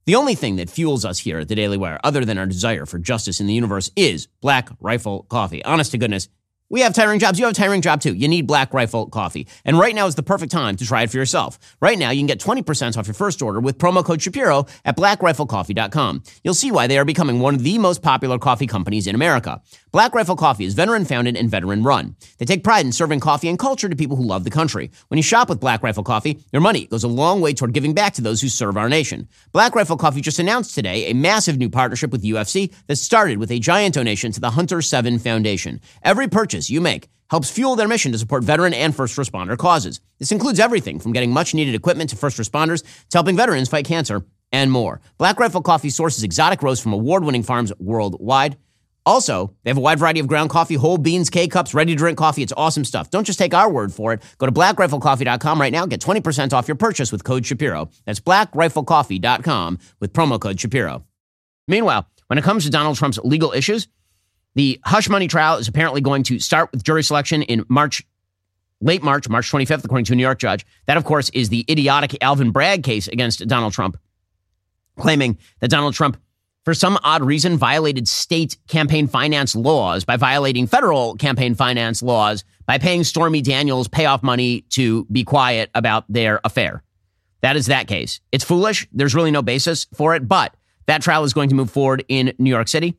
the 0.06 0.14
only 0.14 0.34
thing 0.34 0.56
that 0.56 0.70
fuels 0.70 1.04
us 1.04 1.18
here 1.18 1.38
at 1.38 1.48
the 1.48 1.54
Daily 1.54 1.76
Wire, 1.76 2.00
other 2.02 2.24
than 2.24 2.38
our 2.38 2.46
desire 2.46 2.86
for 2.86 2.98
justice 2.98 3.40
in 3.40 3.46
the 3.46 3.54
universe, 3.54 3.90
is 3.96 4.28
Black 4.40 4.70
Rifle 4.80 5.24
Coffee. 5.24 5.64
Honest 5.64 5.90
to 5.92 5.98
goodness, 5.98 6.28
we 6.70 6.80
have 6.82 6.94
tiring 6.94 7.18
jobs. 7.18 7.38
You 7.38 7.46
have 7.46 7.52
a 7.52 7.56
tiring 7.56 7.82
job 7.82 8.00
too. 8.00 8.14
You 8.14 8.28
need 8.28 8.46
Black 8.46 8.72
Rifle 8.72 9.08
coffee. 9.08 9.48
And 9.64 9.76
right 9.78 9.94
now 9.94 10.06
is 10.06 10.14
the 10.14 10.22
perfect 10.22 10.52
time 10.52 10.76
to 10.76 10.86
try 10.86 11.02
it 11.02 11.10
for 11.10 11.16
yourself. 11.16 11.58
Right 11.80 11.98
now, 11.98 12.10
you 12.10 12.20
can 12.20 12.28
get 12.28 12.38
20% 12.38 12.96
off 12.96 13.08
your 13.08 13.14
first 13.14 13.42
order 13.42 13.58
with 13.58 13.76
promo 13.76 14.04
code 14.04 14.22
Shapiro 14.22 14.66
at 14.84 14.96
blackriflecoffee.com. 14.96 16.22
You'll 16.44 16.54
see 16.54 16.70
why 16.70 16.86
they 16.86 16.96
are 16.96 17.04
becoming 17.04 17.40
one 17.40 17.56
of 17.56 17.64
the 17.64 17.76
most 17.78 18.02
popular 18.02 18.38
coffee 18.38 18.68
companies 18.68 19.08
in 19.08 19.16
America. 19.16 19.60
Black 19.92 20.14
Rifle 20.14 20.36
Coffee 20.36 20.66
is 20.66 20.74
veteran 20.74 21.04
founded 21.04 21.36
and 21.36 21.50
veteran 21.50 21.82
run. 21.82 22.14
They 22.38 22.44
take 22.44 22.62
pride 22.62 22.86
in 22.86 22.92
serving 22.92 23.18
coffee 23.18 23.48
and 23.48 23.58
culture 23.58 23.88
to 23.88 23.96
people 23.96 24.16
who 24.16 24.22
love 24.22 24.44
the 24.44 24.50
country. 24.50 24.88
When 25.08 25.18
you 25.18 25.22
shop 25.22 25.48
with 25.48 25.58
Black 25.58 25.82
Rifle 25.82 26.04
Coffee, 26.04 26.38
your 26.52 26.62
money 26.62 26.86
goes 26.86 27.02
a 27.02 27.08
long 27.08 27.40
way 27.40 27.54
toward 27.54 27.72
giving 27.72 27.92
back 27.92 28.14
to 28.14 28.22
those 28.22 28.40
who 28.40 28.48
serve 28.48 28.76
our 28.76 28.88
nation. 28.88 29.28
Black 29.50 29.74
Rifle 29.74 29.96
Coffee 29.96 30.20
just 30.20 30.38
announced 30.38 30.76
today 30.76 31.10
a 31.10 31.12
massive 31.12 31.58
new 31.58 31.68
partnership 31.68 32.12
with 32.12 32.22
UFC 32.22 32.72
that 32.86 32.96
started 32.96 33.38
with 33.38 33.50
a 33.50 33.58
giant 33.58 33.96
donation 33.96 34.30
to 34.30 34.38
the 34.38 34.50
Hunter 34.50 34.80
7 34.80 35.18
Foundation. 35.18 35.80
Every 36.04 36.28
purchase 36.28 36.70
you 36.70 36.80
make 36.80 37.08
helps 37.28 37.50
fuel 37.50 37.74
their 37.74 37.88
mission 37.88 38.12
to 38.12 38.18
support 38.18 38.44
veteran 38.44 38.74
and 38.74 38.94
first 38.94 39.16
responder 39.16 39.58
causes. 39.58 40.00
This 40.20 40.30
includes 40.30 40.60
everything 40.60 41.00
from 41.00 41.12
getting 41.12 41.32
much 41.32 41.52
needed 41.52 41.74
equipment 41.74 42.10
to 42.10 42.16
first 42.16 42.38
responders 42.38 42.84
to 43.08 43.16
helping 43.16 43.36
veterans 43.36 43.68
fight 43.68 43.86
cancer 43.86 44.24
and 44.52 44.70
more. 44.70 45.00
Black 45.18 45.40
Rifle 45.40 45.62
Coffee 45.62 45.90
sources 45.90 46.22
exotic 46.22 46.62
roasts 46.62 46.82
from 46.82 46.92
award 46.92 47.24
winning 47.24 47.42
farms 47.42 47.72
worldwide. 47.80 48.56
Also, 49.06 49.54
they 49.62 49.70
have 49.70 49.78
a 49.78 49.80
wide 49.80 49.98
variety 49.98 50.20
of 50.20 50.26
ground 50.26 50.50
coffee, 50.50 50.74
whole 50.74 50.98
beans, 50.98 51.30
K 51.30 51.48
cups, 51.48 51.72
ready 51.72 51.92
to 51.92 51.96
drink 51.98 52.18
coffee. 52.18 52.42
It's 52.42 52.52
awesome 52.56 52.84
stuff. 52.84 53.10
Don't 53.10 53.24
just 53.24 53.38
take 53.38 53.54
our 53.54 53.70
word 53.70 53.92
for 53.92 54.12
it. 54.12 54.22
Go 54.38 54.46
to 54.46 54.52
blackriflecoffee.com 54.52 55.60
right 55.60 55.72
now. 55.72 55.86
Get 55.86 56.00
20% 56.00 56.52
off 56.52 56.68
your 56.68 56.74
purchase 56.74 57.10
with 57.10 57.24
code 57.24 57.46
Shapiro. 57.46 57.88
That's 58.04 58.20
blackriflecoffee.com 58.20 59.78
with 60.00 60.12
promo 60.12 60.38
code 60.40 60.60
Shapiro. 60.60 61.04
Meanwhile, 61.66 62.08
when 62.26 62.38
it 62.38 62.42
comes 62.42 62.64
to 62.64 62.70
Donald 62.70 62.96
Trump's 62.96 63.18
legal 63.18 63.52
issues, 63.52 63.88
the 64.54 64.80
hush 64.84 65.08
money 65.08 65.28
trial 65.28 65.56
is 65.56 65.68
apparently 65.68 66.00
going 66.00 66.22
to 66.24 66.38
start 66.38 66.70
with 66.72 66.82
jury 66.82 67.02
selection 67.02 67.42
in 67.42 67.64
March, 67.68 68.04
late 68.80 69.02
March, 69.02 69.28
March 69.28 69.50
25th, 69.50 69.84
according 69.84 70.04
to 70.06 70.12
a 70.12 70.16
New 70.16 70.22
York 70.22 70.38
judge. 70.38 70.66
That, 70.86 70.96
of 70.96 71.04
course, 71.04 71.30
is 71.30 71.48
the 71.48 71.64
idiotic 71.70 72.16
Alvin 72.22 72.50
Bragg 72.50 72.82
case 72.82 73.08
against 73.08 73.46
Donald 73.46 73.72
Trump, 73.72 73.98
claiming 74.98 75.38
that 75.60 75.70
Donald 75.70 75.94
Trump 75.94 76.20
for 76.64 76.74
some 76.74 76.98
odd 77.02 77.22
reason, 77.22 77.56
violated 77.56 78.06
state 78.06 78.56
campaign 78.68 79.06
finance 79.06 79.56
laws 79.56 80.04
by 80.04 80.16
violating 80.16 80.66
federal 80.66 81.14
campaign 81.16 81.54
finance 81.54 82.02
laws 82.02 82.44
by 82.66 82.78
paying 82.78 83.02
Stormy 83.02 83.42
Daniels 83.42 83.88
payoff 83.88 84.22
money 84.22 84.62
to 84.70 85.04
be 85.06 85.24
quiet 85.24 85.70
about 85.74 86.04
their 86.08 86.40
affair. 86.44 86.82
That 87.40 87.56
is 87.56 87.66
that 87.66 87.88
case. 87.88 88.20
It's 88.32 88.44
foolish. 88.44 88.86
There's 88.92 89.14
really 89.14 89.30
no 89.30 89.42
basis 89.42 89.86
for 89.94 90.14
it, 90.14 90.28
but 90.28 90.54
that 90.86 91.02
trial 91.02 91.24
is 91.24 91.32
going 91.32 91.48
to 91.48 91.54
move 91.54 91.70
forward 91.70 92.04
in 92.08 92.34
New 92.38 92.50
York 92.50 92.68
City. 92.68 92.98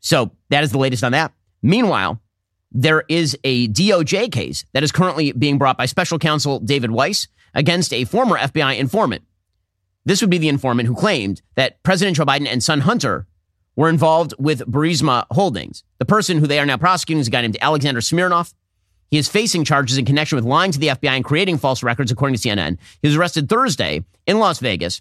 So 0.00 0.32
that 0.50 0.62
is 0.62 0.70
the 0.70 0.78
latest 0.78 1.02
on 1.02 1.12
that. 1.12 1.32
Meanwhile, 1.62 2.20
there 2.70 3.04
is 3.08 3.36
a 3.44 3.68
DOJ 3.68 4.30
case 4.30 4.64
that 4.74 4.82
is 4.82 4.92
currently 4.92 5.32
being 5.32 5.58
brought 5.58 5.78
by 5.78 5.86
special 5.86 6.18
counsel 6.18 6.60
David 6.60 6.90
Weiss 6.90 7.26
against 7.54 7.92
a 7.92 8.04
former 8.04 8.36
FBI 8.36 8.78
informant. 8.78 9.22
This 10.04 10.20
would 10.20 10.30
be 10.30 10.38
the 10.38 10.48
informant 10.48 10.88
who 10.88 10.94
claimed 10.94 11.42
that 11.54 11.82
President 11.82 12.16
Joe 12.16 12.24
Biden 12.24 12.46
and 12.46 12.62
son 12.62 12.80
Hunter 12.80 13.26
were 13.76 13.88
involved 13.88 14.34
with 14.38 14.60
Burisma 14.70 15.24
Holdings. 15.30 15.84
The 15.98 16.04
person 16.04 16.38
who 16.38 16.46
they 16.46 16.58
are 16.58 16.66
now 16.66 16.76
prosecuting 16.76 17.20
is 17.20 17.28
a 17.28 17.30
guy 17.30 17.42
named 17.42 17.58
Alexander 17.60 18.00
Smirnov. 18.00 18.52
He 19.10 19.18
is 19.18 19.28
facing 19.28 19.64
charges 19.64 19.98
in 19.98 20.04
connection 20.04 20.36
with 20.36 20.44
lying 20.44 20.72
to 20.72 20.78
the 20.78 20.88
FBI 20.88 21.10
and 21.10 21.24
creating 21.24 21.58
false 21.58 21.82
records, 21.82 22.10
according 22.10 22.36
to 22.36 22.48
CNN. 22.48 22.78
He 23.00 23.08
was 23.08 23.16
arrested 23.16 23.48
Thursday 23.48 24.04
in 24.26 24.38
Las 24.38 24.58
Vegas 24.58 25.00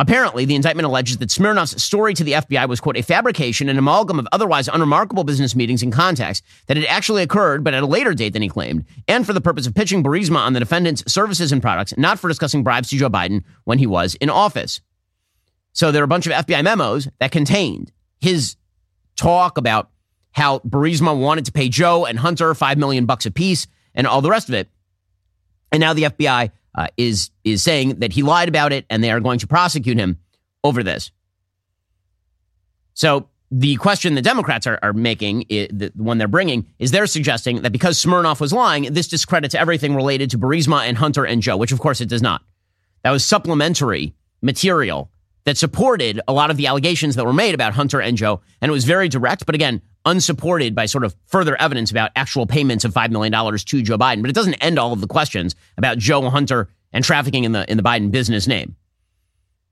Apparently, 0.00 0.44
the 0.44 0.54
indictment 0.54 0.86
alleges 0.86 1.16
that 1.18 1.28
Smirnov's 1.28 1.82
story 1.82 2.14
to 2.14 2.22
the 2.22 2.32
FBI 2.32 2.68
was, 2.68 2.80
quote, 2.80 2.96
a 2.96 3.02
fabrication, 3.02 3.68
an 3.68 3.78
amalgam 3.78 4.20
of 4.20 4.28
otherwise 4.30 4.68
unremarkable 4.68 5.24
business 5.24 5.56
meetings 5.56 5.82
and 5.82 5.92
contacts 5.92 6.40
that 6.66 6.76
had 6.76 6.86
actually 6.86 7.22
occurred, 7.22 7.64
but 7.64 7.74
at 7.74 7.82
a 7.82 7.86
later 7.86 8.14
date 8.14 8.32
than 8.32 8.42
he 8.42 8.48
claimed, 8.48 8.84
and 9.08 9.26
for 9.26 9.32
the 9.32 9.40
purpose 9.40 9.66
of 9.66 9.74
pitching 9.74 10.04
Burisma 10.04 10.36
on 10.36 10.52
the 10.52 10.60
defendant's 10.60 11.02
services 11.12 11.50
and 11.50 11.60
products, 11.60 11.94
not 11.96 12.20
for 12.20 12.28
discussing 12.28 12.62
bribes 12.62 12.90
to 12.90 12.96
Joe 12.96 13.10
Biden 13.10 13.42
when 13.64 13.78
he 13.78 13.88
was 13.88 14.14
in 14.16 14.30
office. 14.30 14.80
So 15.72 15.90
there 15.90 16.02
are 16.02 16.04
a 16.04 16.08
bunch 16.08 16.26
of 16.26 16.32
FBI 16.32 16.62
memos 16.62 17.08
that 17.18 17.32
contained 17.32 17.90
his 18.20 18.54
talk 19.16 19.58
about 19.58 19.90
how 20.30 20.60
Burisma 20.60 21.18
wanted 21.18 21.44
to 21.46 21.52
pay 21.52 21.68
Joe 21.68 22.04
and 22.04 22.20
Hunter 22.20 22.54
five 22.54 22.78
million 22.78 23.04
bucks 23.04 23.26
apiece 23.26 23.66
and 23.94 24.06
all 24.06 24.20
the 24.20 24.30
rest 24.30 24.48
of 24.48 24.54
it. 24.54 24.68
And 25.72 25.80
now 25.80 25.92
the 25.92 26.04
FBI 26.04 26.52
uh, 26.78 26.86
is 26.96 27.30
is 27.42 27.60
saying 27.60 27.98
that 27.98 28.12
he 28.12 28.22
lied 28.22 28.48
about 28.48 28.72
it, 28.72 28.86
and 28.88 29.02
they 29.02 29.10
are 29.10 29.18
going 29.18 29.40
to 29.40 29.48
prosecute 29.48 29.98
him 29.98 30.16
over 30.62 30.84
this. 30.84 31.10
So 32.94 33.28
the 33.50 33.74
question 33.76 34.14
the 34.14 34.22
Democrats 34.22 34.64
are, 34.66 34.78
are 34.80 34.92
making, 34.92 35.40
the 35.48 35.90
one 35.96 36.18
they're 36.18 36.28
bringing, 36.28 36.66
is 36.78 36.92
they're 36.92 37.08
suggesting 37.08 37.62
that 37.62 37.72
because 37.72 37.98
Smirnov 37.98 38.40
was 38.40 38.52
lying, 38.52 38.92
this 38.92 39.08
discredits 39.08 39.56
everything 39.56 39.96
related 39.96 40.30
to 40.30 40.38
Burisma 40.38 40.86
and 40.86 40.96
Hunter 40.96 41.24
and 41.24 41.42
Joe, 41.42 41.56
which 41.56 41.72
of 41.72 41.80
course 41.80 42.00
it 42.00 42.08
does 42.08 42.22
not. 42.22 42.42
That 43.02 43.10
was 43.10 43.24
supplementary 43.24 44.14
material 44.40 45.10
that 45.46 45.56
supported 45.56 46.20
a 46.28 46.32
lot 46.32 46.50
of 46.50 46.56
the 46.58 46.68
allegations 46.68 47.16
that 47.16 47.24
were 47.24 47.32
made 47.32 47.54
about 47.54 47.72
Hunter 47.72 48.00
and 48.00 48.16
Joe, 48.16 48.40
and 48.60 48.68
it 48.68 48.72
was 48.72 48.84
very 48.84 49.08
direct, 49.08 49.46
but 49.46 49.56
again, 49.56 49.82
unsupported 50.04 50.74
by 50.74 50.86
sort 50.86 51.04
of 51.04 51.14
further 51.26 51.60
evidence 51.60 51.90
about 51.90 52.10
actual 52.16 52.46
payments 52.46 52.84
of 52.84 52.94
$5 52.94 53.10
million 53.10 53.32
to 53.32 53.82
Joe 53.82 53.98
Biden. 53.98 54.22
But 54.22 54.30
it 54.30 54.34
doesn't 54.34 54.54
end 54.54 54.78
all 54.78 54.92
of 54.92 55.00
the 55.00 55.06
questions 55.06 55.54
about 55.76 55.98
Joe 55.98 56.28
Hunter 56.30 56.68
and 56.92 57.04
trafficking 57.04 57.44
in 57.44 57.52
the, 57.52 57.70
in 57.70 57.76
the 57.76 57.82
Biden 57.82 58.10
business 58.10 58.46
name. 58.46 58.76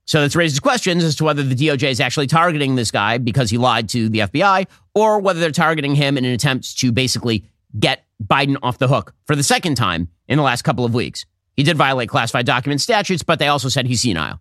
So 0.05 0.21
this 0.21 0.37
raises 0.37 0.61
questions 0.61 1.03
as 1.03 1.17
to 1.17 1.25
whether 1.25 1.43
the 1.43 1.55
DOJ 1.55 1.91
is 1.91 2.01
actually 2.01 2.29
targeting 2.29 2.77
this 2.77 2.93
guy 2.93 3.19
because 3.19 3.51
he 3.51 3.59
lied 3.59 3.89
to 3.91 4.09
the 4.09 4.21
FBI 4.21 4.67
or 4.95 5.19
whether 5.19 5.41
they're 5.41 5.51
targeting 5.51 5.97
him 5.97 6.17
in 6.17 6.25
an 6.25 6.33
attempt 6.33 6.79
to 6.79 6.93
basically 6.93 7.45
get 7.79 8.05
Biden 8.23 8.57
off 8.63 8.79
the 8.79 8.89
hook 8.89 9.15
for 9.25 9.35
the 9.35 9.43
second 9.43 9.75
time 9.75 10.09
in 10.29 10.37
the 10.37 10.45
last 10.45 10.63
couple 10.63 10.85
of 10.85 10.95
weeks. 10.95 11.27
He 11.57 11.65
did 11.65 11.77
violate 11.77 12.09
classified 12.09 12.47
document 12.47 12.81
statutes, 12.81 13.23
but 13.23 13.39
they 13.39 13.49
also 13.49 13.69
said 13.69 13.87
he's 13.87 14.03
senile. 14.03 14.41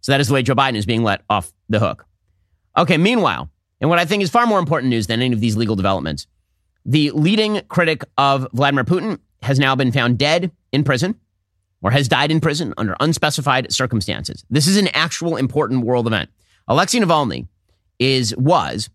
So 0.00 0.12
that 0.12 0.20
is 0.20 0.28
the 0.28 0.34
way 0.34 0.42
Joe 0.42 0.54
Biden 0.54 0.76
is 0.76 0.86
being 0.86 1.02
let 1.02 1.22
off 1.28 1.52
the 1.68 1.80
hook. 1.80 2.06
Okay, 2.76 2.96
meanwhile, 2.96 3.50
and 3.80 3.88
what 3.88 3.98
I 3.98 4.04
think 4.04 4.22
is 4.22 4.30
far 4.30 4.46
more 4.46 4.58
important 4.58 4.90
news 4.90 5.06
than 5.06 5.22
any 5.22 5.34
of 5.34 5.40
these 5.40 5.56
legal 5.56 5.76
developments. 5.76 6.26
The 6.84 7.10
leading 7.10 7.62
critic 7.68 8.04
of 8.18 8.46
Vladimir 8.52 8.84
Putin 8.84 9.18
has 9.42 9.58
now 9.58 9.74
been 9.74 9.92
found 9.92 10.18
dead 10.18 10.50
in 10.72 10.84
prison 10.84 11.18
or 11.82 11.90
has 11.90 12.08
died 12.08 12.30
in 12.30 12.40
prison 12.40 12.74
under 12.76 12.96
unspecified 13.00 13.72
circumstances. 13.72 14.44
This 14.50 14.66
is 14.66 14.76
an 14.76 14.88
actual 14.88 15.36
important 15.36 15.84
world 15.84 16.06
event. 16.06 16.30
Alexei 16.68 16.98
Navalny 16.98 17.48
is 17.98 18.36
was 18.36 18.90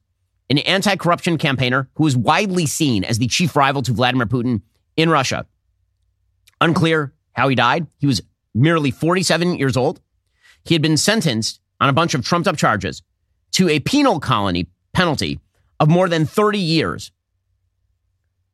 an 0.50 0.60
anti-corruption 0.60 1.38
campaigner 1.38 1.90
who 1.96 2.06
is 2.06 2.16
widely 2.16 2.66
seen 2.66 3.04
as 3.04 3.18
the 3.18 3.28
chief 3.28 3.56
rival 3.56 3.82
to 3.82 3.94
Vladimir 3.94 4.28
Putin 4.28 4.62
in 4.96 5.10
Russia. 5.10 5.46
Unclear 6.62 7.14
how 7.34 7.48
he 7.48 7.56
died. 7.56 7.88
He 7.98 8.08
was 8.08 8.22
merely 8.54 8.92
47 8.92 9.58
years 9.58 9.76
old. 9.76 10.00
He 10.64 10.76
had 10.76 10.82
been 10.82 10.98
sentenced 10.98 11.60
on 11.82 11.90
a 11.90 11.94
bunch 11.94 12.14
of 12.14 12.24
trumped 12.24 12.48
up 12.48 12.58
charges 12.58 13.02
to 13.52 13.70
a 13.70 13.80
penal 13.80 14.20
colony 14.20 14.68
penalty 14.96 15.40
of 15.80 15.90
more 15.90 16.10
than 16.10 16.26
30 16.26 16.58
years. 16.58 17.12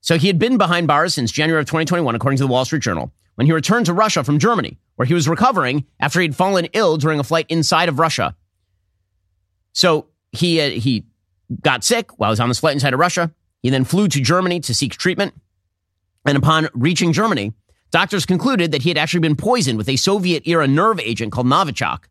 So 0.01 0.17
he 0.17 0.27
had 0.27 0.39
been 0.39 0.57
behind 0.57 0.87
bars 0.87 1.13
since 1.13 1.31
January 1.31 1.61
of 1.61 1.67
2021, 1.67 2.15
according 2.15 2.37
to 2.37 2.43
the 2.43 2.47
Wall 2.47 2.65
Street 2.65 2.81
Journal, 2.81 3.13
when 3.35 3.45
he 3.45 3.53
returned 3.53 3.85
to 3.85 3.93
Russia 3.93 4.23
from 4.23 4.39
Germany, 4.39 4.77
where 4.95 5.05
he 5.05 5.13
was 5.13 5.29
recovering 5.29 5.85
after 5.99 6.19
he'd 6.19 6.35
fallen 6.35 6.65
ill 6.73 6.97
during 6.97 7.19
a 7.19 7.23
flight 7.23 7.45
inside 7.47 7.87
of 7.87 7.99
Russia. 7.99 8.35
So 9.73 10.07
he, 10.31 10.59
uh, 10.59 10.71
he 10.71 11.05
got 11.61 11.83
sick 11.83 12.17
while 12.19 12.31
he 12.31 12.33
was 12.33 12.39
on 12.39 12.49
this 12.49 12.59
flight 12.59 12.73
inside 12.73 12.93
of 12.93 12.99
Russia. 12.99 13.31
He 13.61 13.69
then 13.69 13.83
flew 13.83 14.07
to 14.07 14.19
Germany 14.19 14.59
to 14.61 14.73
seek 14.73 14.93
treatment. 14.97 15.35
And 16.25 16.37
upon 16.37 16.69
reaching 16.73 17.13
Germany, 17.13 17.53
doctors 17.91 18.25
concluded 18.25 18.71
that 18.71 18.81
he 18.81 18.89
had 18.89 18.97
actually 18.97 19.19
been 19.19 19.35
poisoned 19.35 19.77
with 19.77 19.87
a 19.87 19.95
Soviet 19.95 20.47
era 20.47 20.67
nerve 20.67 20.99
agent 20.99 21.31
called 21.31 21.47
Novichok 21.47 22.05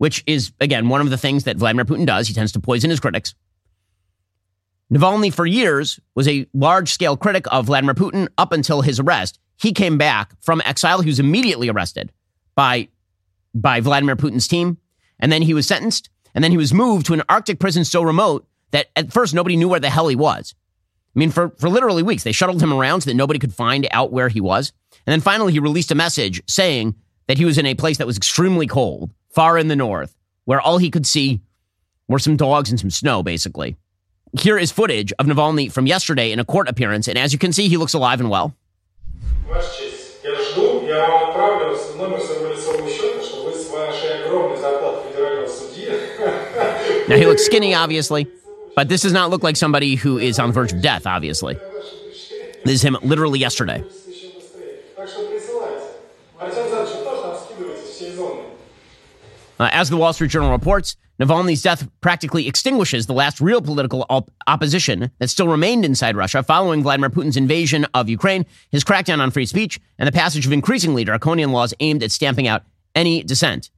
which 0.00 0.24
is, 0.26 0.52
again, 0.60 0.88
one 0.88 1.02
of 1.02 1.10
the 1.10 1.18
things 1.18 1.44
that 1.44 1.58
Vladimir 1.58 1.84
Putin 1.84 2.06
does. 2.06 2.26
He 2.26 2.32
tends 2.32 2.52
to 2.52 2.58
poison 2.58 2.88
his 2.88 3.00
critics. 3.00 3.34
Navalny, 4.90 5.30
for 5.30 5.44
years, 5.44 6.00
was 6.14 6.26
a 6.26 6.46
large 6.54 6.88
scale 6.88 7.18
critic 7.18 7.44
of 7.52 7.66
Vladimir 7.66 7.94
Putin 7.94 8.26
up 8.38 8.50
until 8.52 8.80
his 8.80 8.98
arrest. 8.98 9.38
He 9.58 9.74
came 9.74 9.98
back 9.98 10.32
from 10.40 10.62
exile. 10.64 11.02
He 11.02 11.10
was 11.10 11.20
immediately 11.20 11.68
arrested 11.68 12.12
by, 12.54 12.88
by 13.54 13.80
Vladimir 13.80 14.16
Putin's 14.16 14.48
team. 14.48 14.78
And 15.18 15.30
then 15.30 15.42
he 15.42 15.52
was 15.52 15.66
sentenced. 15.66 16.08
And 16.34 16.42
then 16.42 16.50
he 16.50 16.56
was 16.56 16.72
moved 16.72 17.04
to 17.06 17.12
an 17.12 17.22
Arctic 17.28 17.58
prison 17.58 17.84
so 17.84 18.00
remote 18.00 18.48
that 18.70 18.86
at 18.96 19.12
first 19.12 19.34
nobody 19.34 19.54
knew 19.54 19.68
where 19.68 19.80
the 19.80 19.90
hell 19.90 20.08
he 20.08 20.16
was. 20.16 20.54
I 21.14 21.18
mean, 21.18 21.30
for, 21.30 21.50
for 21.58 21.68
literally 21.68 22.02
weeks, 22.02 22.24
they 22.24 22.32
shuttled 22.32 22.62
him 22.62 22.72
around 22.72 23.02
so 23.02 23.10
that 23.10 23.16
nobody 23.16 23.38
could 23.38 23.52
find 23.52 23.86
out 23.90 24.12
where 24.12 24.30
he 24.30 24.40
was. 24.40 24.72
And 25.06 25.12
then 25.12 25.20
finally, 25.20 25.52
he 25.52 25.58
released 25.58 25.90
a 25.90 25.94
message 25.94 26.42
saying 26.48 26.94
that 27.26 27.36
he 27.36 27.44
was 27.44 27.58
in 27.58 27.66
a 27.66 27.74
place 27.74 27.98
that 27.98 28.06
was 28.06 28.16
extremely 28.16 28.66
cold 28.66 29.10
far 29.30 29.58
in 29.58 29.68
the 29.68 29.76
north, 29.76 30.14
where 30.44 30.60
all 30.60 30.78
he 30.78 30.90
could 30.90 31.06
see 31.06 31.40
were 32.08 32.18
some 32.18 32.36
dogs 32.36 32.70
and 32.70 32.78
some 32.78 32.90
snow, 32.90 33.22
basically. 33.22 33.76
Here 34.38 34.58
is 34.58 34.70
footage 34.70 35.12
of 35.18 35.26
Navalny 35.26 35.72
from 35.72 35.86
yesterday 35.86 36.32
in 36.32 36.38
a 36.38 36.44
court 36.44 36.68
appearance, 36.68 37.08
and 37.08 37.18
as 37.18 37.32
you 37.32 37.38
can 37.38 37.52
see, 37.52 37.68
he 37.68 37.76
looks 37.76 37.94
alive 37.94 38.20
and 38.20 38.30
well. 38.30 38.54
Now, 47.08 47.16
he 47.16 47.26
looks 47.26 47.44
skinny, 47.44 47.74
obviously, 47.74 48.28
but 48.76 48.88
this 48.88 49.02
does 49.02 49.12
not 49.12 49.30
look 49.30 49.42
like 49.42 49.56
somebody 49.56 49.96
who 49.96 50.18
is 50.18 50.38
on 50.38 50.50
the 50.50 50.52
verge 50.52 50.72
of 50.72 50.80
death, 50.80 51.06
obviously. 51.06 51.54
This 52.64 52.74
is 52.74 52.82
him 52.82 52.96
literally 53.02 53.40
yesterday. 53.40 53.82
Uh, 59.60 59.68
as 59.72 59.90
the 59.90 59.96
Wall 59.98 60.14
Street 60.14 60.30
Journal 60.30 60.50
reports, 60.50 60.96
Navalny's 61.20 61.60
death 61.60 61.86
practically 62.00 62.48
extinguishes 62.48 63.06
the 63.06 63.12
last 63.12 63.42
real 63.42 63.60
political 63.60 64.06
op- 64.08 64.30
opposition 64.46 65.10
that 65.18 65.28
still 65.28 65.48
remained 65.48 65.84
inside 65.84 66.16
Russia 66.16 66.42
following 66.42 66.82
Vladimir 66.82 67.10
Putin's 67.10 67.36
invasion 67.36 67.86
of 67.92 68.08
Ukraine, 68.08 68.46
his 68.70 68.84
crackdown 68.84 69.20
on 69.20 69.30
free 69.30 69.44
speech, 69.44 69.78
and 69.98 70.08
the 70.08 70.12
passage 70.12 70.46
of 70.46 70.52
increasingly 70.52 71.04
draconian 71.04 71.52
laws 71.52 71.74
aimed 71.80 72.02
at 72.02 72.10
stamping 72.10 72.48
out 72.48 72.62
any 72.94 73.22
dissent. 73.22 73.70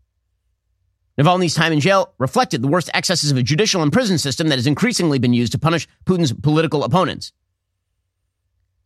Navalny's 1.18 1.54
time 1.54 1.72
in 1.72 1.80
jail 1.80 2.14
reflected 2.16 2.62
the 2.62 2.68
worst 2.68 2.88
excesses 2.94 3.32
of 3.32 3.36
a 3.36 3.42
judicial 3.42 3.82
and 3.82 3.92
prison 3.92 4.18
system 4.18 4.50
that 4.50 4.58
has 4.58 4.68
increasingly 4.68 5.18
been 5.18 5.34
used 5.34 5.50
to 5.50 5.58
punish 5.58 5.88
Putin's 6.06 6.32
political 6.32 6.84
opponents. 6.84 7.32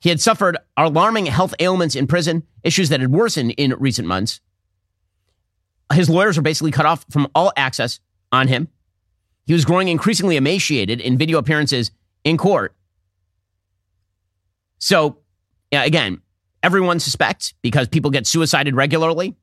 He 0.01 0.09
had 0.09 0.21
suffered 0.21 0.57
alarming 0.79 1.27
health 1.27 1.55
ailments 1.61 1.95
in 1.95 2.07
prison, 2.07 2.45
issues 2.65 2.89
that 2.89 3.01
had 3.01 3.13
worsened 3.13 3.51
in 3.59 3.75
recent 3.79 4.09
months, 4.09 4.41
his 5.93 6.09
lawyers 6.11 6.37
were 6.37 6.43
basically 6.43 6.71
cut 6.71 6.87
off 6.87 7.05
from 7.11 7.29
all 7.35 7.53
access 7.57 8.01
on 8.33 8.49
him. 8.49 8.69
He 9.47 9.53
was 9.53 9.65
growing 9.65 9.89
increasingly 9.89 10.37
emaciated 10.37 11.01
in 11.01 11.17
video 11.17 11.39
appearances 11.39 11.91
in 12.25 12.37
court. 12.37 12.75
So, 14.79 15.19
again, 15.73 16.21
everyone 16.63 16.99
suspects 17.01 17.55
because 17.63 17.89
people 17.89 18.11
get 18.11 18.27
suicided 18.27 18.75
regularly 18.75 19.37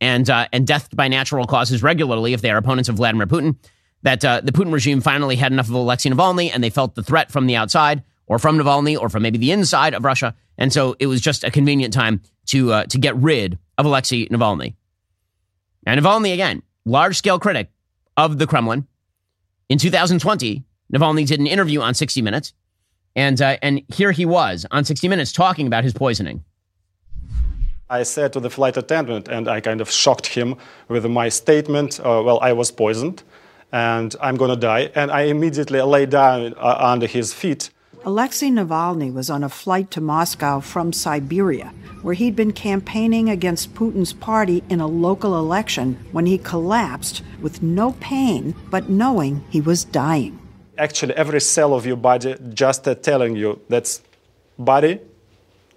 and 0.00 0.28
uh, 0.28 0.48
and 0.52 0.66
death 0.66 0.88
by 0.94 1.08
natural 1.08 1.46
causes 1.46 1.82
regularly 1.82 2.32
if 2.32 2.40
they 2.40 2.50
are 2.50 2.56
opponents 2.56 2.88
of 2.88 2.96
Vladimir 2.96 3.26
Putin. 3.26 3.56
That 4.02 4.24
uh, 4.24 4.40
the 4.42 4.52
Putin 4.52 4.72
regime 4.72 5.00
finally 5.00 5.36
had 5.36 5.52
enough 5.52 5.68
of 5.68 5.74
Alexei 5.74 6.10
Navalny 6.10 6.50
and 6.52 6.62
they 6.62 6.70
felt 6.70 6.94
the 6.94 7.02
threat 7.02 7.32
from 7.32 7.46
the 7.46 7.56
outside 7.56 8.04
or 8.26 8.38
from 8.38 8.58
Navalny 8.58 8.98
or 8.98 9.08
from 9.08 9.22
maybe 9.22 9.38
the 9.38 9.52
inside 9.52 9.94
of 9.94 10.04
Russia, 10.04 10.34
and 10.58 10.72
so 10.72 10.96
it 10.98 11.06
was 11.06 11.20
just 11.20 11.44
a 11.44 11.50
convenient 11.50 11.92
time 11.92 12.20
to 12.46 12.72
uh, 12.72 12.84
to 12.86 12.98
get 12.98 13.16
rid 13.16 13.58
of 13.78 13.86
Alexei 13.86 14.26
Navalny. 14.28 14.74
And 15.86 16.00
Navalny, 16.00 16.34
again, 16.34 16.62
large 16.84 17.16
scale 17.16 17.38
critic 17.38 17.70
of 18.16 18.38
the 18.38 18.46
Kremlin. 18.46 18.86
In 19.68 19.78
2020, 19.78 20.64
Navalny 20.92 21.26
did 21.26 21.40
an 21.40 21.46
interview 21.46 21.80
on 21.80 21.94
60 21.94 22.20
Minutes. 22.22 22.52
And, 23.14 23.40
uh, 23.40 23.56
and 23.62 23.82
here 23.88 24.12
he 24.12 24.26
was 24.26 24.66
on 24.70 24.84
60 24.84 25.08
Minutes 25.08 25.32
talking 25.32 25.66
about 25.66 25.84
his 25.84 25.94
poisoning. 25.94 26.44
I 27.88 28.02
said 28.02 28.32
to 28.32 28.40
the 28.40 28.50
flight 28.50 28.76
attendant, 28.76 29.28
and 29.28 29.48
I 29.48 29.60
kind 29.60 29.80
of 29.80 29.90
shocked 29.90 30.26
him 30.26 30.56
with 30.88 31.06
my 31.06 31.28
statement 31.28 32.00
uh, 32.00 32.20
well, 32.24 32.40
I 32.40 32.52
was 32.52 32.72
poisoned. 32.72 33.22
and 33.72 34.14
I'm 34.20 34.36
going 34.36 34.50
to 34.50 34.56
die. 34.56 34.90
And 34.94 35.10
I 35.10 35.22
immediately 35.22 35.80
lay 35.82 36.06
down 36.06 36.54
uh, 36.54 36.76
under 36.78 37.06
his 37.06 37.32
feet. 37.32 37.70
Alexei 38.06 38.50
Navalny 38.50 39.12
was 39.12 39.28
on 39.28 39.42
a 39.42 39.48
flight 39.48 39.90
to 39.90 40.00
Moscow 40.00 40.60
from 40.60 40.92
Siberia, 40.92 41.74
where 42.02 42.14
he'd 42.14 42.36
been 42.36 42.52
campaigning 42.52 43.28
against 43.28 43.74
Putin's 43.74 44.12
party 44.12 44.62
in 44.68 44.78
a 44.78 44.86
local 44.86 45.36
election 45.36 45.98
when 46.12 46.24
he 46.24 46.38
collapsed 46.38 47.24
with 47.42 47.64
no 47.64 47.94
pain, 47.98 48.54
but 48.70 48.88
knowing 48.88 49.44
he 49.50 49.60
was 49.60 49.82
dying. 49.82 50.38
Actually, 50.78 51.14
every 51.16 51.40
cell 51.40 51.74
of 51.74 51.84
your 51.84 51.96
body 51.96 52.36
just 52.50 52.86
uh, 52.86 52.94
telling 52.94 53.34
you 53.34 53.60
that's 53.68 54.02
body, 54.56 55.00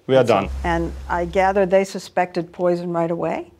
we 0.06 0.16
are 0.16 0.24
done. 0.24 0.50
And 0.64 0.94
I 1.08 1.26
gather 1.26 1.66
they 1.66 1.84
suspected 1.84 2.54
poison 2.54 2.94
right 2.94 3.10
away? 3.10 3.52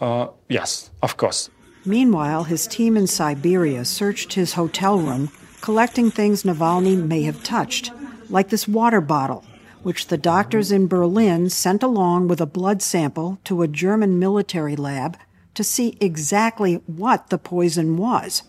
Uh, 0.00 0.26
yes, 0.48 0.90
of 1.04 1.16
course. 1.16 1.50
Meanwhile, 1.84 2.44
his 2.44 2.66
team 2.66 2.96
in 2.96 3.06
Siberia 3.06 3.84
searched 3.84 4.32
his 4.32 4.54
hotel 4.54 4.98
room, 4.98 5.30
collecting 5.62 6.10
things 6.10 6.42
Navalny 6.42 6.96
may 7.02 7.22
have 7.22 7.42
touched, 7.42 7.92
like 8.28 8.50
this 8.50 8.68
water 8.68 9.00
bottle, 9.00 9.44
which 9.82 10.08
the 10.08 10.18
doctors 10.18 10.70
in 10.72 10.88
Berlin 10.88 11.48
sent 11.48 11.82
along 11.82 12.28
with 12.28 12.40
a 12.40 12.46
blood 12.46 12.82
sample 12.82 13.38
to 13.44 13.62
a 13.62 13.68
German 13.68 14.18
military 14.18 14.76
lab 14.76 15.16
to 15.54 15.62
see 15.62 15.96
exactly 16.00 16.74
what 16.86 17.30
the 17.30 17.38
poison 17.38 17.96
was. 17.96 18.42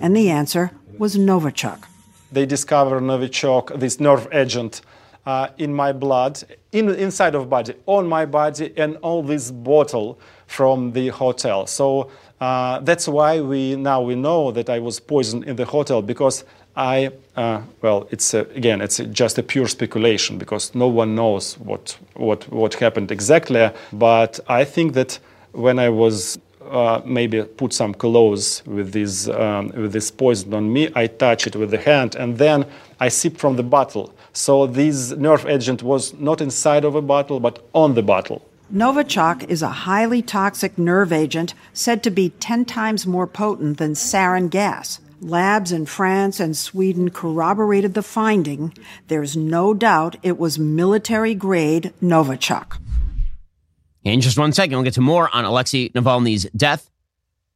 And 0.00 0.14
the 0.14 0.28
answer 0.28 0.72
was 0.98 1.16
Novichok. 1.16 1.84
They 2.32 2.46
discovered 2.46 3.00
Novichok, 3.02 3.78
this 3.78 4.00
nerve 4.00 4.26
agent, 4.32 4.80
uh, 5.24 5.48
in 5.58 5.72
my 5.72 5.92
blood, 5.92 6.42
in, 6.72 6.88
inside 6.88 7.34
of 7.34 7.48
body, 7.48 7.74
on 7.86 8.08
my 8.08 8.26
body, 8.26 8.72
and 8.76 8.96
on 9.02 9.26
this 9.26 9.50
bottle 9.50 10.18
from 10.46 10.92
the 10.92 11.08
hotel. 11.08 11.66
So 11.66 12.10
uh, 12.40 12.80
that's 12.80 13.08
why 13.08 13.40
we 13.40 13.76
now 13.76 14.02
we 14.02 14.14
know 14.14 14.50
that 14.52 14.68
I 14.68 14.78
was 14.78 15.00
poisoned 15.00 15.44
in 15.44 15.56
the 15.56 15.64
hotel 15.64 16.02
because 16.02 16.44
I 16.76 17.10
uh, 17.36 17.62
well, 17.80 18.06
it's 18.10 18.34
a, 18.34 18.40
again 18.54 18.82
it's 18.82 19.00
a, 19.00 19.06
just 19.06 19.38
a 19.38 19.42
pure 19.42 19.66
speculation 19.66 20.36
because 20.36 20.74
no 20.74 20.88
one 20.88 21.14
knows 21.14 21.58
what 21.58 21.96
what 22.14 22.44
what 22.52 22.74
happened 22.74 23.10
exactly. 23.10 23.70
But 23.92 24.40
I 24.48 24.64
think 24.64 24.92
that 24.94 25.18
when 25.52 25.78
I 25.78 25.88
was 25.88 26.38
uh, 26.70 27.00
maybe 27.04 27.42
put 27.42 27.72
some 27.72 27.94
clothes 27.94 28.62
with 28.66 28.92
this 28.92 29.28
um, 29.28 29.68
with 29.68 29.92
this 29.92 30.10
poison 30.10 30.52
on 30.52 30.70
me, 30.70 30.90
I 30.94 31.06
touch 31.06 31.46
it 31.46 31.56
with 31.56 31.70
the 31.70 31.78
hand, 31.78 32.16
and 32.16 32.36
then 32.36 32.66
I 33.00 33.08
sip 33.08 33.38
from 33.38 33.56
the 33.56 33.62
bottle. 33.62 34.12
So 34.34 34.66
this 34.66 35.12
nerve 35.12 35.46
agent 35.46 35.82
was 35.82 36.12
not 36.14 36.42
inside 36.42 36.84
of 36.84 36.94
a 36.94 37.02
bottle, 37.02 37.40
but 37.40 37.64
on 37.72 37.94
the 37.94 38.02
bottle. 38.02 38.42
Novichok 38.72 39.48
is 39.48 39.62
a 39.62 39.68
highly 39.68 40.22
toxic 40.22 40.76
nerve 40.76 41.12
agent 41.12 41.54
said 41.72 42.02
to 42.02 42.10
be 42.10 42.30
10 42.30 42.64
times 42.64 43.06
more 43.06 43.28
potent 43.28 43.78
than 43.78 43.92
sarin 43.92 44.50
gas. 44.50 45.00
Labs 45.20 45.70
in 45.70 45.86
France 45.86 46.40
and 46.40 46.56
Sweden 46.56 47.10
corroborated 47.10 47.94
the 47.94 48.02
finding. 48.02 48.74
There's 49.06 49.36
no 49.36 49.72
doubt 49.72 50.16
it 50.24 50.36
was 50.36 50.58
military 50.58 51.32
grade 51.32 51.92
Novichok. 52.02 52.78
In 54.02 54.20
just 54.20 54.36
one 54.36 54.52
second, 54.52 54.76
we'll 54.76 54.84
get 54.84 54.94
to 54.94 55.00
more 55.00 55.30
on 55.32 55.44
Alexei 55.44 55.90
Navalny's 55.90 56.48
death, 56.56 56.90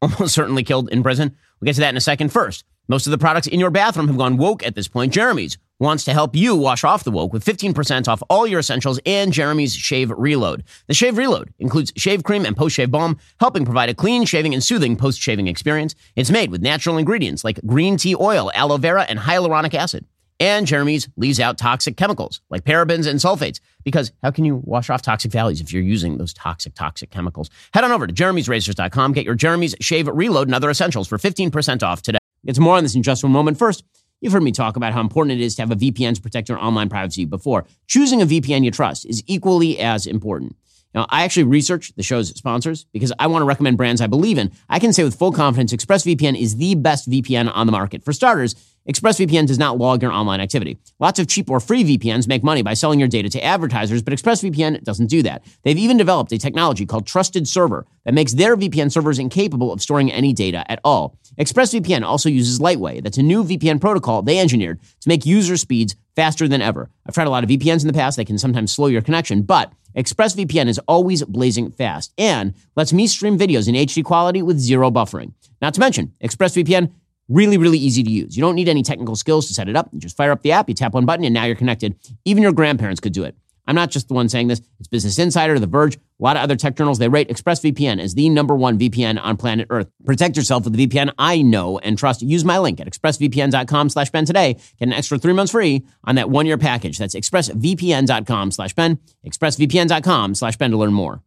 almost 0.00 0.32
certainly 0.32 0.62
killed 0.62 0.88
in 0.90 1.02
prison. 1.02 1.36
We'll 1.61 1.66
get 1.66 1.74
to 1.74 1.80
that 1.80 1.90
in 1.90 1.96
a 1.96 2.00
second. 2.00 2.30
First, 2.30 2.64
most 2.86 3.08
of 3.08 3.11
the 3.11 3.18
products 3.18 3.48
in 3.48 3.58
your 3.58 3.70
bathroom 3.70 4.06
have 4.06 4.16
gone 4.16 4.36
woke 4.36 4.64
at 4.64 4.76
this 4.76 4.86
point. 4.86 5.12
Jeremy's 5.12 5.58
wants 5.81 6.05
to 6.05 6.12
help 6.12 6.37
you 6.37 6.55
wash 6.55 6.85
off 6.85 7.03
the 7.03 7.11
woke 7.11 7.33
with 7.33 7.45
15% 7.45 8.07
off 8.07 8.22
all 8.28 8.47
your 8.47 8.61
essentials 8.61 9.01
and 9.05 9.33
Jeremy's 9.33 9.74
Shave 9.74 10.11
Reload. 10.11 10.62
The 10.87 10.95
Shave 10.95 11.18
Reload 11.18 11.53
includes 11.59 11.93
shave 11.97 12.22
cream 12.22 12.45
and 12.45 12.57
post 12.57 12.76
shave 12.76 12.91
balm, 12.91 13.18
helping 13.41 13.64
provide 13.64 13.89
a 13.89 13.95
clean 13.95 14.24
shaving 14.24 14.55
and 14.55 14.62
soothing 14.62 14.97
post 14.97 15.20
shaving 15.20 15.49
experience. 15.49 15.95
It's 16.14 16.31
made 16.31 16.51
with 16.51 16.62
natural 16.62 16.99
ingredients 16.99 17.43
like 17.43 17.61
green 17.66 17.97
tea 17.97 18.14
oil, 18.14 18.53
aloe 18.55 18.76
vera, 18.76 19.07
and 19.09 19.18
hyaluronic 19.18 19.74
acid. 19.74 20.05
And 20.39 20.66
Jeremy's 20.66 21.07
leaves 21.16 21.39
out 21.39 21.59
toxic 21.59 21.99
chemicals 21.99 22.41
like 22.49 22.64
parabens 22.64 23.07
and 23.07 23.20
sulfates 23.20 23.61
because 23.85 24.11
how 24.22 24.31
can 24.31 24.47
you 24.47 24.62
wash 24.64 24.89
off 24.89 25.03
toxic 25.03 25.31
values 25.31 25.61
if 25.61 25.70
you're 25.70 25.83
using 25.83 26.16
those 26.16 26.33
toxic, 26.33 26.74
toxic 26.74 27.11
chemicals? 27.11 27.51
Head 27.74 27.85
on 27.85 27.93
over 27.93 28.07
to 28.07 28.12
jeremy'srazors.com, 28.12 29.12
get 29.12 29.26
your 29.26 29.35
Jeremy's 29.35 29.74
Shave 29.81 30.09
Reload 30.09 30.49
and 30.49 30.55
other 30.55 30.70
essentials 30.70 31.09
for 31.09 31.18
15% 31.18 31.83
off 31.83 32.01
today. 32.01 32.18
It's 32.45 32.59
more 32.59 32.76
on 32.76 32.83
this 32.85 32.95
in 32.95 33.03
just 33.03 33.22
one 33.22 33.33
moment. 33.33 33.59
First, 33.59 33.85
You've 34.21 34.35
heard 34.35 34.43
me 34.43 34.53
talk 34.53 34.77
about 34.77 34.93
how 34.93 35.01
important 35.01 35.41
it 35.41 35.43
is 35.43 35.55
to 35.57 35.62
have 35.62 35.71
a 35.71 35.77
VPN 35.77 36.14
to 36.14 36.21
protect 36.21 36.51
your 36.51 36.59
online 36.59 36.91
privacy 36.91 37.25
before. 37.25 37.64
Choosing 37.87 38.21
a 38.21 38.27
VPN 38.27 38.64
you 38.64 38.71
trust 38.71 39.07
is 39.07 39.23
equally 39.27 39.79
as 39.79 40.07
important. 40.07 40.57
Now, 40.95 41.07
I 41.09 41.23
actually 41.23 41.45
research 41.45 41.95
the 41.97 42.03
show's 42.03 42.29
sponsors 42.31 42.85
because 42.93 43.12
I 43.18 43.29
want 43.29 43.43
to 43.43 43.47
recommend 43.47 43.77
brands 43.77 44.01
I 44.01 44.09
believe 44.09 44.39
in. 44.39 44.51
I 44.68 44.79
can 44.79 44.93
say 44.93 45.05
with 45.05 45.18
full 45.18 45.33
confidence 45.33 45.73
ExpressVPN 45.73 46.39
is 46.39 46.57
the 46.57 46.75
best 46.75 47.09
VPN 47.09 47.51
on 47.55 47.66
the 47.66 47.73
market. 47.73 48.05
For 48.05 48.12
starters, 48.12 48.57
ExpressVPN 48.89 49.47
does 49.47 49.59
not 49.59 49.79
log 49.79 50.03
your 50.03 50.11
online 50.11 50.41
activity. 50.41 50.79
Lots 50.99 51.18
of 51.18 51.29
cheap 51.29 51.49
or 51.49 51.61
free 51.61 51.85
VPNs 51.85 52.27
make 52.27 52.43
money 52.43 52.62
by 52.62 52.75
selling 52.75 52.99
your 52.99 53.09
data 53.09 53.29
to 53.31 53.45
advertisers, 53.45 54.03
but 54.03 54.12
ExpressVPN 54.12 54.83
doesn't 54.83 55.07
do 55.07 55.23
that. 55.23 55.45
They've 55.62 55.79
even 55.79 55.97
developed 55.97 56.33
a 56.33 56.39
technology 56.39 56.87
called 56.87 57.07
Trusted 57.07 57.47
Server 57.47 57.87
that 58.05 58.14
makes 58.14 58.33
their 58.33 58.57
VPN 58.57 58.91
servers 58.91 59.18
incapable 59.18 59.73
of 59.73 59.81
storing 59.81 60.11
any 60.11 60.33
data 60.33 60.68
at 60.71 60.81
all. 60.83 61.16
ExpressVPN 61.41 62.03
also 62.03 62.28
uses 62.28 62.61
Lightway. 62.61 63.03
That's 63.03 63.16
a 63.16 63.22
new 63.22 63.43
VPN 63.43 63.80
protocol 63.80 64.20
they 64.20 64.38
engineered 64.38 64.78
to 65.01 65.09
make 65.09 65.24
user 65.24 65.57
speeds 65.57 65.97
faster 66.14 66.47
than 66.47 66.61
ever. 66.61 66.91
I've 67.07 67.14
tried 67.14 67.28
a 67.28 67.30
lot 67.30 67.45
of 67.45 67.49
VPNs 67.49 67.80
in 67.80 67.86
the 67.86 67.95
past. 67.95 68.18
They 68.18 68.26
can 68.26 68.36
sometimes 68.36 68.72
slow 68.72 68.88
your 68.88 69.01
connection, 69.01 69.43
but 69.43 69.72
ExpressVPN 69.97 70.68
is 70.68 70.78
always 70.86 71.24
blazing 71.24 71.70
fast 71.70 72.12
and 72.18 72.53
lets 72.76 72.93
me 72.93 73.07
stream 73.07 73.38
videos 73.38 73.68
in 73.68 73.74
HD 73.74 74.05
quality 74.05 74.43
with 74.43 74.59
zero 74.59 74.91
buffering. 74.91 75.32
Not 75.62 75.72
to 75.74 75.80
mention, 75.80 76.12
ExpressVPN 76.22 76.93
Really, 77.30 77.59
really 77.59 77.78
easy 77.78 78.03
to 78.03 78.11
use. 78.11 78.36
You 78.36 78.41
don't 78.41 78.57
need 78.57 78.68
any 78.68 78.82
technical 78.82 79.14
skills 79.14 79.47
to 79.47 79.55
set 79.55 79.68
it 79.68 79.76
up. 79.76 79.88
You 79.93 80.01
just 80.01 80.16
fire 80.16 80.32
up 80.32 80.43
the 80.43 80.51
app, 80.51 80.68
you 80.68 80.74
tap 80.74 80.95
one 80.95 81.07
button, 81.07 81.24
and 81.24 81.32
now 81.32 81.45
you're 81.45 81.55
connected. 81.55 81.95
Even 82.24 82.43
your 82.43 82.51
grandparents 82.51 82.99
could 82.99 83.12
do 83.12 83.22
it. 83.22 83.36
I'm 83.71 83.77
not 83.77 83.93
just 83.93 84.09
the 84.09 84.14
one 84.14 84.29
saying 84.29 84.49
this. 84.49 84.61
It's 84.81 84.89
Business 84.89 85.16
Insider, 85.16 85.57
The 85.61 85.68
Verge, 85.68 85.95
a 85.95 86.01
lot 86.18 86.37
of 86.37 86.43
other 86.43 86.57
tech 86.57 86.75
journals. 86.75 86.99
They 86.99 87.09
rate 87.09 87.29
ExpressVPN 87.29 88.01
as 88.01 88.14
the 88.14 88.29
number 88.29 88.57
one 88.57 88.77
VPN 88.77 89.23
on 89.23 89.37
planet 89.37 89.68
Earth. 89.71 89.89
Protect 90.05 90.37
yourself 90.37 90.64
with 90.64 90.73
the 90.73 90.89
VPN 90.89 91.12
I 91.16 91.43
know 91.43 91.79
and 91.79 91.97
trust. 91.97 92.21
Use 92.21 92.45
my 92.45 92.59
link 92.59 92.81
at 92.81 92.89
expressvpn.com 92.89 93.91
slash 93.91 94.11
Ben 94.11 94.25
today. 94.25 94.55
Get 94.55 94.89
an 94.89 94.93
extra 94.93 95.18
three 95.18 95.35
months 95.35 95.53
free 95.53 95.87
on 96.03 96.16
that 96.16 96.29
one-year 96.29 96.59
package. 96.59 96.99
That's 96.99 97.14
expressvpn.com 97.14 98.51
slash 98.51 98.75
Ben, 98.75 98.99
expressvpn.com 99.25 100.35
slash 100.35 100.57
Ben 100.57 100.73
to 100.73 100.77
learn 100.77 100.93
more. 100.93 101.23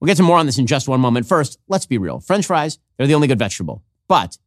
We'll 0.00 0.06
get 0.06 0.16
to 0.16 0.22
more 0.22 0.38
on 0.38 0.46
this 0.46 0.56
in 0.56 0.66
just 0.66 0.88
one 0.88 1.02
moment. 1.02 1.26
First, 1.26 1.58
let's 1.68 1.84
be 1.84 1.98
real. 1.98 2.20
French 2.20 2.46
fries, 2.46 2.78
they're 2.96 3.06
the 3.06 3.14
only 3.14 3.28
good 3.28 3.38
vegetable. 3.38 3.82
But 4.08 4.38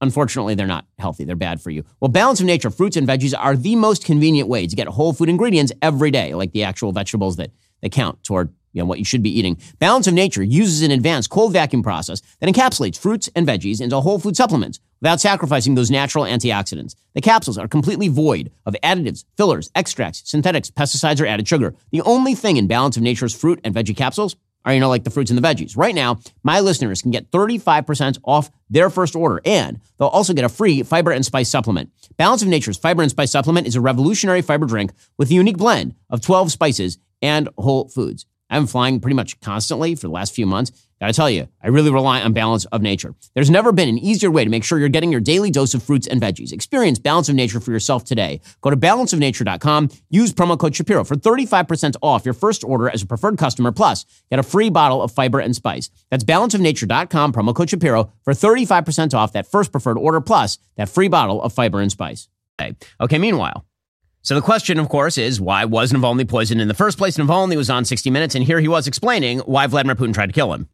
Unfortunately, 0.00 0.54
they're 0.54 0.66
not 0.66 0.86
healthy. 0.98 1.24
They're 1.24 1.36
bad 1.36 1.60
for 1.60 1.70
you. 1.70 1.84
Well, 2.00 2.08
Balance 2.10 2.40
of 2.40 2.46
Nature 2.46 2.70
fruits 2.70 2.96
and 2.96 3.08
veggies 3.08 3.34
are 3.36 3.56
the 3.56 3.76
most 3.76 4.04
convenient 4.04 4.48
way 4.48 4.66
to 4.66 4.76
get 4.76 4.88
whole 4.88 5.12
food 5.12 5.28
ingredients 5.28 5.72
every 5.80 6.10
day, 6.10 6.34
like 6.34 6.52
the 6.52 6.64
actual 6.64 6.92
vegetables 6.92 7.36
that, 7.36 7.50
that 7.80 7.92
count 7.92 8.22
toward 8.22 8.52
you 8.76 8.82
know, 8.82 8.86
what 8.86 8.98
you 8.98 9.06
should 9.06 9.22
be 9.22 9.36
eating. 9.36 9.56
Balance 9.78 10.06
of 10.06 10.12
Nature 10.12 10.42
uses 10.42 10.82
an 10.82 10.90
advanced 10.90 11.30
cold 11.30 11.54
vacuum 11.54 11.82
process 11.82 12.20
that 12.40 12.52
encapsulates 12.52 12.98
fruits 12.98 13.30
and 13.34 13.46
veggies 13.46 13.80
into 13.80 13.98
whole 13.98 14.18
food 14.18 14.36
supplements 14.36 14.80
without 15.00 15.18
sacrificing 15.18 15.74
those 15.74 15.90
natural 15.90 16.26
antioxidants. 16.26 16.94
The 17.14 17.22
capsules 17.22 17.56
are 17.56 17.68
completely 17.68 18.08
void 18.08 18.50
of 18.66 18.76
additives, 18.84 19.24
fillers, 19.38 19.70
extracts, 19.74 20.30
synthetics, 20.30 20.70
pesticides, 20.70 21.22
or 21.22 21.26
added 21.26 21.48
sugar. 21.48 21.74
The 21.90 22.02
only 22.02 22.34
thing 22.34 22.58
in 22.58 22.66
Balance 22.66 22.98
of 22.98 23.02
Nature's 23.02 23.34
fruit 23.34 23.60
and 23.64 23.74
veggie 23.74 23.96
capsules 23.96 24.36
are, 24.66 24.74
you 24.74 24.80
know, 24.80 24.88
like 24.88 25.04
the 25.04 25.10
fruits 25.10 25.30
and 25.30 25.38
the 25.38 25.48
veggies. 25.48 25.76
Right 25.76 25.94
now, 25.94 26.18
my 26.42 26.60
listeners 26.60 27.00
can 27.00 27.12
get 27.12 27.30
35% 27.30 28.18
off 28.24 28.50
their 28.68 28.90
first 28.90 29.14
order, 29.14 29.40
and 29.44 29.80
they'll 29.98 30.08
also 30.08 30.34
get 30.34 30.44
a 30.44 30.48
free 30.48 30.82
fiber 30.82 31.12
and 31.12 31.24
spice 31.24 31.48
supplement. 31.48 31.90
Balance 32.16 32.42
of 32.42 32.48
Nature's 32.48 32.76
fiber 32.76 33.02
and 33.02 33.10
spice 33.10 33.30
supplement 33.30 33.66
is 33.66 33.76
a 33.76 33.80
revolutionary 33.80 34.42
fiber 34.42 34.66
drink 34.66 34.92
with 35.16 35.30
a 35.30 35.34
unique 35.34 35.56
blend 35.56 35.94
of 36.10 36.20
12 36.20 36.50
spices 36.50 36.98
and 37.22 37.48
whole 37.56 37.88
foods. 37.88 38.26
I've 38.48 38.62
been 38.62 38.66
flying 38.66 39.00
pretty 39.00 39.14
much 39.14 39.40
constantly 39.40 39.94
for 39.94 40.06
the 40.06 40.12
last 40.12 40.34
few 40.34 40.46
months. 40.46 40.72
Gotta 41.00 41.12
tell 41.12 41.28
you, 41.28 41.48
I 41.62 41.68
really 41.68 41.90
rely 41.90 42.22
on 42.22 42.32
Balance 42.32 42.64
of 42.66 42.80
Nature. 42.80 43.14
There's 43.34 43.50
never 43.50 43.70
been 43.70 43.88
an 43.88 43.98
easier 43.98 44.30
way 44.30 44.44
to 44.44 44.50
make 44.50 44.64
sure 44.64 44.78
you're 44.78 44.88
getting 44.88 45.12
your 45.12 45.20
daily 45.20 45.50
dose 45.50 45.74
of 45.74 45.82
fruits 45.82 46.06
and 46.06 46.22
veggies. 46.22 46.52
Experience 46.52 46.98
Balance 46.98 47.28
of 47.28 47.34
Nature 47.34 47.60
for 47.60 47.70
yourself 47.70 48.04
today. 48.04 48.40
Go 48.62 48.70
to 48.70 48.76
balanceofnature.com, 48.76 49.90
use 50.08 50.32
promo 50.32 50.58
code 50.58 50.74
Shapiro 50.74 51.04
for 51.04 51.14
35% 51.14 51.96
off 52.02 52.24
your 52.24 52.32
first 52.32 52.64
order 52.64 52.88
as 52.88 53.02
a 53.02 53.06
preferred 53.06 53.36
customer, 53.36 53.72
plus 53.72 54.06
get 54.30 54.38
a 54.38 54.42
free 54.42 54.70
bottle 54.70 55.02
of 55.02 55.12
fiber 55.12 55.38
and 55.38 55.54
spice. 55.54 55.90
That's 56.10 56.24
balanceofnature.com, 56.24 57.32
promo 57.32 57.54
code 57.54 57.68
Shapiro 57.68 58.10
for 58.22 58.32
35% 58.32 59.12
off 59.12 59.32
that 59.32 59.46
first 59.46 59.72
preferred 59.72 59.98
order, 59.98 60.22
plus 60.22 60.58
that 60.76 60.88
free 60.88 61.08
bottle 61.08 61.42
of 61.42 61.52
fiber 61.52 61.80
and 61.82 61.92
spice. 61.92 62.28
Okay, 62.58 62.74
okay 63.02 63.18
meanwhile, 63.18 63.66
so 64.26 64.34
the 64.34 64.42
question, 64.42 64.80
of 64.80 64.88
course, 64.88 65.18
is 65.18 65.40
why 65.40 65.64
was 65.66 65.92
Navalny 65.92 66.28
poisoned 66.28 66.60
in 66.60 66.66
the 66.66 66.74
first 66.74 66.98
place? 66.98 67.16
Navalny 67.16 67.56
was 67.56 67.70
on 67.70 67.84
60 67.84 68.10
Minutes, 68.10 68.34
and 68.34 68.44
here 68.44 68.58
he 68.58 68.66
was 68.66 68.88
explaining 68.88 69.38
why 69.38 69.68
Vladimir 69.68 69.94
Putin 69.94 70.12
tried 70.12 70.26
to 70.26 70.32
kill 70.32 70.52
him. 70.52 70.68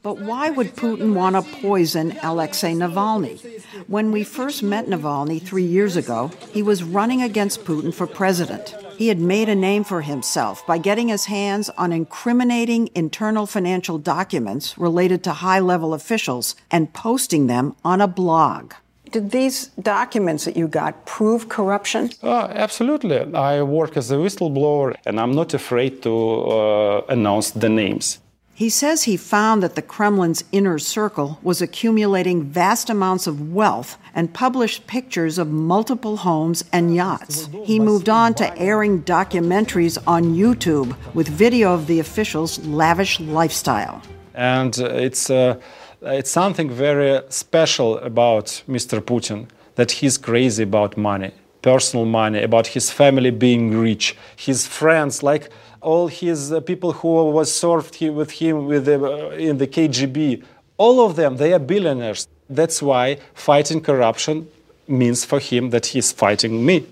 But 0.00 0.20
why 0.20 0.50
would 0.50 0.76
Putin 0.76 1.14
want 1.14 1.34
to 1.34 1.60
poison 1.60 2.16
Alexei 2.22 2.74
Navalny? 2.74 3.40
When 3.88 4.12
we 4.12 4.22
first 4.22 4.62
met 4.62 4.86
Navalny 4.86 5.42
three 5.42 5.64
years 5.64 5.96
ago, 5.96 6.30
he 6.52 6.62
was 6.62 6.84
running 6.84 7.22
against 7.22 7.64
Putin 7.64 7.92
for 7.92 8.06
president. 8.06 8.76
He 8.96 9.08
had 9.08 9.18
made 9.18 9.48
a 9.48 9.56
name 9.56 9.82
for 9.82 10.02
himself 10.02 10.64
by 10.64 10.78
getting 10.78 11.08
his 11.08 11.24
hands 11.24 11.70
on 11.70 11.92
incriminating 11.92 12.88
internal 12.94 13.46
financial 13.46 13.98
documents 13.98 14.78
related 14.78 15.24
to 15.24 15.32
high 15.32 15.58
level 15.58 15.92
officials 15.92 16.54
and 16.70 16.94
posting 16.94 17.48
them 17.48 17.74
on 17.84 18.00
a 18.00 18.06
blog. 18.06 18.74
Did 19.10 19.30
these 19.30 19.66
documents 19.80 20.44
that 20.44 20.56
you 20.56 20.68
got 20.68 21.06
prove 21.06 21.48
corruption? 21.48 22.10
Uh, 22.22 22.48
absolutely. 22.50 23.18
I 23.34 23.62
work 23.62 23.96
as 23.96 24.10
a 24.10 24.16
whistleblower 24.16 24.94
and 25.06 25.18
I'm 25.18 25.32
not 25.32 25.54
afraid 25.54 26.02
to 26.02 26.12
uh, 26.12 27.00
announce 27.08 27.50
the 27.50 27.68
names. 27.68 28.18
He 28.54 28.70
says 28.70 29.04
he 29.04 29.16
found 29.16 29.62
that 29.62 29.76
the 29.76 29.82
Kremlin's 29.82 30.42
inner 30.50 30.80
circle 30.80 31.38
was 31.44 31.62
accumulating 31.62 32.42
vast 32.42 32.90
amounts 32.90 33.28
of 33.28 33.54
wealth 33.54 33.96
and 34.16 34.34
published 34.34 34.88
pictures 34.88 35.38
of 35.38 35.46
multiple 35.48 36.16
homes 36.16 36.64
and 36.72 36.92
yachts. 36.92 37.48
He 37.64 37.78
moved 37.78 38.08
on 38.08 38.34
to 38.34 38.58
airing 38.58 39.04
documentaries 39.04 39.96
on 40.08 40.34
YouTube 40.34 40.96
with 41.14 41.28
video 41.28 41.72
of 41.72 41.86
the 41.86 42.00
officials' 42.00 42.58
lavish 42.66 43.20
lifestyle. 43.20 44.02
And 44.34 44.76
uh, 44.80 44.86
it's, 44.86 45.30
uh, 45.30 45.60
it's 46.02 46.30
something 46.30 46.70
very 46.70 47.20
special 47.28 47.98
about 47.98 48.62
Mr. 48.68 49.00
Putin 49.00 49.48
that 49.74 49.92
he's 49.92 50.18
crazy 50.18 50.62
about 50.62 50.96
money, 50.96 51.32
personal 51.62 52.04
money, 52.04 52.42
about 52.42 52.68
his 52.68 52.90
family 52.90 53.30
being 53.30 53.78
rich, 53.78 54.16
his 54.36 54.66
friends, 54.66 55.22
like 55.22 55.50
all 55.80 56.08
his 56.08 56.52
uh, 56.52 56.60
people 56.60 56.92
who 56.92 57.30
was 57.30 57.52
served 57.52 58.00
with 58.00 58.32
him 58.32 58.66
with 58.66 58.86
the, 58.86 59.02
uh, 59.02 59.30
in 59.30 59.58
the 59.58 59.66
KGB, 59.66 60.42
all 60.76 61.04
of 61.04 61.16
them, 61.16 61.36
they 61.36 61.52
are 61.52 61.58
billionaires. 61.58 62.26
That's 62.48 62.82
why 62.82 63.18
fighting 63.34 63.80
corruption 63.80 64.48
means 64.86 65.24
for 65.24 65.38
him 65.38 65.70
that 65.70 65.86
he's 65.86 66.12
fighting 66.12 66.64
me. 66.64 66.86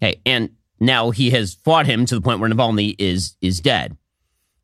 Hey, 0.00 0.20
and 0.24 0.50
now 0.80 1.10
he 1.10 1.30
has 1.30 1.54
fought 1.54 1.86
him 1.86 2.06
to 2.06 2.14
the 2.14 2.20
point 2.20 2.40
where 2.40 2.48
Navalny 2.48 2.94
is 2.98 3.36
is 3.40 3.60
dead. 3.60 3.96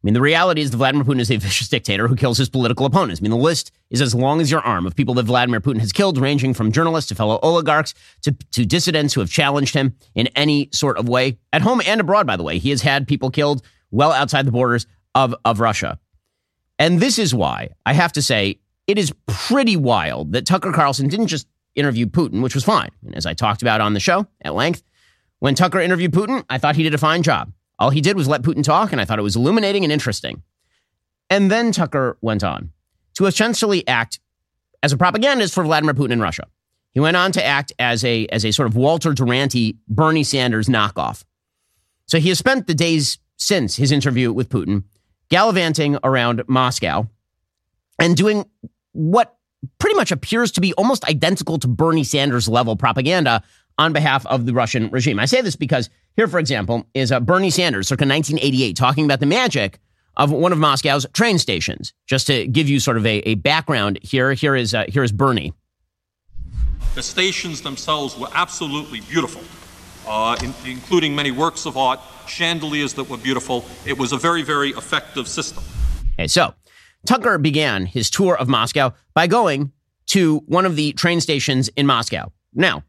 I 0.05 0.07
mean, 0.07 0.13
the 0.13 0.21
reality 0.21 0.61
is 0.61 0.71
that 0.71 0.77
Vladimir 0.77 1.03
Putin 1.03 1.21
is 1.21 1.31
a 1.31 1.39
vicious 1.39 1.67
dictator 1.67 2.09
who 2.09 2.15
kills 2.15 2.37
his 2.37 2.51
political 2.51 2.85
opponents. 2.85 3.21
I 3.21 3.23
mean, 3.23 3.31
the 3.31 3.39
list 3.39 3.73
is 3.89 4.03
as 4.03 4.15
long 4.15 4.43
as 4.43 4.51
your 4.51 4.61
arm 4.61 4.87
of 4.87 4.95
people 4.95 5.15
that 5.15 5.23
Vladimir 5.23 5.63
Putin 5.63 5.81
has 5.81 5.93
killed, 5.93 6.19
ranging 6.19 6.53
from 6.53 6.73
journalists 6.73 7.09
to 7.09 7.15
fellow 7.15 7.39
oligarchs 7.43 7.95
to, 8.21 8.33
to 8.51 8.67
dissidents 8.67 9.15
who 9.15 9.21
have 9.21 9.31
challenged 9.31 9.73
him 9.73 9.97
in 10.15 10.27
any 10.37 10.69
sort 10.75 10.99
of 10.99 11.09
way, 11.09 11.39
at 11.55 11.63
home 11.63 11.81
and 11.87 12.03
abroad, 12.03 12.27
by 12.27 12.37
the 12.37 12.43
way. 12.43 12.59
He 12.59 12.69
has 12.69 12.83
had 12.83 13.09
people 13.09 13.31
killed 13.31 13.63
well 13.91 14.13
outside 14.13 14.47
the 14.47 14.53
borders 14.53 14.87
of, 15.15 15.35
of 15.43 15.59
Russia. 15.59 15.99
And 16.79 17.01
this 17.01 17.19
is 17.19 17.35
why 17.35 17.71
I 17.87 17.95
have 17.95 18.13
to 18.13 18.21
say 18.21 18.59
it 18.87 18.99
is 18.99 19.11
pretty 19.27 19.75
wild 19.75 20.33
that 20.33 20.45
Tucker 20.45 20.73
Carlson 20.73 21.09
didn't 21.09 21.29
just 21.29 21.47
interview 21.77 22.05
Putin, 22.05 22.43
which 22.43 22.55
was 22.55 22.63
fine. 22.63 22.91
And 23.07 23.15
as 23.15 23.25
I 23.25 23.33
talked 23.33 23.63
about 23.63 23.81
on 23.81 23.95
the 23.95 24.01
show 24.01 24.27
at 24.43 24.55
length, 24.55 24.83
when 25.39 25.55
Tucker 25.55 25.81
interviewed 25.81 26.13
Putin, 26.13 26.45
I 26.51 26.59
thought 26.59 26.77
he 26.77 26.83
did 26.83 26.93
a 26.93 26.99
fine 26.99 27.23
job. 27.23 27.55
All 27.79 27.91
he 27.91 28.01
did 28.01 28.17
was 28.17 28.29
let 28.29 28.43
Putin 28.43 28.63
talk, 28.63 28.93
and 28.93 29.01
I 29.01 29.05
thought 29.05 29.19
it 29.19 29.23
was 29.23 29.37
illuminating 29.37 29.85
and 29.85 29.93
interesting. 29.93 30.43
And 31.31 31.51
then 31.51 31.73
Tucker 31.73 32.19
went 32.21 32.45
on 32.45 32.71
to 33.15 33.27
essentially 33.27 33.87
act 33.89 34.21
as 34.83 34.93
a 34.93 34.97
propagandist 34.97 35.55
for 35.55 35.65
Vladimir 35.65 35.95
Putin 35.95 36.13
in 36.13 36.21
Russia. 36.21 36.47
He 36.93 37.01
went 37.01 37.17
on 37.17 37.33
to 37.33 37.45
act 37.45 37.73
as 37.79 38.05
a, 38.05 38.27
as 38.27 38.45
a 38.45 38.53
sort 38.53 38.69
of 38.69 38.77
Walter 38.77 39.13
Duranty, 39.13 39.79
Bernie 39.89 40.23
Sanders 40.23 40.69
knockoff. 40.69 41.25
So 42.07 42.19
he 42.19 42.29
has 42.29 42.39
spent 42.39 42.67
the 42.67 42.75
days 42.75 43.19
since 43.37 43.77
his 43.77 43.91
interview 43.91 44.33
with 44.33 44.49
Putin 44.49 44.85
gallivanting 45.29 45.99
around 46.05 46.43
Moscow 46.47 47.09
and 47.99 48.17
doing 48.17 48.45
what 48.93 49.37
pretty 49.79 49.97
much 49.97 50.13
appears 50.13 50.53
to 50.53 50.61
be 50.61 50.73
almost 50.75 51.05
identical 51.07 51.59
to 51.59 51.67
Bernie 51.67 52.05
Sanders 52.05 52.49
level 52.49 52.77
propaganda 52.77 53.43
on 53.79 53.93
behalf 53.93 54.25
of 54.27 54.47
the 54.47 54.53
Russian 54.53 54.89
regime. 54.91 55.19
I 55.19 55.25
say 55.25 55.41
this 55.41 55.57
because 55.57 55.91
here, 56.17 56.29
for 56.29 56.39
example, 56.39 56.87
is 56.95 57.11
uh, 57.11 57.21
Bernie 57.21 57.51
Sanders, 57.51 57.89
circa 57.89 58.03
1988, 58.03 58.77
talking 58.77 59.05
about 59.05 59.21
the 59.21 59.27
magic 59.27 59.81
of 60.17 60.31
one 60.31 60.53
of 60.53 60.59
Moscow's 60.59 61.07
train 61.13 61.39
stations. 61.39 61.93
Just 62.07 62.27
to 62.29 62.47
give 62.47 62.69
you 62.69 62.79
sort 62.79 62.97
of 62.97 63.05
a, 63.05 63.19
a 63.29 63.35
background 63.35 63.99
here, 64.03 64.33
here 64.33 64.55
is, 64.55 64.75
uh, 64.75 64.85
here 64.89 65.03
is 65.03 65.11
Bernie. 65.11 65.53
The 66.95 67.03
stations 67.03 67.63
themselves 67.63 68.17
were 68.17 68.29
absolutely 68.33 69.01
beautiful, 69.01 69.43
uh, 70.07 70.37
in, 70.43 70.55
including 70.65 71.17
many 71.17 71.33
works 71.33 71.67
of 71.67 71.77
art, 71.77 71.99
chandeliers 72.29 72.95
that 72.95 73.05
were 73.05 73.17
beautiful. 73.17 73.65
It 73.85 73.99
was 73.99 74.13
a 74.13 74.17
very, 74.17 74.43
very 74.43 74.71
effective 74.71 75.27
system. 75.27 75.65
Okay, 76.13 76.29
so 76.29 76.55
Tucker 77.05 77.39
began 77.39 77.87
his 77.87 78.09
tour 78.11 78.37
of 78.37 78.49
Moscow 78.49 78.95
by 79.15 79.27
going 79.27 79.73
to 80.07 80.39
one 80.47 80.65
of 80.65 80.77
the 80.77 80.93
train 80.93 81.21
stations 81.21 81.69
in 81.77 81.87
Moscow. 81.87 82.31
Now, 82.55 82.85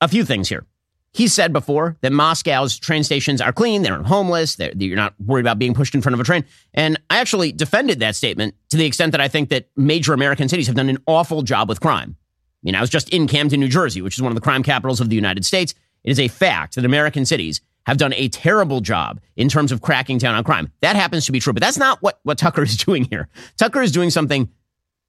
a 0.00 0.08
few 0.08 0.24
things 0.24 0.48
here. 0.48 0.66
He 1.12 1.26
said 1.26 1.52
before 1.52 1.96
that 2.02 2.12
Moscow's 2.12 2.78
train 2.78 3.02
stations 3.02 3.40
are 3.40 3.52
clean, 3.52 3.82
they're 3.82 4.02
homeless, 4.02 4.56
they're, 4.56 4.72
you're 4.76 4.96
not 4.96 5.14
worried 5.18 5.40
about 5.40 5.58
being 5.58 5.74
pushed 5.74 5.94
in 5.94 6.02
front 6.02 6.14
of 6.14 6.20
a 6.20 6.24
train. 6.24 6.44
And 6.74 7.00
I 7.08 7.18
actually 7.18 7.50
defended 7.52 8.00
that 8.00 8.14
statement 8.14 8.54
to 8.70 8.76
the 8.76 8.84
extent 8.84 9.12
that 9.12 9.20
I 9.20 9.28
think 9.28 9.48
that 9.48 9.68
major 9.74 10.12
American 10.12 10.48
cities 10.48 10.66
have 10.66 10.76
done 10.76 10.88
an 10.88 10.98
awful 11.06 11.42
job 11.42 11.68
with 11.68 11.80
crime. 11.80 12.16
I 12.18 12.60
mean, 12.62 12.74
I 12.74 12.80
was 12.80 12.90
just 12.90 13.08
in 13.08 13.26
Camden, 13.26 13.60
New 13.60 13.68
Jersey, 13.68 14.02
which 14.02 14.16
is 14.16 14.22
one 14.22 14.30
of 14.30 14.36
the 14.36 14.42
crime 14.42 14.62
capitals 14.62 15.00
of 15.00 15.08
the 15.08 15.16
United 15.16 15.44
States. 15.44 15.74
It 16.04 16.10
is 16.10 16.20
a 16.20 16.28
fact 16.28 16.74
that 16.74 16.84
American 16.84 17.24
cities 17.24 17.60
have 17.86 17.96
done 17.96 18.12
a 18.14 18.28
terrible 18.28 18.80
job 18.80 19.20
in 19.34 19.48
terms 19.48 19.72
of 19.72 19.80
cracking 19.80 20.18
down 20.18 20.34
on 20.34 20.44
crime. 20.44 20.70
That 20.82 20.94
happens 20.94 21.24
to 21.26 21.32
be 21.32 21.40
true, 21.40 21.54
but 21.54 21.62
that's 21.62 21.78
not 21.78 22.02
what, 22.02 22.20
what 22.22 22.36
Tucker 22.36 22.62
is 22.62 22.76
doing 22.84 23.04
here. 23.04 23.28
Tucker 23.56 23.80
is 23.80 23.92
doing 23.92 24.10
something 24.10 24.50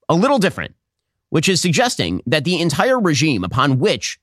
a 0.07 0.15
little 0.15 0.39
different, 0.39 0.75
which 1.29 1.49
is 1.49 1.59
suggesting 1.59 2.21
that 2.25 2.45
the 2.45 2.61
entire 2.61 2.99
regime 2.99 3.43
upon 3.43 3.79
which 3.79 4.19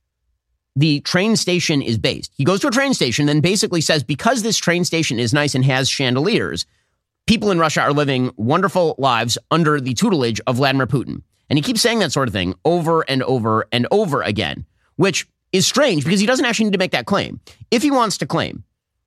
the 0.76 1.00
train 1.00 1.36
station 1.36 1.80
is 1.80 1.96
based. 1.96 2.32
He 2.36 2.44
goes 2.44 2.60
to 2.60 2.68
a 2.68 2.70
train 2.70 2.92
station, 2.92 3.26
then 3.26 3.40
basically 3.40 3.80
says, 3.80 4.04
because 4.04 4.42
this 4.42 4.58
train 4.58 4.84
station 4.84 5.18
is 5.18 5.32
nice 5.32 5.54
and 5.54 5.64
has 5.64 5.88
chandeliers, 5.88 6.66
people 7.26 7.50
in 7.50 7.58
Russia 7.58 7.80
are 7.80 7.92
living 7.92 8.30
wonderful 8.36 8.94
lives 8.98 9.38
under 9.50 9.80
the 9.80 9.94
tutelage 9.94 10.40
of 10.46 10.56
Vladimir 10.56 10.86
Putin. 10.86 11.22
And 11.48 11.58
he 11.58 11.62
keeps 11.62 11.80
saying 11.80 12.00
that 12.00 12.12
sort 12.12 12.28
of 12.28 12.34
thing 12.34 12.54
over 12.64 13.02
and 13.08 13.22
over 13.22 13.66
and 13.72 13.86
over 13.90 14.20
again, 14.20 14.66
which 14.96 15.26
is 15.52 15.66
strange 15.66 16.04
because 16.04 16.20
he 16.20 16.26
doesn't 16.26 16.44
actually 16.44 16.66
need 16.66 16.74
to 16.74 16.78
make 16.78 16.92
that 16.92 17.06
claim. 17.06 17.40
If 17.70 17.82
he 17.82 17.90
wants 17.90 18.18
to 18.18 18.26
claim 18.26 18.64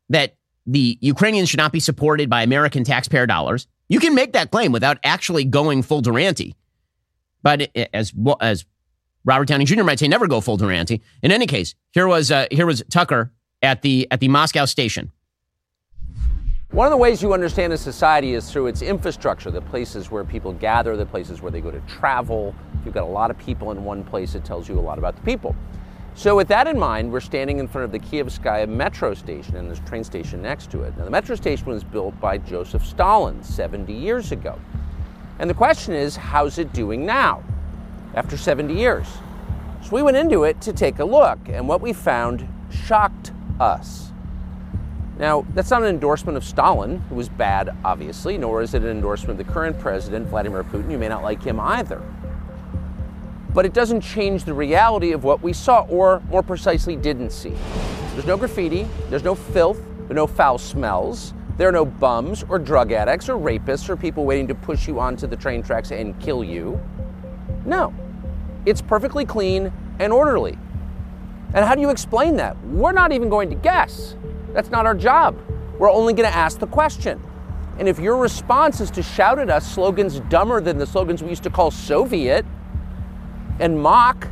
that 0.10 0.36
the 0.66 0.98
Ukrainians 1.02 1.50
should 1.50 1.60
not 1.60 1.72
be 1.72 1.80
supported 1.80 2.30
by 2.30 2.42
American 2.42 2.84
taxpayer 2.84 3.28
dollars, 3.28 3.68
you 3.90 4.00
can 4.00 4.16
make 4.16 4.34
that 4.34 4.52
claim 4.52 4.72
without 4.72 4.98
actually 5.04 5.44
going 5.44 5.84
full 5.84 6.02
Duranty. 6.02 6.56
But 7.44 7.70
as 7.94 8.14
as 8.42 8.66
Robert 9.26 9.48
Downey 9.48 9.66
Jr. 9.66 9.84
might 9.84 10.00
say, 10.00 10.08
never 10.08 10.28
go 10.28 10.42
full 10.42 10.58
Duranty. 10.58 11.02
In 11.22 11.32
any 11.32 11.46
case, 11.46 11.76
here 11.92 12.08
was 12.08 12.32
uh, 12.32 12.48
here 12.52 12.66
was 12.66 12.84
Tucker 12.90 13.32
at 13.62 13.82
the 13.82 14.08
at 14.12 14.20
the 14.20 14.28
Moscow 14.28 14.66
station. 14.66 15.12
One 16.72 16.86
of 16.86 16.92
the 16.92 16.98
ways 16.98 17.24
you 17.24 17.34
understand 17.34 17.74
a 17.74 17.78
society 17.78 18.36
is 18.36 18.52
through 18.52 18.68
its 18.68 18.84
infrastructure, 18.84 19.50
the 19.50 19.60
places 19.60 20.12
where 20.12 20.24
people 20.24 20.54
gather, 20.54 20.96
the 20.96 21.06
places 21.06 21.42
where 21.42 21.52
they 21.52 21.62
go 21.62 21.72
to 21.72 21.80
travel. 21.82 22.54
If 22.80 22.86
you've 22.86 22.94
got 22.94 23.06
a 23.06 23.08
lot 23.08 23.32
of 23.32 23.40
people 23.40 23.72
in 23.72 23.84
one 23.84 24.04
place, 24.04 24.36
it 24.36 24.46
tells 24.46 24.70
you 24.70 24.78
a 24.78 24.80
lot 24.80 25.00
about 25.00 25.16
the 25.16 25.22
people. 25.24 25.56
So, 26.14 26.36
with 26.36 26.48
that 26.50 26.68
in 26.68 26.78
mind, 26.78 27.12
we're 27.12 27.22
standing 27.22 27.58
in 27.58 27.68
front 27.68 27.86
of 27.86 27.92
the 27.92 28.00
Kievskaya 28.00 28.70
metro 28.70 29.14
station 29.14 29.56
and 29.56 29.72
a 29.72 29.76
train 29.88 30.04
station 30.04 30.42
next 30.42 30.70
to 30.72 30.84
it. 30.84 30.96
Now, 30.98 31.06
the 31.06 31.12
metro 31.12 31.36
station 31.36 31.66
was 31.68 31.84
built 31.84 32.20
by 32.20 32.38
Joseph 32.38 32.86
Stalin 32.86 33.42
70 33.42 33.92
years 33.92 34.32
ago. 34.32 34.60
And 35.40 35.50
the 35.50 35.54
question 35.56 35.94
is, 35.94 36.16
how's 36.16 36.60
it 36.60 36.72
doing 36.74 37.06
now? 37.06 37.44
After 38.20 38.36
70 38.36 38.74
years. 38.74 39.08
So 39.82 39.96
we 39.96 40.04
went 40.04 40.18
into 40.18 40.44
it 40.44 40.60
to 40.62 40.74
take 40.74 41.00
a 41.00 41.06
look, 41.06 41.40
and 41.48 41.70
what 41.70 41.80
we 41.80 41.94
found 41.94 42.46
shocked 42.70 43.32
us. 43.62 44.12
Now, 45.18 45.46
that's 45.54 45.72
not 45.72 45.84
an 45.84 45.88
endorsement 45.88 46.38
of 46.38 46.44
Stalin, 46.44 46.98
who 47.08 47.16
was 47.16 47.30
bad, 47.30 47.74
obviously, 47.86 48.38
nor 48.38 48.62
is 48.62 48.74
it 48.74 48.84
an 48.84 48.90
endorsement 48.90 49.40
of 49.40 49.48
the 49.48 49.54
current 49.54 49.80
president, 49.80 50.28
Vladimir 50.28 50.66
Putin. 50.66 50.92
You 50.92 50.98
may 50.98 51.08
not 51.08 51.24
like 51.24 51.42
him 51.42 51.62
either. 51.62 52.02
But 53.54 53.66
it 53.66 53.74
doesn't 53.74 54.02
change 54.02 54.44
the 54.44 54.54
reality 54.54 55.14
of 55.14 55.24
what 55.24 55.42
we 55.42 55.54
saw, 55.54 55.84
or 55.84 56.22
more 56.30 56.44
precisely, 56.44 56.98
didn't 56.98 57.32
see. 57.32 57.56
There's 58.14 58.26
no 58.26 58.36
graffiti, 58.36 58.86
there's 59.10 59.24
no 59.24 59.34
filth, 59.34 59.82
there 60.08 60.12
are 60.12 60.14
no 60.14 60.28
foul 60.28 60.58
smells, 60.58 61.34
there 61.56 61.70
are 61.70 61.74
no 61.74 61.86
bums 61.86 62.44
or 62.50 62.60
drug 62.60 62.92
addicts 62.92 63.30
or 63.30 63.38
rapists 63.38 63.88
or 63.88 63.96
people 63.96 64.26
waiting 64.26 64.48
to 64.48 64.56
push 64.56 64.90
you 64.90 65.00
onto 65.00 65.26
the 65.26 65.38
train 65.38 65.64
tracks 65.64 65.92
and 65.92 66.20
kill 66.20 66.44
you. 66.44 66.80
No. 67.66 67.94
It's 68.70 68.82
perfectly 68.84 69.26
clean 69.26 69.74
and 69.98 70.14
orderly. 70.14 70.56
And 71.56 71.66
how 71.66 71.74
do 71.74 71.82
you 71.82 71.90
explain 71.90 72.36
that? 72.36 72.56
We're 72.66 72.92
not 72.92 73.12
even 73.12 73.28
going 73.28 73.50
to 73.50 73.56
guess. 73.56 74.16
That's 74.54 74.70
not 74.70 74.86
our 74.86 74.94
job. 74.94 75.36
We're 75.80 75.90
only 75.90 76.14
going 76.14 76.30
to 76.30 76.36
ask 76.36 76.60
the 76.60 76.68
question. 76.68 77.20
And 77.80 77.88
if 77.88 77.98
your 77.98 78.18
response 78.18 78.80
is 78.80 78.92
to 78.92 79.02
shout 79.02 79.40
at 79.40 79.50
us 79.50 79.68
slogans 79.68 80.20
dumber 80.30 80.62
than 80.62 80.78
the 80.78 80.86
slogans 80.86 81.24
we 81.24 81.30
used 81.30 81.42
to 81.44 81.50
call 81.50 81.72
Soviet 81.72 82.46
and 83.60 83.82
mock, 83.82 84.28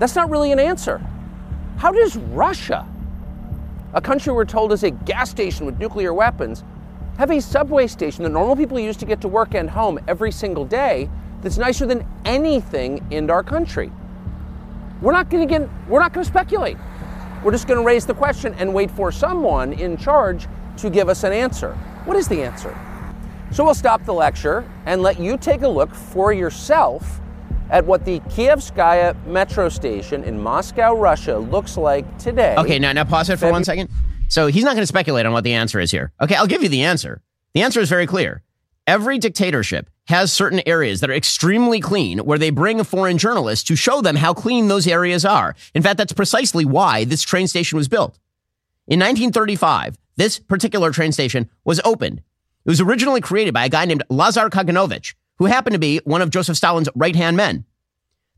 that's 0.00 0.16
not 0.16 0.28
really 0.28 0.50
an 0.50 0.58
answer. 0.58 1.00
How 1.76 1.92
does 1.92 2.16
Russia, 2.16 2.84
a 3.92 4.00
country 4.00 4.32
we're 4.32 4.44
told 4.44 4.72
is 4.72 4.82
a 4.82 4.90
gas 4.90 5.30
station 5.30 5.66
with 5.66 5.78
nuclear 5.78 6.12
weapons, 6.12 6.64
have 7.18 7.30
a 7.30 7.40
subway 7.40 7.86
station 7.86 8.24
that 8.24 8.30
normal 8.30 8.56
people 8.56 8.80
use 8.80 8.96
to 8.96 9.06
get 9.06 9.20
to 9.20 9.28
work 9.28 9.54
and 9.54 9.70
home 9.70 10.00
every 10.08 10.32
single 10.32 10.64
day 10.64 11.08
that's 11.46 11.58
nicer 11.58 11.86
than 11.86 12.04
anything 12.24 13.06
in 13.12 13.30
our 13.30 13.44
country. 13.44 13.92
We're 15.00 15.12
not 15.12 15.30
going 15.30 15.46
to 15.46 15.58
get 15.58 15.68
we're 15.86 16.00
not 16.00 16.12
going 16.12 16.24
to 16.24 16.28
speculate. 16.28 16.76
We're 17.44 17.52
just 17.52 17.68
going 17.68 17.78
to 17.78 17.86
raise 17.86 18.04
the 18.04 18.14
question 18.14 18.52
and 18.54 18.74
wait 18.74 18.90
for 18.90 19.12
someone 19.12 19.72
in 19.72 19.96
charge 19.96 20.48
to 20.78 20.90
give 20.90 21.08
us 21.08 21.22
an 21.22 21.32
answer. 21.32 21.74
What 22.04 22.16
is 22.16 22.26
the 22.26 22.42
answer? 22.42 22.76
So 23.52 23.62
we'll 23.62 23.74
stop 23.74 24.04
the 24.04 24.12
lecture 24.12 24.68
and 24.86 25.02
let 25.02 25.20
you 25.20 25.36
take 25.36 25.62
a 25.62 25.68
look 25.68 25.94
for 25.94 26.32
yourself 26.32 27.20
at 27.70 27.86
what 27.86 28.04
the 28.04 28.18
Kievskaya 28.20 29.24
metro 29.24 29.68
station 29.68 30.24
in 30.24 30.40
Moscow, 30.40 30.94
Russia 30.94 31.38
looks 31.38 31.76
like 31.76 32.18
today. 32.18 32.56
Okay, 32.58 32.80
now 32.80 32.90
now 32.90 33.04
pause 33.04 33.30
it 33.30 33.38
for 33.38 33.52
one 33.52 33.62
second. 33.62 33.88
So 34.28 34.48
he's 34.48 34.64
not 34.64 34.70
going 34.70 34.82
to 34.82 34.86
speculate 34.88 35.26
on 35.26 35.32
what 35.32 35.44
the 35.44 35.52
answer 35.52 35.78
is 35.78 35.92
here. 35.92 36.10
Okay, 36.20 36.34
I'll 36.34 36.48
give 36.48 36.64
you 36.64 36.68
the 36.68 36.82
answer. 36.82 37.22
The 37.54 37.62
answer 37.62 37.78
is 37.80 37.88
very 37.88 38.08
clear. 38.08 38.42
Every 38.86 39.18
dictatorship 39.18 39.90
has 40.06 40.32
certain 40.32 40.62
areas 40.64 41.00
that 41.00 41.10
are 41.10 41.14
extremely 41.14 41.80
clean 41.80 42.20
where 42.20 42.38
they 42.38 42.50
bring 42.50 42.78
a 42.78 42.84
foreign 42.84 43.18
journalists 43.18 43.64
to 43.64 43.74
show 43.74 44.00
them 44.00 44.14
how 44.14 44.32
clean 44.32 44.68
those 44.68 44.86
areas 44.86 45.24
are. 45.24 45.56
In 45.74 45.82
fact, 45.82 45.98
that's 45.98 46.12
precisely 46.12 46.64
why 46.64 47.04
this 47.04 47.22
train 47.22 47.48
station 47.48 47.76
was 47.76 47.88
built. 47.88 48.18
In 48.86 49.00
1935, 49.00 49.96
this 50.14 50.38
particular 50.38 50.92
train 50.92 51.10
station 51.10 51.50
was 51.64 51.80
opened. 51.84 52.18
It 52.64 52.70
was 52.70 52.80
originally 52.80 53.20
created 53.20 53.52
by 53.52 53.64
a 53.64 53.68
guy 53.68 53.84
named 53.86 54.04
Lazar 54.08 54.48
Kaganovich, 54.50 55.14
who 55.38 55.46
happened 55.46 55.74
to 55.74 55.80
be 55.80 55.98
one 56.04 56.22
of 56.22 56.30
Joseph 56.30 56.56
Stalin's 56.56 56.88
right 56.94 57.16
hand 57.16 57.36
men. 57.36 57.64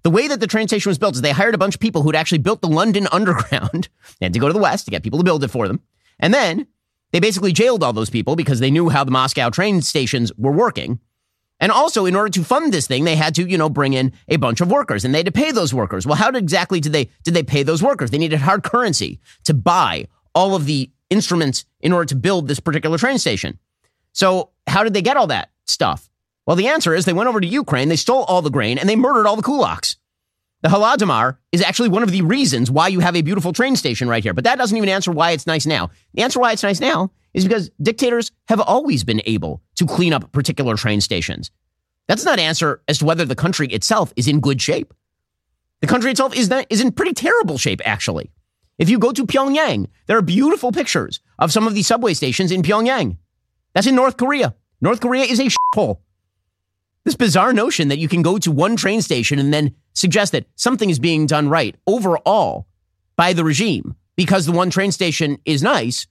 The 0.03 0.11
way 0.11 0.29
that 0.29 0.41
the 0.41 0.47
train 0.47 0.69
station 0.69 0.89
was 0.89 0.99
built 0.99 1.15
is 1.15 1.21
they 1.21 1.33
hired 1.33 1.55
a 1.55 1.59
bunch 1.59 1.75
of 1.75 1.81
people 1.81 2.03
who'd 2.03 2.17
actually 2.17 2.39
built 2.39 2.63
the 2.63 2.69
London 2.69 3.07
Underground. 3.13 3.89
they 4.19 4.27
had 4.27 4.33
to 4.33 4.39
go 4.39 4.47
to 4.47 4.55
the 4.55 4.59
West 4.59 4.87
to 4.87 4.91
get 4.91 5.03
people 5.03 5.19
to 5.19 5.25
build 5.25 5.45
it 5.45 5.49
for 5.49 5.69
them. 5.69 5.83
And 6.19 6.33
then 6.33 6.67
they 7.13 7.21
basically 7.21 7.53
jailed 7.53 7.83
all 7.83 7.93
those 7.93 8.11
people 8.11 8.37
because 8.37 8.61
they 8.61 8.71
knew 8.71 8.89
how 8.89 9.05
the 9.05 9.11
Moscow 9.11 9.51
train 9.51 9.83
stations 9.83 10.33
were 10.37 10.53
working. 10.53 11.01
And 11.61 11.73
also, 11.73 12.07
in 12.07 12.15
order 12.15 12.31
to 12.31 12.45
fund 12.45 12.73
this 12.73 12.87
thing, 12.87 13.05
they 13.05 13.17
had 13.17 13.35
to, 13.35 13.49
you 13.49 13.59
know, 13.59 13.69
bring 13.69 13.93
in 13.93 14.13
a 14.29 14.37
bunch 14.37 14.61
of 14.61 14.71
workers 14.71 15.05
and 15.05 15.13
they 15.13 15.19
had 15.19 15.27
to 15.27 15.33
pay 15.33 15.51
those 15.51 15.75
workers. 15.75 16.07
Well, 16.07 16.15
how 16.15 16.31
did, 16.31 16.43
exactly 16.43 16.81
did 16.81 16.93
they, 16.93 17.11
did 17.25 17.35
they 17.35 17.43
pay 17.43 17.65
those 17.65 17.83
workers? 17.83 18.11
They 18.11 18.19
needed 18.19 18.39
hard 18.39 18.63
currency 18.63 19.19
to 19.45 19.55
buy 19.55 20.07
all 20.35 20.55
of 20.55 20.67
the 20.67 20.91
instruments 21.11 21.65
in 21.81 21.93
order 21.93 22.07
to 22.07 22.17
build 22.17 22.47
this 22.47 22.61
particular 22.61 22.99
train 22.99 23.19
station. 23.19 23.59
So 24.13 24.51
how 24.67 24.85
did 24.85 24.95
they 24.95 25.03
get 25.03 25.17
all 25.17 25.27
that 25.29 25.51
stuff? 25.67 26.09
Well, 26.47 26.57
the 26.57 26.69
answer 26.69 26.95
is 26.95 27.05
they 27.05 27.13
went 27.13 27.29
over 27.29 27.41
to 27.41 27.47
Ukraine, 27.47 27.89
they 27.89 27.97
stole 27.97 28.25
all 28.25 28.41
the 28.41 28.51
grain, 28.51 28.79
and 28.79 28.89
they 28.89 28.97
murdered 28.97 29.27
all 29.27 29.37
the 29.37 29.43
kulaks. 29.43 29.97
The 30.63 30.69
Holodomor 30.69 31.37
is 31.53 31.63
actually 31.63 31.89
one 31.89 32.03
of 32.03 32.11
the 32.11 32.23
reasons 32.23 32.71
why 32.71 32.89
you 32.89 33.01
have 33.01 33.15
a 33.15 33.23
beautiful 33.23 33.53
train 33.53 33.77
station 33.77 34.09
right 34.09 34.23
here. 34.23 34.35
But 34.35 34.45
that 34.45 34.59
doesn't 34.59 34.77
even 34.77 34.89
answer 34.89 35.13
why 35.13 35.31
it's 35.31 35.47
nice 35.47 35.67
now. 35.67 35.91
The 36.15 36.23
answer 36.23 36.41
why 36.41 36.53
it's 36.53 36.65
nice 36.65 36.81
now 36.81 37.13
is 37.33 37.45
because 37.45 37.71
dictators 37.81 38.33
have 38.49 38.61
always 38.61 39.05
been 39.05 39.23
able 39.25 39.63
to 39.77 39.87
clean 39.87 40.13
up 40.13 40.33
particular 40.33 40.77
train 40.77 41.01
stations. 41.01 41.53
That's 42.09 42.25
not 42.25 42.41
answer 42.41 42.83
as 42.89 42.99
to 42.99 43.05
whether 43.05 43.25
the 43.25 43.37
country 43.37 43.69
itself 43.69 44.13
is 44.17 44.27
in 44.27 44.41
good 44.41 44.61
shape. 44.61 44.93
The 45.81 45.87
country 45.87 46.11
itself 46.11 46.35
is, 46.35 46.51
not, 46.51 46.67
is 46.71 46.81
in 46.81 46.91
pretty 46.91 47.13
terrible 47.13 47.59
shape, 47.59 47.81
actually. 47.85 48.33
If 48.79 48.89
you 48.89 48.99
go 48.99 49.13
to 49.13 49.27
Pyongyang, 49.27 49.87
there 50.07 50.17
are 50.17 50.23
beautiful 50.23 50.73
pictures 50.73 51.21
of 51.39 51.53
some 51.53 51.69
of 51.69 51.75
the 51.75 51.83
subway 51.83 52.15
stations 52.15 52.51
in 52.51 52.63
Pyongyang. 52.63 53.19
That's 53.75 53.87
in 53.87 53.95
North 53.95 54.17
Korea. 54.17 54.55
North 54.81 55.01
Korea 55.01 55.25
is 55.25 55.39
a 55.39 55.45
shithole. 55.45 55.99
This 57.05 57.15
bizarre 57.15 57.53
notion 57.53 57.89
that 57.89 57.99
you 57.99 58.09
can 58.09 58.23
go 58.23 58.39
to 58.39 58.51
one 58.51 58.77
train 58.77 59.03
station 59.03 59.39
and 59.39 59.53
then 59.53 59.75
suggest 59.99 60.33
that 60.33 60.47
something 60.55 60.91
is 60.91 60.99
being 60.99 61.27
done 61.27 61.49
right 61.49 61.75
overall 61.87 62.67
by 63.17 63.33
the 63.33 63.45
regime 63.45 63.97
because 64.17 64.47
the 64.47 64.53
one 64.53 64.71
train 64.71 64.93
station 64.93 65.39
is 65.45 65.63
nice. 65.63 66.07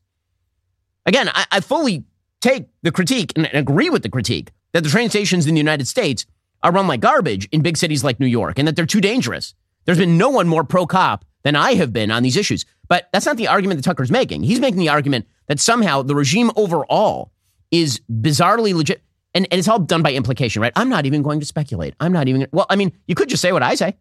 Again, 1.06 1.30
I, 1.30 1.46
I 1.52 1.60
fully 1.62 2.04
take 2.42 2.68
the 2.84 2.92
critique 2.92 3.32
and 3.36 3.50
agree 3.54 3.90
with 3.90 4.04
the 4.04 4.10
critique 4.10 4.52
that 4.74 4.84
the 4.84 4.90
train 4.90 5.10
stations 5.10 5.48
in 5.48 5.56
the 5.56 5.60
United 5.60 5.88
States 5.88 6.26
are 6.64 6.72
run 6.72 6.88
like 6.88 7.00
garbage 7.00 7.48
in 7.52 7.62
big 7.62 7.78
cities 7.78 8.04
like 8.04 8.20
New 8.20 8.28
York 8.28 8.60
and 8.60 8.68
that 8.68 8.76
they're 8.76 8.86
too 8.86 9.02
dangerous. 9.02 9.54
There's 9.86 9.98
been 9.98 10.18
no 10.18 10.30
one 10.30 10.48
more 10.48 10.66
pro 10.66 10.86
cop 10.86 11.24
than 11.44 11.56
I 11.56 11.76
have 11.76 11.94
been 11.94 12.12
on 12.12 12.24
these 12.24 12.36
issues. 12.36 12.66
But 12.90 13.08
that's 13.14 13.26
not 13.26 13.38
the 13.38 13.48
argument 13.48 13.78
that 13.78 13.90
Tucker's 13.90 14.12
making. 14.12 14.44
He's 14.44 14.60
making 14.60 14.80
the 14.80 14.90
argument 14.90 15.28
that 15.48 15.60
somehow 15.60 16.02
the 16.02 16.16
regime 16.16 16.52
overall 16.56 17.32
is 17.72 18.02
bizarrely 18.12 18.74
legit. 18.74 19.02
And, 19.38 19.48
and 19.52 19.60
it's 19.60 19.68
all 19.68 19.78
done 19.78 20.02
by 20.02 20.14
implication, 20.14 20.64
right? 20.64 20.74
I'm 20.76 20.90
not 20.90 21.06
even 21.06 21.22
going 21.22 21.40
to 21.42 21.46
speculate. 21.46 21.94
I'm 22.00 22.12
not 22.12 22.28
even, 22.28 22.48
well, 22.52 22.66
I 22.72 22.76
mean, 22.76 22.92
you 23.06 23.14
could 23.14 23.30
just 23.30 23.40
say 23.40 23.52
what 23.52 23.62
I 23.62 23.76
say. 23.76 23.96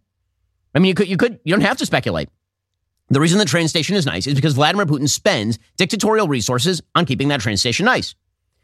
I 0.74 0.78
mean, 0.78 0.88
you 0.88 0.94
could, 0.94 1.08
you 1.08 1.18
could, 1.18 1.38
you 1.44 1.52
don't 1.52 1.60
have 1.60 1.76
to 1.76 1.84
speculate. 1.84 2.30
The 3.10 3.20
reason 3.20 3.38
the 3.38 3.44
train 3.44 3.68
station 3.68 3.96
is 3.96 4.06
nice 4.06 4.26
is 4.26 4.34
because 4.34 4.54
Vladimir 4.54 4.86
Putin 4.86 5.06
spends 5.10 5.58
dictatorial 5.76 6.26
resources 6.26 6.82
on 6.94 7.04
keeping 7.04 7.28
that 7.28 7.42
train 7.42 7.58
station 7.58 7.84
nice. 7.84 8.14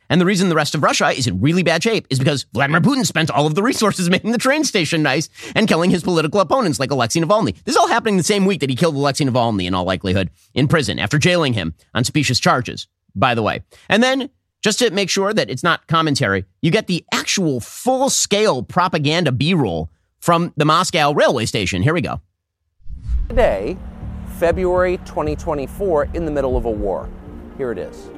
And 0.09 0.19
the 0.19 0.25
reason 0.25 0.49
the 0.49 0.55
rest 0.55 0.75
of 0.75 0.83
Russia 0.83 1.11
is 1.11 1.27
in 1.27 1.43
really 1.43 1.63
bad 1.63 1.83
shape 1.83 2.07
is 2.09 2.19
because 2.19 2.47
Vladimir 2.55 2.81
Putin 2.81 3.05
spent 3.05 3.31
all 3.31 3.47
of 3.47 3.55
the 3.55 3.63
resources 3.63 4.09
making 4.11 4.33
the 4.33 4.39
train 4.39 4.65
station 4.65 5.03
nice 5.03 5.29
and 5.55 5.69
killing 5.69 5.91
his 5.91 6.03
political 6.03 6.41
opponents 6.41 6.81
like 6.81 6.91
Alexei 6.91 7.21
Navalny. 7.21 7.55
This 7.65 7.75
is 7.75 7.77
all 7.77 7.89
happening 7.89 8.17
the 8.17 8.23
same 8.23 8.47
week 8.47 8.61
that 8.61 8.71
he 8.71 8.77
killed 8.77 8.95
Alexei 8.95 9.27
Navalny 9.27 9.67
in 9.67 9.75
all 9.75 9.85
likelihood 9.85 10.31
in 10.55 10.69
prison 10.69 10.99
after 10.99 11.19
jailing 11.19 11.53
him 11.53 11.75
on 11.93 12.05
specious 12.05 12.41
charges, 12.41 12.89
by 13.15 13.35
the 13.35 13.43
way. 13.43 13.63
And 13.91 14.03
then 14.03 14.31
just 14.63 14.79
to 14.79 14.91
make 14.91 15.11
sure 15.11 15.35
that 15.35 15.51
it's 15.51 15.63
not 15.63 15.87
commentary, 15.89 16.45
you 16.63 16.71
get 16.71 16.87
the 16.87 17.05
actual 17.13 17.61
full 17.61 18.09
scale 18.09 18.63
propaganda 18.63 19.33
B 19.33 19.55
roll 19.55 19.91
from 20.21 20.53
the 20.57 20.65
Moscow 20.65 21.13
railway 21.13 21.47
station. 21.47 21.83
Here 21.83 21.93
we 21.93 22.01
go. 22.01 22.21
Today, 23.29 23.77
February 24.39 24.99
2024, 24.99 26.11
in 26.15 26.25
the 26.25 26.31
middle 26.31 26.57
of 26.57 26.65
a 26.65 26.71
war. 26.71 27.09
Here 27.59 27.73
it 27.73 27.79
is. 27.79 28.09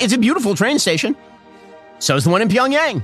It's 0.00 0.14
a 0.14 0.18
beautiful 0.18 0.54
train 0.56 0.78
station. 0.78 1.14
So 2.02 2.16
is 2.16 2.24
the 2.24 2.30
one 2.30 2.42
in 2.42 2.48
Pyongyang. 2.48 3.00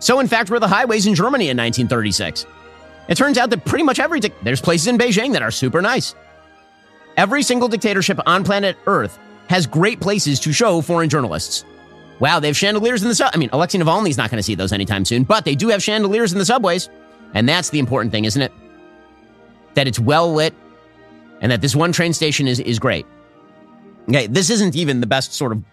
So, 0.00 0.20
in 0.20 0.28
fact, 0.28 0.50
were 0.50 0.60
the 0.60 0.68
highways 0.68 1.06
in 1.06 1.14
Germany 1.14 1.48
in 1.48 1.56
1936. 1.56 2.44
It 3.08 3.16
turns 3.16 3.38
out 3.38 3.48
that 3.48 3.64
pretty 3.64 3.84
much 3.84 3.98
every 3.98 4.20
di- 4.20 4.34
there's 4.42 4.60
places 4.60 4.86
in 4.86 4.98
Beijing 4.98 5.32
that 5.32 5.40
are 5.40 5.50
super 5.50 5.80
nice. 5.80 6.14
Every 7.16 7.42
single 7.42 7.68
dictatorship 7.68 8.20
on 8.26 8.44
planet 8.44 8.76
Earth 8.86 9.18
has 9.48 9.66
great 9.66 9.98
places 9.98 10.38
to 10.40 10.52
show 10.52 10.82
foreign 10.82 11.08
journalists. 11.08 11.64
Wow, 12.20 12.38
they 12.38 12.48
have 12.48 12.56
chandeliers 12.56 13.02
in 13.02 13.08
the 13.08 13.14
sub. 13.14 13.30
I 13.32 13.38
mean, 13.38 13.48
Alexei 13.50 13.78
Navalny's 13.78 14.18
not 14.18 14.30
going 14.30 14.38
to 14.38 14.42
see 14.42 14.54
those 14.54 14.72
anytime 14.74 15.06
soon, 15.06 15.24
but 15.24 15.46
they 15.46 15.54
do 15.54 15.68
have 15.68 15.82
chandeliers 15.82 16.32
in 16.32 16.38
the 16.38 16.44
subways, 16.44 16.90
and 17.32 17.48
that's 17.48 17.70
the 17.70 17.78
important 17.78 18.12
thing, 18.12 18.26
isn't 18.26 18.42
it? 18.42 18.52
That 19.72 19.88
it's 19.88 19.98
well 19.98 20.30
lit, 20.34 20.52
and 21.40 21.50
that 21.50 21.62
this 21.62 21.74
one 21.74 21.92
train 21.92 22.12
station 22.12 22.46
is 22.46 22.60
is 22.60 22.78
great. 22.78 23.06
Okay, 24.10 24.26
this 24.26 24.50
isn't 24.50 24.76
even 24.76 25.00
the 25.00 25.06
best 25.06 25.32
sort 25.32 25.52
of 25.52 25.64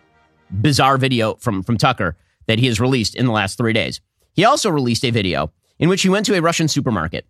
bizarre 0.62 0.97
video 0.97 1.36
from 1.36 1.62
from 1.62 1.78
Tucker 1.78 2.16
that 2.47 2.59
he 2.59 2.67
has 2.67 2.79
released 2.79 3.15
in 3.15 3.25
the 3.25 3.31
last 3.31 3.57
three 3.57 3.73
days. 3.73 4.01
He 4.33 4.45
also 4.45 4.69
released 4.69 5.05
a 5.05 5.11
video 5.11 5.51
in 5.79 5.89
which 5.89 6.01
he 6.01 6.09
went 6.09 6.25
to 6.27 6.35
a 6.35 6.41
Russian 6.41 6.67
supermarket. 6.67 7.25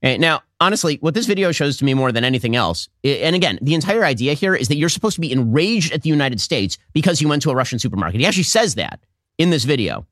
And 0.00 0.20
now, 0.20 0.42
honestly, 0.60 0.98
what 1.00 1.14
this 1.14 1.26
video 1.26 1.50
shows 1.50 1.76
to 1.78 1.84
me 1.84 1.92
more 1.92 2.12
than 2.12 2.24
anything 2.24 2.54
else, 2.54 2.88
and 3.02 3.34
again, 3.34 3.58
the 3.60 3.74
entire 3.74 4.04
idea 4.04 4.34
here 4.34 4.54
is 4.54 4.68
that 4.68 4.76
you're 4.76 4.88
supposed 4.88 5.16
to 5.16 5.20
be 5.20 5.32
enraged 5.32 5.92
at 5.92 6.02
the 6.02 6.08
United 6.08 6.40
States 6.40 6.78
because 6.92 7.18
he 7.18 7.26
went 7.26 7.42
to 7.42 7.50
a 7.50 7.54
Russian 7.54 7.78
supermarket. 7.78 8.20
He 8.20 8.26
actually 8.26 8.44
says 8.44 8.76
that 8.76 9.00
in 9.38 9.50
this 9.50 9.64
video. 9.64 10.06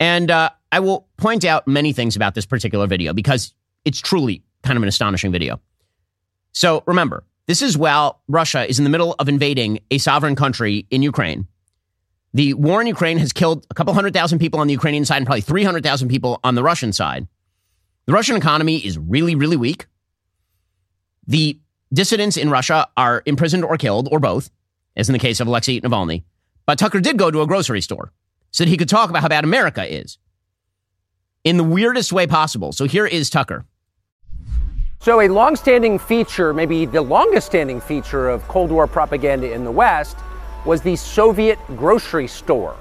And 0.00 0.30
uh, 0.30 0.50
I 0.72 0.80
will 0.80 1.08
point 1.16 1.44
out 1.44 1.66
many 1.66 1.92
things 1.92 2.16
about 2.16 2.34
this 2.34 2.46
particular 2.46 2.86
video 2.86 3.12
because 3.12 3.54
it's 3.84 4.00
truly 4.00 4.42
kind 4.62 4.76
of 4.76 4.82
an 4.82 4.88
astonishing 4.88 5.32
video. 5.32 5.60
So 6.52 6.82
remember, 6.86 7.24
this 7.46 7.62
is 7.62 7.78
while 7.78 8.20
Russia 8.28 8.68
is 8.68 8.78
in 8.78 8.84
the 8.84 8.90
middle 8.90 9.14
of 9.18 9.28
invading 9.28 9.80
a 9.90 9.98
sovereign 9.98 10.34
country 10.34 10.86
in 10.90 11.02
Ukraine. 11.02 11.46
The 12.34 12.54
war 12.54 12.80
in 12.80 12.86
Ukraine 12.86 13.18
has 13.18 13.32
killed 13.32 13.66
a 13.70 13.74
couple 13.74 13.94
hundred 13.94 14.12
thousand 14.12 14.38
people 14.38 14.60
on 14.60 14.66
the 14.66 14.72
Ukrainian 14.72 15.04
side 15.04 15.16
and 15.18 15.26
probably 15.26 15.40
300,000 15.40 16.08
people 16.08 16.40
on 16.44 16.54
the 16.54 16.62
Russian 16.62 16.92
side. 16.92 17.26
The 18.06 18.12
Russian 18.12 18.36
economy 18.36 18.78
is 18.78 18.98
really, 18.98 19.34
really 19.34 19.56
weak. 19.56 19.86
The 21.26 21.58
dissidents 21.92 22.36
in 22.36 22.50
Russia 22.50 22.88
are 22.96 23.22
imprisoned 23.26 23.64
or 23.64 23.76
killed, 23.76 24.08
or 24.10 24.18
both, 24.18 24.50
as 24.96 25.08
in 25.08 25.12
the 25.12 25.18
case 25.18 25.40
of 25.40 25.46
Alexei 25.46 25.80
Navalny. 25.80 26.24
But 26.66 26.78
Tucker 26.78 27.00
did 27.00 27.18
go 27.18 27.30
to 27.30 27.40
a 27.42 27.46
grocery 27.46 27.80
store 27.80 28.12
so 28.50 28.64
that 28.64 28.70
he 28.70 28.76
could 28.76 28.88
talk 28.88 29.10
about 29.10 29.22
how 29.22 29.28
bad 29.28 29.44
America 29.44 29.84
is 29.84 30.18
in 31.44 31.56
the 31.56 31.64
weirdest 31.64 32.12
way 32.12 32.26
possible. 32.26 32.72
So 32.72 32.84
here 32.84 33.06
is 33.06 33.30
Tucker. 33.30 33.64
So, 35.00 35.20
a 35.20 35.28
long-standing 35.28 36.00
feature, 36.00 36.52
maybe 36.52 36.84
the 36.84 37.00
longest-standing 37.00 37.80
feature 37.80 38.28
of 38.28 38.46
Cold 38.48 38.72
War 38.72 38.88
propaganda 38.88 39.52
in 39.52 39.62
the 39.62 39.70
West, 39.70 40.16
was 40.68 40.82
the 40.82 40.96
Soviet 40.96 41.58
grocery 41.76 42.28
store. 42.28 42.76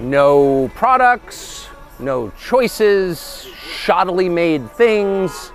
No 0.00 0.68
products, 0.74 1.68
no 2.00 2.30
choices, 2.30 3.46
shoddily 3.84 4.28
made 4.28 4.68
things. 4.72 5.52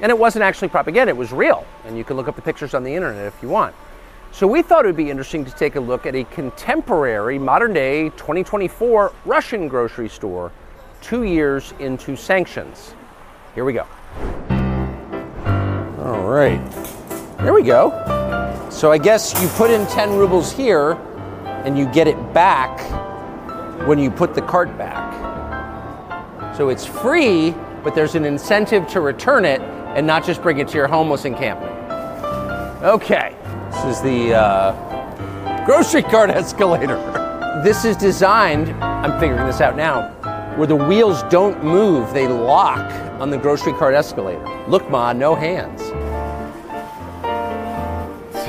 And 0.00 0.10
it 0.10 0.18
wasn't 0.18 0.42
actually 0.42 0.66
propaganda, 0.66 1.10
it 1.10 1.16
was 1.16 1.30
real. 1.30 1.64
And 1.84 1.96
you 1.96 2.02
can 2.02 2.16
look 2.16 2.26
up 2.26 2.34
the 2.34 2.42
pictures 2.42 2.74
on 2.74 2.82
the 2.82 2.92
internet 2.92 3.24
if 3.24 3.40
you 3.40 3.48
want. 3.48 3.72
So 4.32 4.48
we 4.48 4.62
thought 4.62 4.84
it 4.84 4.88
would 4.88 4.96
be 4.96 5.10
interesting 5.10 5.44
to 5.44 5.50
take 5.52 5.76
a 5.76 5.80
look 5.80 6.06
at 6.06 6.16
a 6.16 6.24
contemporary, 6.24 7.38
modern 7.38 7.72
day, 7.72 8.08
2024 8.08 9.12
Russian 9.24 9.68
grocery 9.68 10.08
store 10.08 10.50
two 11.00 11.22
years 11.22 11.72
into 11.78 12.16
sanctions. 12.16 12.96
Here 13.54 13.64
we 13.64 13.74
go. 13.74 13.86
All 16.00 16.26
right. 16.26 16.60
There 17.38 17.54
we 17.54 17.62
go. 17.62 18.41
So 18.72 18.90
I 18.90 18.98
guess 18.98 19.40
you 19.40 19.46
put 19.50 19.70
in 19.70 19.86
10 19.86 20.16
rubles 20.16 20.50
here 20.50 20.92
and 21.64 21.78
you 21.78 21.86
get 21.92 22.08
it 22.08 22.16
back 22.32 22.80
when 23.86 23.98
you 23.98 24.10
put 24.10 24.34
the 24.34 24.42
cart 24.42 24.76
back. 24.76 25.12
So 26.56 26.70
it's 26.70 26.84
free, 26.84 27.54
but 27.84 27.94
there's 27.94 28.16
an 28.16 28.24
incentive 28.24 28.88
to 28.88 29.00
return 29.00 29.44
it 29.44 29.60
and 29.60 30.04
not 30.06 30.24
just 30.24 30.42
bring 30.42 30.58
it 30.58 30.66
to 30.68 30.74
your 30.74 30.88
homeless 30.88 31.26
encampment. 31.26 31.72
Okay, 32.82 33.36
this 33.70 33.84
is 33.84 34.02
the 34.02 34.34
uh, 34.34 35.64
grocery 35.64 36.02
cart 36.02 36.30
escalator. 36.34 36.96
This 37.62 37.84
is 37.84 37.96
designed, 37.96 38.70
I'm 38.82 39.20
figuring 39.20 39.46
this 39.46 39.60
out 39.60 39.76
now, 39.76 40.08
where 40.56 40.66
the 40.66 40.74
wheels 40.74 41.22
don't 41.24 41.62
move, 41.62 42.12
they 42.12 42.26
lock 42.26 42.90
on 43.20 43.30
the 43.30 43.38
grocery 43.38 43.74
cart 43.74 43.94
escalator. 43.94 44.42
Look, 44.66 44.90
Ma, 44.90 45.12
no 45.12 45.34
hands. 45.36 45.82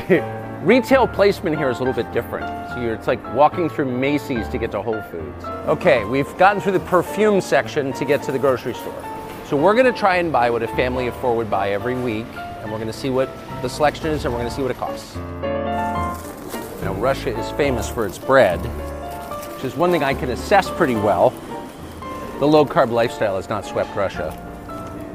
Retail 0.64 1.08
placement 1.08 1.58
here 1.58 1.70
is 1.70 1.80
a 1.80 1.84
little 1.84 1.94
bit 1.94 2.12
different. 2.12 2.46
So 2.70 2.82
it's 2.82 3.08
like 3.08 3.24
walking 3.34 3.70
through 3.70 3.86
Macy's 3.86 4.48
to 4.50 4.58
get 4.58 4.72
to 4.72 4.82
Whole 4.82 5.02
Foods. 5.04 5.46
Okay, 5.68 6.04
we've 6.04 6.38
gotten 6.38 6.62
through 6.62 6.74
the 6.74 6.80
perfume 6.82 7.40
section 7.40 7.94
to 7.94 8.04
get 8.04 8.22
to 8.24 8.32
the 8.34 8.40
grocery 8.40 8.74
store. 8.74 9.06
So 9.46 9.56
we're 9.56 9.74
going 9.74 9.92
to 9.92 9.98
try 9.98 10.18
and 10.18 10.32
buy 10.32 10.50
what 10.50 10.62
a 10.62 10.68
family 10.70 11.08
of 11.08 11.16
four 11.18 11.36
would 11.38 11.50
buy 11.50 11.72
every 11.72 11.96
week, 11.96 12.26
and 12.36 12.70
we're 12.70 12.80
going 12.80 12.92
to 12.92 12.98
see 12.98 13.10
what 13.10 13.30
the 13.62 13.70
selection 13.70 14.08
is, 14.08 14.26
and 14.26 14.34
we're 14.34 14.40
going 14.40 14.50
to 14.50 14.56
see 14.56 14.62
what 14.62 14.72
it 14.72 14.78
costs. 14.78 15.16
Now, 16.84 16.96
Russia 16.98 17.38
is 17.38 17.52
famous 17.52 17.90
for 17.90 18.06
its 18.06 18.18
bread, 18.18 18.60
which 19.56 19.64
is 19.64 19.76
one 19.76 19.92
thing 19.92 20.04
I 20.04 20.14
can 20.14 20.32
assess 20.32 20.70
pretty 20.72 20.96
well. 20.96 21.30
The 22.40 22.48
low 22.48 22.66
carb 22.66 22.90
lifestyle 22.90 23.38
has 23.38 23.48
not 23.48 23.66
swept 23.66 23.96
Russia. 23.96 24.32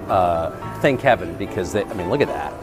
Uh, 0.09 0.80
thank 0.80 1.03
heaven, 1.03 1.36
because 1.36 1.72
they, 1.72 1.84
I 1.84 1.93
mean, 1.93 2.09
look 2.09 2.22
at 2.22 2.28
that. 2.28 2.55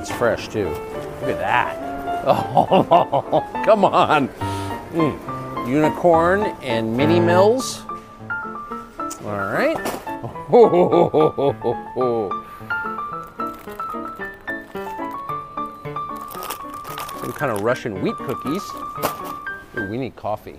It's 0.00 0.10
fresh 0.10 0.48
too. 0.48 0.74
Look 1.20 1.30
at 1.30 1.38
that. 1.38 1.90
Oh, 2.22 3.62
come 3.64 3.82
on. 3.84 4.28
Mm. 4.92 5.66
Unicorn 5.66 6.42
and 6.60 6.94
mini 6.94 7.18
mills. 7.18 7.82
All 9.24 9.24
right. 9.24 9.74
Some 17.20 17.32
kind 17.32 17.52
of 17.52 17.62
Russian 17.62 18.02
wheat 18.02 18.16
cookies. 18.16 18.62
Ooh, 19.78 19.88
we 19.90 19.96
need 19.96 20.14
coffee, 20.16 20.58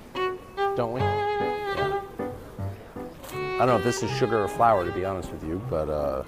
don't 0.76 0.94
we? 0.94 1.02
Yeah. 1.02 2.02
I 3.36 3.58
don't 3.60 3.68
know 3.68 3.78
if 3.78 3.84
this 3.84 4.02
is 4.02 4.10
sugar 4.12 4.44
or 4.44 4.48
flour, 4.48 4.84
to 4.86 4.92
be 4.92 5.06
honest 5.06 5.32
with 5.32 5.44
you, 5.44 5.62
but 5.70 5.90
uh, 5.90 6.24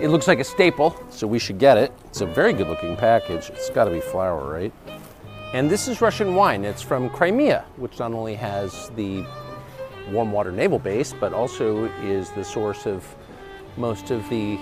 it 0.00 0.08
looks 0.08 0.26
like 0.26 0.40
a 0.40 0.44
staple, 0.44 0.96
so 1.10 1.26
we 1.26 1.38
should 1.38 1.58
get 1.58 1.76
it. 1.76 1.92
It's 2.06 2.22
a 2.22 2.26
very 2.26 2.52
good 2.52 2.68
looking 2.68 2.96
package. 2.96 3.50
It's 3.50 3.68
got 3.70 3.84
to 3.84 3.90
be 3.90 4.00
flour, 4.00 4.50
right? 4.50 4.72
And 5.52 5.70
this 5.70 5.88
is 5.88 6.00
Russian 6.00 6.34
wine. 6.34 6.64
It's 6.64 6.80
from 6.80 7.10
Crimea, 7.10 7.64
which 7.76 7.98
not 7.98 8.12
only 8.12 8.34
has 8.34 8.90
the 8.96 9.24
warm 10.10 10.32
water 10.32 10.50
naval 10.50 10.78
base, 10.78 11.12
but 11.12 11.32
also 11.32 11.84
is 12.02 12.30
the 12.30 12.44
source 12.44 12.86
of 12.86 13.04
most 13.76 14.10
of 14.10 14.26
the 14.30 14.58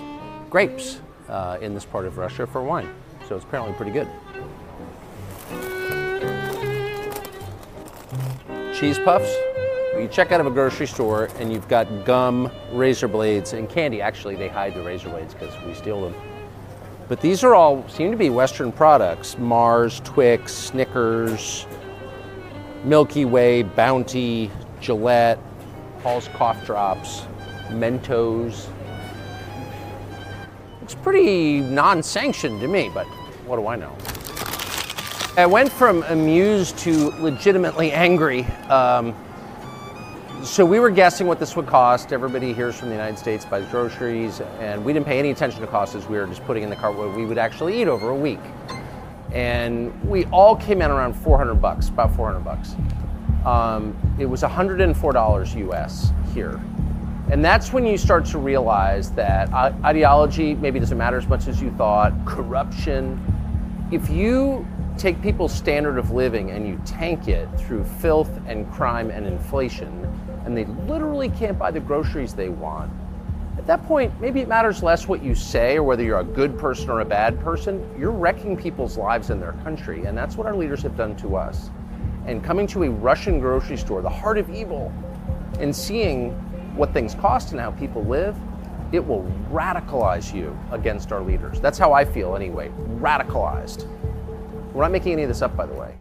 grapes 0.49 0.99
uh, 1.29 1.57
in 1.61 1.73
this 1.73 1.85
part 1.85 2.05
of 2.05 2.17
Russia 2.17 2.45
for 2.45 2.61
wine. 2.61 2.93
So 3.27 3.35
it's 3.35 3.45
apparently 3.45 3.73
pretty 3.75 3.91
good. 3.91 4.07
Cheese 8.73 8.99
puffs. 8.99 9.48
You 9.99 10.07
check 10.07 10.31
out 10.31 10.39
of 10.39 10.47
a 10.47 10.51
grocery 10.51 10.87
store 10.87 11.27
and 11.39 11.51
you've 11.51 11.67
got 11.67 12.05
gum, 12.05 12.49
razor 12.71 13.09
blades, 13.09 13.51
and 13.51 13.69
candy. 13.69 14.01
Actually, 14.01 14.35
they 14.35 14.47
hide 14.47 14.73
the 14.73 14.81
razor 14.81 15.09
blades 15.09 15.33
because 15.33 15.53
we 15.65 15.73
steal 15.73 16.01
them. 16.01 16.15
But 17.09 17.19
these 17.19 17.43
are 17.43 17.53
all 17.53 17.87
seem 17.89 18.09
to 18.11 18.17
be 18.17 18.29
Western 18.29 18.71
products 18.71 19.37
Mars, 19.37 19.99
Twix, 20.05 20.53
Snickers, 20.53 21.67
Milky 22.85 23.25
Way, 23.25 23.63
Bounty, 23.63 24.49
Gillette, 24.79 25.37
Halls 26.01 26.29
Cough 26.29 26.65
Drops, 26.65 27.25
Mentos. 27.67 28.69
Looks 30.79 30.95
pretty 30.95 31.59
non 31.59 32.01
sanctioned 32.01 32.61
to 32.61 32.69
me, 32.69 32.89
but 32.93 33.05
what 33.45 33.57
do 33.57 33.67
I 33.67 33.75
know? 33.75 33.93
I 35.35 35.45
went 35.45 35.69
from 35.69 36.03
amused 36.03 36.77
to 36.79 37.09
legitimately 37.19 37.91
angry. 37.91 38.45
Um, 38.69 39.13
so 40.43 40.65
we 40.65 40.79
were 40.79 40.89
guessing 40.89 41.27
what 41.27 41.39
this 41.39 41.55
would 41.55 41.67
cost. 41.67 42.13
Everybody 42.13 42.53
hears 42.53 42.77
from 42.77 42.89
the 42.89 42.95
United 42.95 43.19
States 43.19 43.45
buys 43.45 43.65
groceries, 43.67 44.41
and 44.59 44.83
we 44.85 44.93
didn't 44.93 45.05
pay 45.05 45.19
any 45.19 45.31
attention 45.31 45.59
to 45.61 45.67
costs 45.67 45.95
as 45.95 46.07
we 46.07 46.17
were 46.17 46.27
just 46.27 46.43
putting 46.45 46.63
in 46.63 46.69
the 46.69 46.75
cart 46.75 46.95
what 46.95 47.13
we 47.15 47.25
would 47.25 47.37
actually 47.37 47.81
eat 47.81 47.87
over 47.87 48.09
a 48.09 48.15
week. 48.15 48.39
And 49.33 49.93
we 50.09 50.25
all 50.25 50.55
came 50.55 50.81
in 50.81 50.91
around 50.91 51.13
400 51.13 51.55
bucks, 51.55 51.89
about 51.89 52.15
400 52.15 52.39
bucks. 52.39 52.75
Um, 53.45 53.95
it 54.17 54.25
was 54.25 54.41
$104 54.41 55.71
US 55.71 56.11
here. 56.33 56.61
And 57.31 57.43
that's 57.43 57.73
when 57.73 57.85
you 57.85 57.97
start 57.97 58.25
to 58.27 58.39
realize 58.39 59.11
that 59.11 59.53
ideology 59.83 60.55
maybe 60.55 60.79
doesn't 60.79 60.97
matter 60.97 61.17
as 61.17 61.27
much 61.27 61.47
as 61.47 61.61
you 61.61 61.69
thought, 61.71 62.13
corruption. 62.25 63.19
If 63.91 64.09
you 64.09 64.65
take 64.97 65.21
people's 65.21 65.53
standard 65.53 65.97
of 65.97 66.11
living 66.11 66.51
and 66.51 66.67
you 66.67 66.81
tank 66.85 67.27
it 67.27 67.47
through 67.57 67.83
filth 67.83 68.31
and 68.47 68.69
crime 68.71 69.11
and 69.11 69.27
inflation, 69.27 70.08
and 70.49 70.57
they 70.57 70.65
literally 70.91 71.29
can't 71.29 71.57
buy 71.57 71.69
the 71.69 71.79
groceries 71.79 72.33
they 72.33 72.49
want, 72.49 72.91
at 73.59 73.67
that 73.67 73.85
point, 73.85 74.19
maybe 74.19 74.39
it 74.39 74.47
matters 74.47 74.81
less 74.81 75.07
what 75.07 75.21
you 75.21 75.35
say 75.35 75.77
or 75.77 75.83
whether 75.83 76.01
you're 76.01 76.21
a 76.21 76.23
good 76.23 76.57
person 76.57 76.89
or 76.89 77.01
a 77.01 77.05
bad 77.05 77.39
person. 77.39 77.87
You're 77.99 78.09
wrecking 78.09 78.57
people's 78.57 78.97
lives 78.97 79.29
in 79.29 79.39
their 79.39 79.51
country, 79.63 80.05
and 80.05 80.17
that's 80.17 80.37
what 80.37 80.47
our 80.47 80.55
leaders 80.55 80.81
have 80.81 80.97
done 80.97 81.15
to 81.17 81.35
us. 81.35 81.69
And 82.25 82.43
coming 82.43 82.65
to 82.67 82.83
a 82.83 82.89
Russian 82.89 83.39
grocery 83.39 83.77
store, 83.77 84.01
the 84.01 84.09
heart 84.09 84.37
of 84.37 84.49
evil, 84.49 84.91
and 85.59 85.75
seeing 85.75 86.31
what 86.75 86.93
things 86.93 87.13
cost 87.15 87.51
and 87.51 87.59
how 87.59 87.71
people 87.71 88.03
live, 88.03 88.35
it 88.91 89.05
will 89.05 89.23
radicalize 89.51 90.33
you 90.33 90.57
against 90.71 91.11
our 91.11 91.21
leaders. 91.21 91.59
That's 91.59 91.77
how 91.77 91.93
I 91.93 92.05
feel 92.05 92.35
anyway. 92.35 92.71
Radicalized. 92.99 93.85
We're 94.73 94.81
not 94.83 94.91
making 94.91 95.13
any 95.13 95.23
of 95.23 95.27
this 95.27 95.41
up, 95.41 95.55
by 95.55 95.67
the 95.67 95.75
way. 95.75 95.99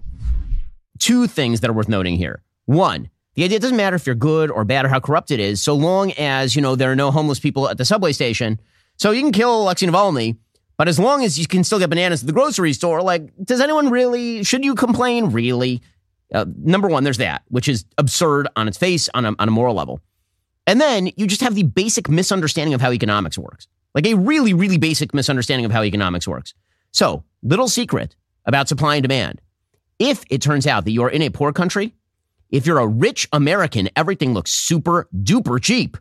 Two 0.99 1.27
things 1.27 1.61
that 1.61 1.69
are 1.69 1.75
worth 1.75 1.89
noting 1.89 2.17
here. 2.17 2.43
One, 2.65 3.11
the 3.39 3.45
idea 3.45 3.59
it 3.59 3.62
doesn't 3.62 3.76
matter 3.76 3.95
if 3.95 4.05
you're 4.05 4.16
good 4.16 4.51
or 4.51 4.64
bad 4.64 4.84
or 4.84 4.89
how 4.89 4.99
corrupt 4.99 5.30
it 5.30 5.39
is, 5.39 5.62
so 5.62 5.72
long 5.72 6.11
as, 6.18 6.57
you 6.57 6.61
know, 6.61 6.74
there 6.74 6.91
are 6.91 6.97
no 6.97 7.12
homeless 7.12 7.39
people 7.39 7.68
at 7.68 7.78
the 7.78 7.84
subway 7.84 8.11
station. 8.11 8.59
So 8.97 9.12
you 9.12 9.22
can 9.22 9.30
kill 9.30 9.62
Alexei 9.62 9.86
Navalny, 9.86 10.39
but 10.76 10.89
as 10.89 10.99
long 10.99 11.22
as 11.22 11.39
you 11.39 11.47
can 11.47 11.62
still 11.62 11.78
get 11.78 11.89
bananas 11.89 12.24
at 12.24 12.26
the 12.26 12.32
grocery 12.32 12.72
store, 12.72 13.01
like, 13.01 13.30
does 13.45 13.61
anyone 13.61 13.91
really, 13.91 14.43
should 14.43 14.64
you 14.64 14.74
complain? 14.74 15.26
Really? 15.30 15.82
Uh, 16.34 16.47
number 16.64 16.89
one, 16.89 17.05
there's 17.05 17.18
that, 17.18 17.43
which 17.47 17.68
is 17.68 17.84
absurd 17.97 18.49
on 18.57 18.66
its 18.66 18.76
face 18.76 19.09
on 19.14 19.24
a, 19.24 19.36
on 19.39 19.47
a 19.47 19.53
moral 19.53 19.76
level. 19.76 20.01
And 20.66 20.80
then 20.80 21.09
you 21.16 21.28
just 21.28 21.43
have 21.43 21.55
the 21.55 21.62
basic 21.62 22.09
misunderstanding 22.09 22.74
of 22.74 22.80
how 22.80 22.91
economics 22.91 23.39
works, 23.39 23.68
like 23.95 24.09
a 24.09 24.14
really, 24.14 24.53
really 24.53 24.78
basic 24.78 25.14
misunderstanding 25.14 25.64
of 25.64 25.70
how 25.70 25.84
economics 25.84 26.26
works. 26.26 26.55
So, 26.91 27.22
little 27.45 27.68
secret 27.68 28.16
about 28.47 28.66
supply 28.66 28.97
and 28.97 29.05
demand. 29.05 29.41
If 30.01 30.24
it 30.28 30.43
turns 30.43 30.66
out 30.66 30.86
that 30.86 30.91
you're 30.91 31.09
in 31.09 31.22
a 31.22 31.30
poor 31.30 31.53
country, 31.53 31.95
if 32.51 32.67
you're 32.67 32.79
a 32.79 32.87
rich 32.87 33.29
American, 33.33 33.89
everything 33.97 34.35
looks 34.35 34.51
super 34.51 35.09
duper 35.15 35.63
cheap. 35.63 35.97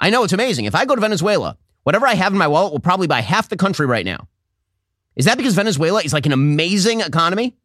I 0.00 0.10
know 0.10 0.24
it's 0.24 0.32
amazing. 0.32 0.64
If 0.64 0.74
I 0.74 0.84
go 0.84 0.94
to 0.94 1.00
Venezuela, 1.00 1.56
whatever 1.84 2.06
I 2.06 2.14
have 2.14 2.32
in 2.32 2.38
my 2.38 2.48
wallet 2.48 2.72
will 2.72 2.80
probably 2.80 3.06
buy 3.06 3.20
half 3.20 3.48
the 3.48 3.56
country 3.56 3.86
right 3.86 4.04
now. 4.04 4.28
Is 5.16 5.26
that 5.26 5.36
because 5.36 5.54
Venezuela 5.54 6.02
is 6.02 6.12
like 6.12 6.26
an 6.26 6.32
amazing 6.32 7.00
economy? 7.00 7.56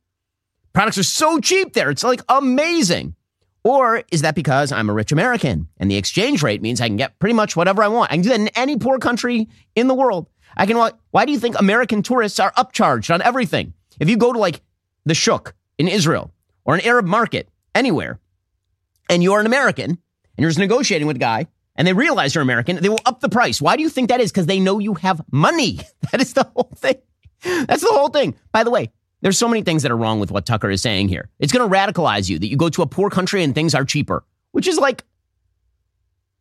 Products 0.74 1.00
are 1.00 1.04
so 1.04 1.40
cheap 1.40 1.74
there. 1.74 1.90
It's 1.90 2.04
like 2.04 2.22
amazing. 2.30 3.16
Or 3.64 4.04
is 4.12 4.22
that 4.22 4.36
because 4.36 4.72
I'm 4.72 4.90
a 4.90 4.94
rich 4.94 5.12
American 5.12 5.68
and 5.78 5.90
the 5.90 5.98
exchange 5.98 6.44
rate 6.44 6.62
means 6.62 6.80
I 6.80 6.88
can 6.88 6.98
get 6.98 7.20
pretty 7.20 7.34
much 7.34 7.56
whatever 7.56 7.84
I 7.84 7.88
want? 7.88 8.12
I 8.12 8.16
can 8.16 8.22
do 8.22 8.30
that 8.30 8.40
in 8.40 8.48
any 8.50 8.78
poor 8.78 9.00
country 9.00 9.50
in 9.76 9.88
the 9.88 9.96
world. 9.96 10.30
I 10.56 10.66
can. 10.66 10.78
Why 11.12 11.26
do 11.26 11.32
you 11.32 11.40
think 11.40 11.60
American 11.60 12.04
tourists 12.04 12.40
are 12.40 12.54
upcharged 12.54 13.14
on 13.14 13.22
everything? 13.22 13.74
If 14.00 14.10
you 14.10 14.18
go 14.18 14.32
to 14.32 14.40
like 14.40 14.62
the 15.06 15.14
Shuk 15.14 15.56
in 15.78 15.88
Israel 15.88 16.32
or 16.66 16.76
an 16.76 16.82
Arab 16.82 17.06
market 17.06 17.50
anywhere, 17.76 18.20
and 19.10 19.24
you're 19.24 19.40
an 19.40 19.46
American 19.46 19.90
and 19.92 19.98
you're 20.38 20.50
just 20.50 20.60
negotiating 20.60 21.08
with 21.08 21.18
a 21.18 21.20
guy 21.20 21.48
and 21.76 21.88
they 21.88 21.94
realize 21.94 22.36
you're 22.36 22.42
American, 22.42 22.78
they 22.78 22.90
will 22.90 23.00
up 23.06 23.20
the 23.22 23.30
price. 23.30 23.62
Why 23.62 23.76
do 23.76 23.84
you 23.84 23.90
think 23.90 24.10
that 24.10 24.20
is? 24.20 24.32
Because 24.32 24.46
they 24.46 24.60
know 24.60 24.80
you 24.80 24.96
have 24.96 25.22
money. 25.32 25.80
That 26.12 26.22
is 26.22 26.34
the 26.34 26.44
whole 26.44 26.72
thing. 26.76 26.96
That's 27.44 27.82
the 27.82 27.92
whole 27.92 28.10
thing. 28.10 28.36
By 28.52 28.64
the 28.64 28.72
way, 28.72 28.92
there's 29.22 29.38
so 29.38 29.48
many 29.48 29.62
things 29.62 29.84
that 29.84 29.92
are 29.92 29.98
wrong 29.98 30.20
with 30.20 30.32
what 30.32 30.46
Tucker 30.46 30.72
is 30.72 30.82
saying 30.82 31.10
here. 31.10 31.30
It's 31.38 31.54
going 31.54 31.70
to 31.70 31.76
radicalize 31.76 32.30
you 32.30 32.40
that 32.40 32.48
you 32.48 32.58
go 32.58 32.70
to 32.70 32.82
a 32.82 32.88
poor 32.88 33.10
country 33.10 33.44
and 33.44 33.54
things 33.54 33.76
are 33.76 33.86
cheaper, 33.86 34.26
which 34.52 34.68
is 34.68 34.78
like, 34.78 35.04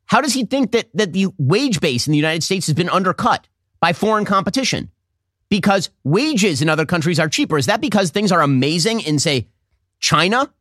how 0.07 0.23
does 0.23 0.33
he 0.33 0.47
think 0.47 0.73
that, 0.73 0.89
that 0.95 1.13
the 1.13 1.27
wage 1.37 1.81
base 1.81 2.07
in 2.07 2.13
the 2.13 2.17
United 2.17 2.43
States 2.43 2.67
has 2.67 2.75
been 2.75 2.89
undercut 2.89 3.47
by 3.79 3.93
foreign 3.93 4.25
competition? 4.25 4.91
because 5.49 5.91
wages 6.05 6.63
in 6.63 6.69
other 6.69 6.87
countries 6.87 7.19
are 7.19 7.29
cheaper. 7.29 7.59
Is 7.59 7.67
that 7.67 7.81
because 7.81 8.11
things 8.11 8.33
are 8.33 8.43
amazing 8.43 9.01
in, 9.01 9.19
say, 9.19 9.49
China 10.01 10.53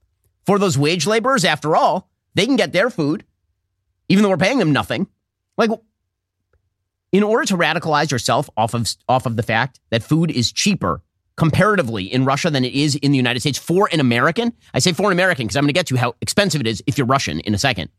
for 0.48 0.58
those 0.58 0.78
wage 0.78 1.06
laborers? 1.06 1.45
After 1.45 1.76
all, 1.76 2.10
they 2.34 2.48
can 2.48 2.56
get 2.56 2.74
their 2.74 2.89
food, 2.89 3.24
even 4.10 4.24
though 4.24 4.30
we're 4.30 4.38
paying 4.38 4.58
them 4.58 4.74
nothing. 4.74 5.08
Like, 5.58 5.70
in 7.12 7.22
order 7.22 7.45
to 7.45 7.58
radicalize 7.58 8.10
yourself 8.10 8.50
off 8.58 8.74
of 8.74 8.88
off 9.08 9.28
of 9.28 9.36
the 9.36 9.43
fact 9.43 9.80
that 9.91 10.02
food 10.02 10.32
is 10.32 10.52
cheaper 10.52 11.04
comparatively 11.36 12.12
in 12.12 12.26
Russia 12.26 12.50
than 12.50 12.66
it 12.66 12.74
is 12.74 12.95
in 12.95 13.12
the 13.12 13.18
United 13.18 13.39
States 13.39 13.60
for 13.60 13.88
an 13.93 14.00
American, 14.00 14.54
I 14.74 14.80
say 14.80 14.91
for 14.91 15.06
an 15.06 15.12
American 15.12 15.45
because 15.45 15.56
I'm 15.56 15.64
going 15.64 15.70
to 15.70 15.74
get 15.74 15.88
to 15.88 15.95
how 15.95 16.16
expensive 16.20 16.62
it 16.62 16.68
is 16.68 16.84
if 16.88 16.98
you're 16.98 17.08
Russian 17.08 17.39
in 17.41 17.54
a 17.54 17.60
second. 17.60 17.89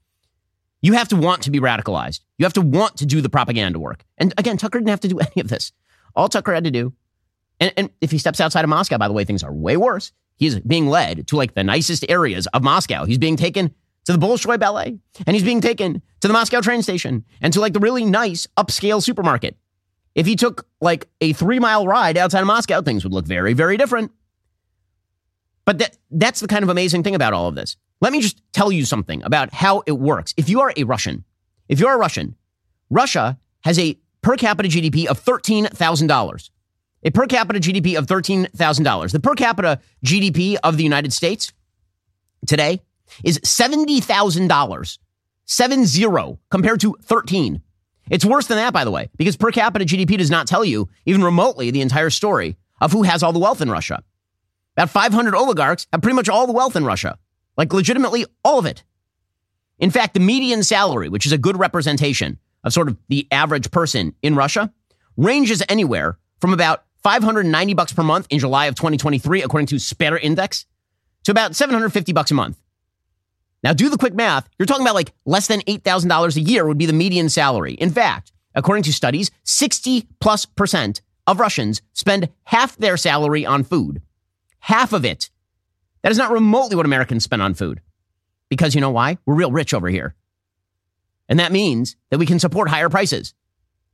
You 0.83 0.93
have 0.95 1.09
to 1.09 1.17
want 1.17 1.43
to 1.43 1.51
be 1.51 1.61
radicalized. 1.61 2.21
You 2.37 2.45
have 2.45 2.53
to 2.55 2.61
want 2.61 2.97
to 2.99 3.07
do 3.07 3.21
the 3.21 3.29
propaganda 3.29 3.79
work. 3.79 4.05
And 4.17 4.35
again, 4.39 4.57
Tucker 4.57 4.79
didn't 4.79 4.91
have 4.91 5.01
to 5.01 5.09
do 5.09 5.19
any 5.21 5.41
of 5.41 5.49
this. 5.49 5.73
All 6.15 6.29
Tucker 6.29 6.53
had 6.53 6.65
to 6.65 6.71
do, 6.71 6.93
and, 7.61 7.73
and 7.77 7.91
if 8.01 8.11
he 8.11 8.19
steps 8.19 8.41
outside 8.41 8.65
of 8.65 8.71
Moscow, 8.71 8.99
by 8.99 9.09
the 9.09 9.15
way, 9.15 9.25
things 9.25 9.43
are 9.43 9.53
way 9.53 9.77
worse. 9.77 10.13
He's 10.39 10.59
being 10.61 10.87
led 10.87 11.27
to 11.29 11.37
like 11.37 11.55
the 11.55 11.65
nicest 11.65 12.07
areas 12.09 12.47
of 12.49 12.63
Moscow. 12.63 13.05
He's 13.05 13.19
being 13.19 13.37
taken 13.37 13.75
to 14.05 14.13
the 14.13 14.19
Bolshoi 14.19 14.59
Ballet, 14.59 14.99
and 15.27 15.35
he's 15.35 15.45
being 15.45 15.61
taken 15.61 16.01
to 16.21 16.29
the 16.29 16.33
Moscow 16.33 16.61
train 16.61 16.83
station 16.83 17.25
and 17.41 17.53
to 17.53 17.61
like 17.61 17.73
the 17.73 17.81
really 17.81 18.05
nice 18.05 18.47
upscale 18.57 19.03
supermarket. 19.03 19.57
If 20.15 20.27
he 20.27 20.37
took 20.37 20.67
like 20.81 21.09
a 21.21 21.33
three 21.33 21.59
mile 21.59 21.87
ride 21.87 22.17
outside 22.17 22.41
of 22.41 22.47
Moscow, 22.47 22.81
things 22.81 23.05
would 23.05 23.13
look 23.13 23.27
very, 23.27 23.53
very 23.53 23.77
different. 23.77 24.13
But 25.65 25.79
that, 25.79 25.99
that's 26.11 26.41
the 26.41 26.49
kind 26.49 26.63
of 26.63 26.71
amazing 26.71 27.03
thing 27.03 27.15
about 27.15 27.35
all 27.35 27.49
of 27.49 27.55
this. 27.55 27.77
Let 28.01 28.13
me 28.13 28.21
just 28.21 28.41
tell 28.53 28.73
you 28.73 28.85
something 28.85 29.23
about 29.25 29.53
how 29.53 29.83
it 29.87 29.93
works. 29.93 30.33
If 30.37 30.49
you 30.49 30.61
are 30.61 30.73
a 30.77 30.85
Russian, 30.85 31.25
if 31.69 31.79
you're 31.81 31.93
a 31.93 31.99
Russian, 31.99 32.37
Russia 32.89 33.39
has 33.65 33.79
a 33.79 33.99
per 34.23 34.37
capita 34.37 34.69
GDP 34.69 35.07
of 35.07 35.23
$13,000. 35.23 36.51
A 37.05 37.11
per 37.11 37.27
capita 37.27 37.61
GDP 37.61 37.97
of 37.97 38.07
$13,000. 38.07 39.13
The 39.13 39.21
per 39.21 39.35
capita 39.35 39.81
GDP 40.05 40.57
of 40.63 40.77
the 40.77 40.83
United 40.83 41.13
States 41.13 41.53
today 42.47 42.81
is 43.25 43.39
$70,000. 43.41 44.99
Seven 45.51 45.87
zero 45.87 46.39
compared 46.51 46.81
to 46.81 46.95
13. 47.03 47.63
It's 48.11 48.25
worse 48.25 48.47
than 48.47 48.59
that, 48.59 48.73
by 48.73 48.85
the 48.85 48.91
way, 48.91 49.09
because 49.17 49.37
per 49.37 49.51
capita 49.51 49.85
GDP 49.85 50.19
does 50.19 50.31
not 50.31 50.47
tell 50.47 50.65
you, 50.65 50.89
even 51.07 51.23
remotely, 51.23 51.71
the 51.71 51.81
entire 51.81 52.11
story 52.11 52.57
of 52.81 52.93
who 52.93 53.03
has 53.03 53.23
all 53.23 53.33
the 53.33 53.39
wealth 53.39 53.63
in 53.63 53.71
Russia. 53.71 54.03
About 54.77 54.91
500 54.91 55.35
oligarchs 55.35 55.87
have 55.93 56.03
pretty 56.03 56.17
much 56.17 56.29
all 56.29 56.47
the 56.47 56.53
wealth 56.53 56.77
in 56.77 56.85
Russia, 56.85 57.19
like 57.57 57.73
legitimately 57.73 58.27
all 58.45 58.59
of 58.59 58.67
it. 58.67 58.85
In 59.79 59.91
fact, 59.91 60.15
the 60.15 60.21
median 60.21 60.63
salary, 60.63 61.09
which 61.09 61.27
is 61.27 61.33
a 61.33 61.39
good 61.39 61.59
representation 61.59 62.39
of 62.65 62.73
sort 62.73 62.89
of 62.89 62.97
the 63.09 63.27
average 63.31 63.71
person 63.71 64.15
in 64.23 64.37
Russia, 64.37 64.73
ranges 65.17 65.63
anywhere 65.69 66.19
from 66.41 66.53
about 66.53 66.85
590 67.09 67.73
bucks 67.73 67.95
per 67.95 68.03
month 68.03 68.27
in 68.29 68.39
July 68.39 68.67
of 68.67 68.75
2023, 68.75 69.43
according 69.43 69.67
to 69.69 69.77
Sber 69.77 70.19
Index, 70.19 70.67
to 71.25 71.31
about 71.31 71.57
750 71.57 72.13
bucks 72.13 72.31
a 72.31 72.35
month. 72.35 72.61
Now, 73.65 73.73
do 73.73 73.89
the 73.89 73.97
quick 73.97 74.13
math. 74.13 74.47
You're 74.59 74.67
talking 74.67 74.85
about 74.85 74.95
like 74.95 75.15
less 75.25 75.47
than 75.47 75.61
$8,000 75.63 76.37
a 76.37 76.41
year 76.43 76.67
would 76.67 76.77
be 76.77 76.85
the 76.85 76.93
median 76.93 77.31
salary. 77.31 77.73
In 77.73 77.89
fact, 77.89 78.31
according 78.55 78.83
to 78.83 78.93
studies, 78.93 79.31
60 79.45 80.07
plus 80.21 80.45
percent 80.45 81.01
of 81.27 81.41
Russians 81.41 81.81
spend 81.95 82.29
half 82.45 82.77
their 82.77 82.99
salary 82.99 83.47
on 83.47 83.65
food. 83.65 84.03
Half 84.61 84.93
of 84.93 85.07
it. 85.07 85.31
That 86.03 86.13
is 86.13 86.19
not 86.19 86.31
remotely 86.31 86.77
what 86.77 86.85
Americans 86.85 87.25
spend 87.25 87.41
on 87.41 87.55
food. 87.55 87.81
Because 88.51 88.75
you 88.75 88.83
know 88.83 88.91
why? 88.91 89.17
We're 89.25 89.35
real 89.35 89.51
rich 89.51 89.73
over 89.73 89.89
here. 89.89 90.15
And 91.27 91.41
that 91.41 91.53
means 91.53 91.97
that 92.11 92.19
we 92.19 92.27
can 92.27 92.39
support 92.39 92.69
higher 92.69 92.91
prices 92.91 93.33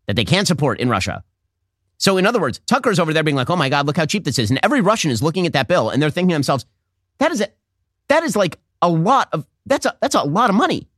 that 0.08 0.16
they 0.16 0.24
can't 0.24 0.48
support 0.48 0.80
in 0.80 0.90
Russia. 0.90 1.22
So, 1.98 2.16
in 2.16 2.26
other 2.26 2.40
words, 2.40 2.60
Tucker's 2.66 2.98
over 2.98 3.12
there 3.12 3.22
being 3.22 3.36
like, 3.36 3.50
oh 3.50 3.56
my 3.56 3.68
God, 3.68 3.86
look 3.86 3.96
how 3.96 4.06
cheap 4.06 4.24
this 4.24 4.38
is. 4.38 4.50
And 4.50 4.60
every 4.62 4.80
Russian 4.80 5.10
is 5.10 5.22
looking 5.22 5.46
at 5.46 5.52
that 5.52 5.68
bill 5.68 5.90
and 5.90 6.02
they're 6.02 6.10
thinking 6.10 6.30
to 6.30 6.34
themselves, 6.34 6.66
that 7.18 7.30
is, 7.30 7.44
that 8.08 8.22
is 8.22 8.36
like 8.36 8.58
a 8.82 8.88
lot 8.88 9.28
of 9.32 9.46
that's 9.66 9.86
a 9.86 9.96
that's 10.00 10.14
a 10.14 10.22
lot 10.22 10.50
of 10.50 10.56
money. 10.56 10.88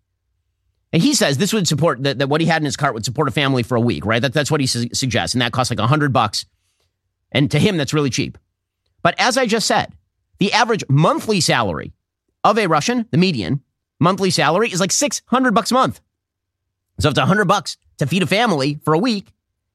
And 0.92 1.03
he 1.03 1.14
says 1.14 1.38
this 1.38 1.53
would 1.53 1.68
support 1.68 2.03
that, 2.05 2.18
that 2.18 2.28
what 2.28 2.40
he 2.40 2.47
had 2.47 2.62
in 2.62 2.64
his 2.64 2.76
cart 2.76 2.94
would 2.94 3.05
support 3.05 3.28
a 3.28 3.32
family 3.32 3.62
for 3.62 3.76
a 3.76 3.80
week, 3.80 4.05
right? 4.05 4.22
That, 4.22 4.32
that's 4.32 4.51
what 4.51 4.61
he 4.61 4.66
su- 4.66 4.88
suggests, 4.92 5.34
and 5.34 5.42
that 5.42 5.53
costs 5.53 5.70
like 5.70 5.78
a 5.78 5.86
hundred 5.86 6.12
bucks. 6.12 6.47
And 7.32 7.51
to 7.51 7.59
him, 7.59 7.76
that's 7.76 7.92
really 7.94 8.11
cheap. 8.11 8.38
But 9.03 9.14
as 9.18 9.36
I 9.36 9.47
just 9.47 9.66
said, 9.66 9.92
the 10.38 10.53
average 10.53 10.84
monthly 10.88 11.40
salary 11.40 11.92
of 12.44 12.59
a 12.59 12.66
Russian, 12.66 13.07
the 13.11 13.18
median 13.18 13.62
monthly 13.99 14.30
salary 14.30 14.70
is 14.70 14.80
like 14.80 14.92
six 14.92 15.22
hundred 15.26 15.55
bucks 15.55 15.70
a 15.70 15.74
month. 15.74 16.01
So 16.99 17.09
if 17.09 17.12
it's 17.12 17.18
a 17.18 17.26
hundred 17.26 17.47
bucks 17.47 17.76
to 17.99 18.07
feed 18.07 18.22
a 18.22 18.26
family 18.26 18.78
for 18.84 18.94
a 18.94 18.99
week, 18.99 19.32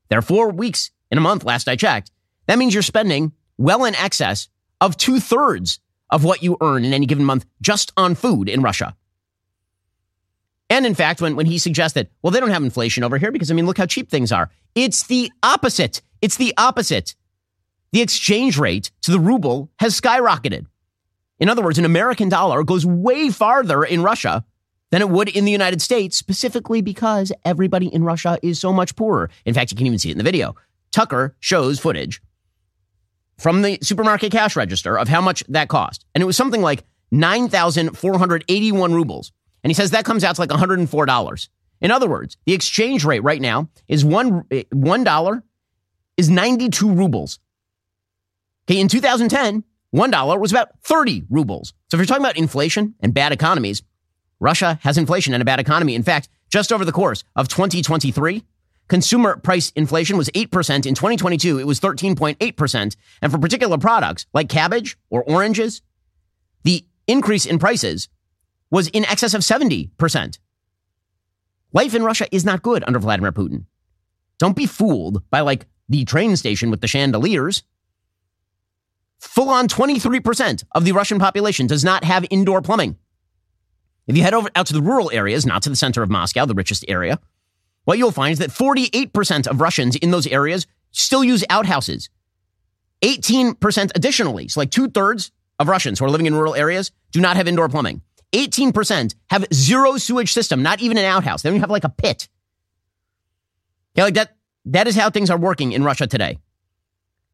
there 0.09 0.19
are 0.19 0.24
four 0.24 0.49
weeks 0.51 0.91
in 1.12 1.18
a 1.18 1.22
month. 1.22 1.43
Last 1.43 1.68
I 1.68 1.76
checked, 1.76 2.12
that 2.47 2.57
means 2.57 2.74
you're 2.74 2.84
spending 2.84 3.34
well 3.57 3.86
in 3.86 3.95
excess 3.95 4.49
of 4.80 4.97
two 4.97 5.20
thirds 5.20 5.80
of 6.09 6.24
what 6.24 6.43
you 6.43 6.57
earn 6.62 6.84
in 6.84 6.93
any 6.93 7.05
given 7.05 7.26
month 7.26 7.45
just 7.62 7.93
on 7.95 8.16
food 8.16 8.49
in 8.49 8.62
Russia. 8.62 8.95
And 10.70 10.86
in 10.86 10.95
fact, 10.95 11.22
when, 11.22 11.36
when 11.36 11.45
he 11.45 11.57
suggested, 11.57 12.09
well, 12.22 12.32
they 12.32 12.39
don't 12.39 12.49
have 12.49 12.64
inflation 12.64 13.03
over 13.03 13.18
here 13.18 13.32
because, 13.32 13.51
I 13.51 13.53
mean, 13.53 13.66
look 13.66 13.78
how 13.78 13.86
cheap 13.86 14.09
things 14.09 14.32
are. 14.32 14.49
It's 14.74 15.03
the 15.03 15.32
opposite. 15.43 16.01
It's 16.22 16.38
the 16.38 16.53
opposite. 16.57 17.16
The 17.91 18.01
exchange 18.01 18.57
rate 18.57 18.89
to 19.01 19.12
the 19.12 19.20
ruble 19.20 19.70
has 19.80 19.99
skyrocketed. 19.99 20.66
In 21.39 21.49
other 21.49 21.62
words, 21.62 21.78
an 21.78 21.86
American 21.86 22.30
dollar 22.30 22.64
goes 22.64 22.86
way 22.86 23.30
farther 23.30 23.84
in 23.84 24.01
Russia 24.01 24.45
than 24.91 25.01
it 25.01 25.09
would 25.09 25.28
in 25.28 25.43
the 25.43 25.51
United 25.51 25.82
States, 25.82 26.16
specifically 26.16 26.82
because 26.82 27.34
everybody 27.43 27.88
in 27.88 28.03
Russia 28.03 28.38
is 28.41 28.59
so 28.59 28.72
much 28.72 28.95
poorer. 28.95 29.30
In 29.45 29.53
fact, 29.53 29.72
you 29.72 29.78
can 29.78 29.88
even 29.88 29.99
see 29.99 30.09
it 30.09 30.14
in 30.14 30.18
the 30.18 30.24
video. 30.24 30.55
Tucker 30.91 31.35
shows 31.39 31.79
footage 31.79 32.21
from 33.37 33.61
the 33.61 33.79
supermarket 33.81 34.31
cash 34.31 34.55
register 34.55 34.97
of 34.97 35.07
how 35.07 35.21
much 35.21 35.43
that 35.49 35.67
cost. 35.67 36.05
And 36.13 36.21
it 36.21 36.25
was 36.25 36.37
something 36.37 36.61
like 36.61 36.83
9,481 37.11 38.93
rubles. 38.93 39.31
And 39.63 39.69
he 39.69 39.73
says 39.73 39.91
that 39.91 40.05
comes 40.05 40.23
out 40.23 40.35
to 40.35 40.41
like 40.41 40.49
$104. 40.49 41.49
In 41.81 41.91
other 41.91 42.07
words, 42.07 42.37
the 42.45 42.53
exchange 42.53 43.03
rate 43.03 43.23
right 43.23 43.41
now 43.41 43.69
is 43.87 44.05
one, 44.05 44.43
$1 44.43 45.43
is 46.17 46.29
92 46.29 46.91
rubles. 46.91 47.39
Okay, 48.69 48.79
in 48.79 48.87
2010, 48.87 49.63
$1 49.93 50.39
was 50.39 50.51
about 50.51 50.79
30 50.83 51.23
rubles. 51.29 51.73
So 51.89 51.95
if 51.95 51.99
you're 51.99 52.05
talking 52.05 52.23
about 52.23 52.37
inflation 52.37 52.95
and 52.99 53.13
bad 53.13 53.31
economies, 53.31 53.81
Russia 54.39 54.79
has 54.83 54.97
inflation 54.97 55.33
and 55.33 55.41
a 55.41 55.45
bad 55.45 55.59
economy. 55.59 55.95
In 55.95 56.03
fact, 56.03 56.29
just 56.49 56.71
over 56.71 56.85
the 56.85 56.91
course 56.91 57.23
of 57.35 57.47
2023, 57.47 58.43
Consumer 58.91 59.37
price 59.37 59.71
inflation 59.77 60.17
was 60.17 60.27
8%. 60.31 60.85
In 60.85 60.95
2022, 60.95 61.59
it 61.59 61.65
was 61.65 61.79
13.8%. 61.79 62.95
And 63.21 63.31
for 63.31 63.37
particular 63.37 63.77
products 63.77 64.25
like 64.33 64.49
cabbage 64.49 64.97
or 65.09 65.23
oranges, 65.23 65.81
the 66.63 66.85
increase 67.07 67.45
in 67.45 67.57
prices 67.57 68.09
was 68.69 68.89
in 68.89 69.05
excess 69.05 69.33
of 69.33 69.43
70%. 69.43 70.39
Life 71.71 71.95
in 71.95 72.03
Russia 72.03 72.27
is 72.33 72.43
not 72.43 72.63
good 72.63 72.83
under 72.85 72.99
Vladimir 72.99 73.31
Putin. 73.31 73.63
Don't 74.39 74.57
be 74.57 74.65
fooled 74.65 75.23
by 75.29 75.39
like 75.39 75.67
the 75.87 76.03
train 76.03 76.35
station 76.35 76.69
with 76.69 76.81
the 76.81 76.87
chandeliers. 76.89 77.63
Full 79.19 79.47
on 79.47 79.69
23% 79.69 80.65
of 80.73 80.83
the 80.83 80.91
Russian 80.91 81.17
population 81.17 81.65
does 81.65 81.85
not 81.85 82.03
have 82.03 82.25
indoor 82.29 82.61
plumbing. 82.61 82.97
If 84.05 84.17
you 84.17 84.23
head 84.23 84.33
over 84.33 84.49
out 84.53 84.67
to 84.67 84.73
the 84.73 84.81
rural 84.81 85.09
areas, 85.13 85.45
not 85.45 85.63
to 85.63 85.69
the 85.69 85.77
center 85.77 86.03
of 86.03 86.09
Moscow, 86.09 86.43
the 86.43 86.53
richest 86.53 86.83
area, 86.89 87.21
what 87.86 87.97
you'll 87.97 88.11
find 88.11 88.34
is 88.34 88.39
that 88.39 88.49
48% 88.49 89.47
of 89.47 89.61
Russians 89.61 89.95
in 89.95 90.11
those 90.11 90.27
areas 90.27 90.67
still 90.91 91.23
use 91.23 91.43
outhouses. 91.49 92.09
18% 93.01 93.91
additionally, 93.95 94.47
so 94.47 94.59
like 94.59 94.71
two 94.71 94.88
thirds 94.88 95.32
of 95.59 95.67
Russians 95.67 95.99
who 95.99 96.05
are 96.05 96.09
living 96.09 96.27
in 96.27 96.36
rural 96.36 96.55
areas 96.55 96.91
do 97.11 97.19
not 97.19 97.38
have 97.38 97.47
indoor 97.47 97.69
plumbing. 97.69 98.01
18% 98.34 99.15
have 99.29 99.45
zero 99.53 99.97
sewage 99.97 100.32
system, 100.32 100.63
not 100.63 100.82
even 100.82 100.97
an 100.97 101.05
outhouse. 101.05 101.41
They 101.41 101.49
don't 101.49 101.55
even 101.55 101.61
have 101.61 101.71
like 101.71 101.84
a 101.84 101.89
pit. 101.89 102.29
Okay, 103.95 104.03
like 104.03 104.13
that, 104.13 104.36
that 104.65 104.88
is 104.88 104.95
how 104.95 105.09
things 105.09 105.29
are 105.29 105.38
working 105.38 105.73
in 105.73 105.84
Russia 105.84 106.07
today. 106.07 106.38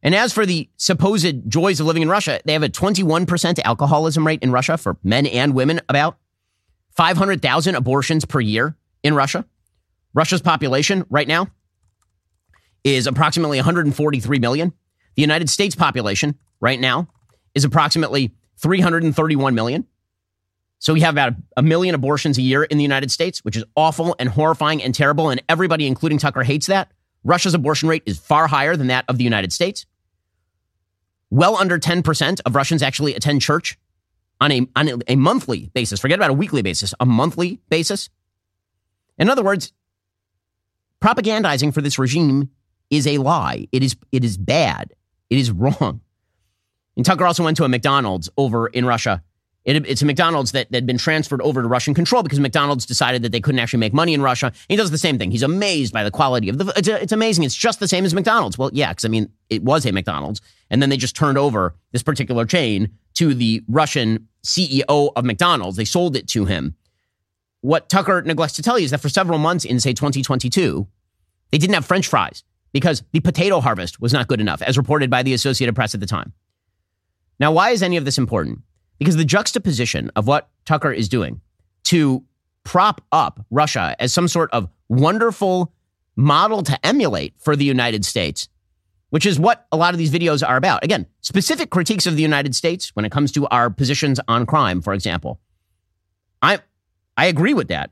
And 0.02 0.16
as 0.16 0.32
for 0.32 0.46
the 0.46 0.70
supposed 0.78 1.50
joys 1.50 1.80
of 1.80 1.86
living 1.86 2.02
in 2.02 2.10
Russia, 2.10 2.40
they 2.46 2.54
have 2.54 2.64
a 2.64 2.70
21% 2.70 3.60
alcoholism 3.64 4.26
rate 4.26 4.42
in 4.42 4.52
Russia 4.52 4.78
for 4.78 4.98
men 5.04 5.26
and 5.26 5.54
women, 5.54 5.82
about 5.90 6.18
500,000 6.92 7.76
abortions 7.76 8.26
per 8.26 8.40
year 8.40 8.76
in 9.04 9.14
Russia. 9.16 9.46
Russia's 10.18 10.42
population 10.42 11.06
right 11.12 11.28
now 11.28 11.48
is 12.84 13.06
approximately 13.06 13.60
143 13.60 14.40
million. 14.40 14.74
The 15.16 15.22
United 15.22 15.48
States 15.48 15.76
population 15.76 16.40
right 16.60 16.80
now 16.80 17.08
is 17.54 17.64
approximately 17.64 18.34
331 18.58 19.54
million. 19.54 19.86
So 20.80 20.92
we 20.92 21.02
have 21.02 21.14
about 21.14 21.34
a 21.56 21.62
million 21.62 21.94
abortions 21.94 22.40
a 22.40 22.42
year 22.42 22.64
in 22.64 22.80
the 22.80 22.84
United 22.84 23.12
States, 23.12 23.46
which 23.46 23.56
is 23.56 23.64
awful 23.76 24.16
and 24.18 24.28
horrifying 24.28 24.82
and 24.82 24.94
terrible. 24.94 25.30
And 25.30 25.40
everybody, 25.48 25.86
including 25.86 26.18
Tucker, 26.18 26.42
hates 26.42 26.66
that. 26.66 26.92
Russia's 27.24 27.54
abortion 27.54 27.88
rate 27.88 28.02
is 28.08 28.18
far 28.18 28.48
higher 28.48 28.76
than 28.76 28.88
that 28.88 29.06
of 29.08 29.20
the 29.20 29.24
United 29.24 29.54
States. 29.54 29.86
Well 31.30 31.58
under 31.58 31.78
10% 31.78 32.42
of 32.44 32.56
Russians 32.56 32.82
actually 32.82 33.14
attend 33.14 33.44
church 33.44 33.78
on 34.42 34.52
a, 34.52 34.68
on 34.76 35.04
a 35.08 35.16
monthly 35.16 35.70
basis. 35.76 36.00
Forget 36.00 36.18
about 36.18 36.32
a 36.32 36.34
weekly 36.34 36.64
basis, 36.64 36.96
a 37.00 37.06
monthly 37.06 37.62
basis. 37.70 38.10
In 39.20 39.30
other 39.30 39.44
words, 39.44 39.74
propagandizing 41.02 41.74
for 41.74 41.82
this 41.82 42.00
regime 42.00 42.50
is 42.90 43.06
a 43.08 43.18
lie. 43.18 43.68
It 43.72 43.84
is, 43.84 43.96
it 44.12 44.24
is 44.24 44.38
bad. 44.38 44.94
It 45.30 45.38
is 45.38 45.52
wrong. 45.52 46.02
And 46.96 47.06
Tucker 47.06 47.26
also 47.26 47.44
went 47.44 47.58
to 47.58 47.64
a 47.64 47.70
McDonald's 47.70 48.30
over 48.38 48.68
in 48.68 48.86
Russia 48.86 49.22
It, 49.66 49.86
it's 49.86 50.02
a 50.02 50.06
McDonald's 50.06 50.54
that, 50.54 50.74
had 50.74 50.88
been 50.88 50.98
transferred 50.98 51.42
over 51.42 51.62
to 51.62 51.68
Russian 51.68 51.94
control 51.94 52.24
because 52.24 52.40
McDonald's 52.40 52.86
decided 52.86 53.22
that 53.22 53.32
they 53.32 53.40
couldn't 53.40 53.60
actually 53.60 53.80
make 53.80 53.94
money 53.94 54.14
in 54.14 54.22
Russia. 54.22 54.52
He 54.68 54.76
does 54.76 54.90
the 54.90 54.98
same 54.98 55.20
thing. 55.20 55.30
He's 55.30 55.44
amazed 55.44 55.94
by 55.94 56.04
the 56.04 56.10
quality 56.10 56.50
of 56.50 56.58
the. 56.58 56.74
It's, 56.76 56.88
it's 56.88 57.12
amazing. 57.12 57.44
It's 57.44 57.56
just 57.56 57.80
the 57.80 57.88
same 57.88 58.04
as 58.06 58.14
McDonald's. 58.14 58.58
Well, 58.58 58.72
yeah, 58.74 58.90
because 58.90 59.06
I 59.06 59.10
mean, 59.10 59.30
it 59.50 59.62
was 59.64 59.86
a 59.86 59.92
McDonald's, 59.92 60.42
and 60.70 60.82
then 60.82 60.90
they 60.90 60.98
just 60.98 61.16
turned 61.16 61.38
over 61.38 61.76
this 61.92 62.02
particular 62.02 62.46
chain 62.46 62.90
to 63.16 63.34
the 63.34 63.62
Russian 63.68 64.28
CEO 64.44 65.12
of 65.16 65.26
McDonald's. 65.26 65.78
They 65.78 65.86
sold 65.86 66.16
it 66.16 66.28
to 66.30 66.46
him. 66.46 66.76
What 67.68 67.90
Tucker 67.90 68.22
neglects 68.22 68.56
to 68.56 68.62
tell 68.62 68.80
you 68.80 68.86
is 68.86 68.92
that 68.92 69.02
for 69.02 69.10
several 69.10 69.40
months 69.40 69.66
in, 69.66 69.82
say, 69.82 69.92
2022, 69.92 70.88
they 71.52 71.58
didn't 71.58 71.74
have 71.74 71.86
French 71.86 72.08
fries 72.08 72.46
because 72.72 73.04
the 73.12 73.20
potato 73.20 73.60
harvest 73.60 74.00
was 74.00 74.14
not 74.14 74.30
good 74.30 74.40
enough, 74.40 74.62
as 74.62 74.78
reported 74.78 75.10
by 75.10 75.22
the 75.22 75.34
Associated 75.34 75.76
Press 75.76 75.94
at 75.94 76.00
the 76.00 76.06
time. 76.06 76.32
Now, 77.42 77.52
why 77.52 77.72
is 77.72 77.84
any 77.84 77.98
of 77.98 78.06
this 78.06 78.18
important? 78.18 78.60
Because 79.00 79.18
the 79.18 79.26
juxtaposition 79.26 80.12
of 80.16 80.28
what 80.28 80.50
Tucker 80.64 80.94
is 80.94 81.10
doing 81.10 81.42
to 81.84 82.24
prop 82.64 83.02
up 83.12 83.46
Russia 83.52 83.98
as 84.00 84.14
some 84.14 84.30
sort 84.30 84.50
of 84.54 84.70
wonderful 84.88 85.74
model 86.16 86.64
to 86.64 86.86
emulate 86.86 87.34
for 87.38 87.58
the 87.58 87.66
United 87.66 88.06
States, 88.06 88.48
which 89.10 89.26
is 89.26 89.38
what 89.38 89.68
a 89.74 89.76
lot 89.76 89.94
of 89.94 89.98
these 89.98 90.10
videos 90.10 90.42
are 90.42 90.56
about. 90.56 90.86
Again, 90.86 91.06
specific 91.20 91.70
critiques 91.70 92.06
of 92.06 92.16
the 92.16 92.22
United 92.22 92.56
States 92.56 92.96
when 92.96 93.04
it 93.04 93.12
comes 93.12 93.30
to 93.34 93.46
our 93.48 93.70
positions 93.70 94.22
on 94.30 94.46
crime, 94.46 94.82
for 94.82 94.94
example. 94.94 95.42
I 96.42 96.60
I 97.18 97.26
agree 97.26 97.54
with 97.54 97.68
that. 97.70 97.90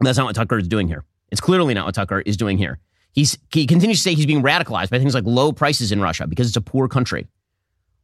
That's 0.00 0.18
not 0.18 0.26
what 0.26 0.34
Tucker 0.34 0.58
is 0.58 0.68
doing 0.68 0.88
here. 0.88 1.04
It's 1.30 1.40
clearly 1.40 1.72
not 1.72 1.86
what 1.86 1.94
Tucker 1.94 2.20
is 2.20 2.36
doing 2.36 2.58
here. 2.58 2.80
He's, 3.12 3.38
he 3.52 3.66
continues 3.66 3.98
to 3.98 4.02
say 4.02 4.14
he's 4.14 4.26
being 4.26 4.42
radicalized 4.42 4.90
by 4.90 4.98
things 4.98 5.14
like 5.14 5.24
low 5.24 5.52
prices 5.52 5.92
in 5.92 6.00
Russia 6.00 6.26
because 6.26 6.48
it's 6.48 6.56
a 6.56 6.60
poor 6.60 6.88
country, 6.88 7.28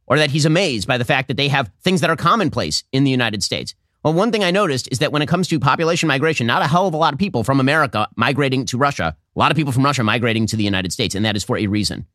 or 0.05 0.17
that 0.17 0.31
he's 0.31 0.45
amazed 0.45 0.87
by 0.87 0.97
the 0.97 1.05
fact 1.05 1.27
that 1.27 1.37
they 1.37 1.47
have 1.49 1.71
things 1.81 2.01
that 2.01 2.09
are 2.09 2.15
commonplace 2.15 2.83
in 2.91 3.03
the 3.03 3.11
United 3.11 3.43
States. 3.43 3.75
Well, 4.03 4.13
one 4.13 4.31
thing 4.31 4.43
I 4.43 4.51
noticed 4.51 4.87
is 4.91 4.99
that 4.99 5.11
when 5.11 5.21
it 5.21 5.27
comes 5.27 5.47
to 5.49 5.59
population 5.59 6.07
migration, 6.07 6.47
not 6.47 6.61
a 6.61 6.67
hell 6.67 6.87
of 6.87 6.93
a 6.93 6.97
lot 6.97 7.13
of 7.13 7.19
people 7.19 7.43
from 7.43 7.59
America 7.59 8.07
migrating 8.15 8.65
to 8.67 8.77
Russia, 8.77 9.17
a 9.35 9.39
lot 9.39 9.51
of 9.51 9.57
people 9.57 9.73
from 9.73 9.83
Russia 9.83 10.03
migrating 10.03 10.45
to 10.47 10.55
the 10.55 10.63
United 10.63 10.93
States, 10.93 11.15
and 11.15 11.25
that 11.25 11.35
is 11.35 11.43
for 11.43 11.57
a 11.57 11.67
reason. 11.67 12.05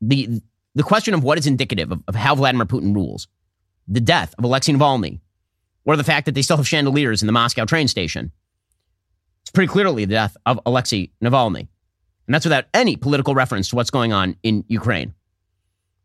The, 0.00 0.42
the 0.74 0.82
question 0.82 1.14
of 1.14 1.22
what 1.22 1.38
is 1.38 1.46
indicative 1.46 1.92
of, 1.92 2.02
of 2.08 2.14
how 2.14 2.34
Vladimir 2.34 2.66
Putin 2.66 2.94
rules, 2.94 3.28
the 3.86 4.00
death 4.00 4.34
of 4.38 4.44
Alexei 4.44 4.72
Navalny, 4.72 5.20
or 5.84 5.96
the 5.96 6.04
fact 6.04 6.26
that 6.26 6.34
they 6.34 6.42
still 6.42 6.56
have 6.56 6.68
chandeliers 6.68 7.22
in 7.22 7.26
the 7.26 7.32
Moscow 7.32 7.64
train 7.64 7.88
station, 7.88 8.32
it's 9.42 9.50
pretty 9.50 9.70
clearly 9.70 10.04
the 10.04 10.14
death 10.14 10.36
of 10.46 10.60
Alexei 10.64 11.10
Navalny. 11.22 11.68
And 12.26 12.34
that's 12.34 12.46
without 12.46 12.66
any 12.72 12.96
political 12.96 13.34
reference 13.34 13.68
to 13.70 13.76
what's 13.76 13.90
going 13.90 14.12
on 14.12 14.36
in 14.42 14.64
Ukraine. 14.68 15.14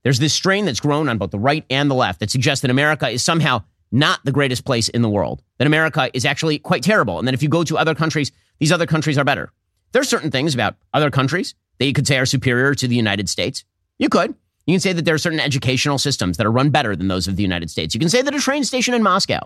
There's 0.03 0.19
this 0.19 0.33
strain 0.33 0.65
that's 0.65 0.79
grown 0.79 1.09
on 1.09 1.17
both 1.17 1.31
the 1.31 1.39
right 1.39 1.65
and 1.69 1.91
the 1.91 1.95
left 1.95 2.19
that 2.21 2.31
suggests 2.31 2.61
that 2.61 2.71
America 2.71 3.09
is 3.09 3.23
somehow 3.23 3.63
not 3.91 4.19
the 4.25 4.31
greatest 4.31 4.65
place 4.65 4.89
in 4.89 5.01
the 5.01 5.09
world, 5.09 5.41
that 5.57 5.67
America 5.67 6.09
is 6.13 6.25
actually 6.25 6.59
quite 6.59 6.83
terrible, 6.83 7.19
and 7.19 7.27
that 7.27 7.33
if 7.33 7.43
you 7.43 7.49
go 7.49 7.63
to 7.63 7.77
other 7.77 7.95
countries, 7.95 8.31
these 8.59 8.71
other 8.71 8.85
countries 8.85 9.17
are 9.17 9.23
better. 9.23 9.51
There 9.91 10.01
are 10.01 10.05
certain 10.05 10.31
things 10.31 10.53
about 10.53 10.75
other 10.93 11.11
countries 11.11 11.55
that 11.79 11.85
you 11.85 11.93
could 11.93 12.07
say 12.07 12.17
are 12.17 12.25
superior 12.25 12.73
to 12.73 12.87
the 12.87 12.95
United 12.95 13.29
States. 13.29 13.63
You 13.99 14.09
could. 14.09 14.35
You 14.65 14.73
can 14.73 14.81
say 14.81 14.93
that 14.93 15.05
there 15.05 15.15
are 15.15 15.19
certain 15.19 15.39
educational 15.39 15.97
systems 15.97 16.37
that 16.37 16.45
are 16.45 16.51
run 16.51 16.69
better 16.71 16.95
than 16.95 17.07
those 17.07 17.27
of 17.27 17.37
the 17.37 17.43
United 17.43 17.69
States. 17.69 17.93
You 17.93 17.99
can 17.99 18.09
say 18.09 18.21
that 18.21 18.35
a 18.35 18.39
train 18.39 18.63
station 18.63 18.93
in 18.93 19.01
Moscow 19.01 19.39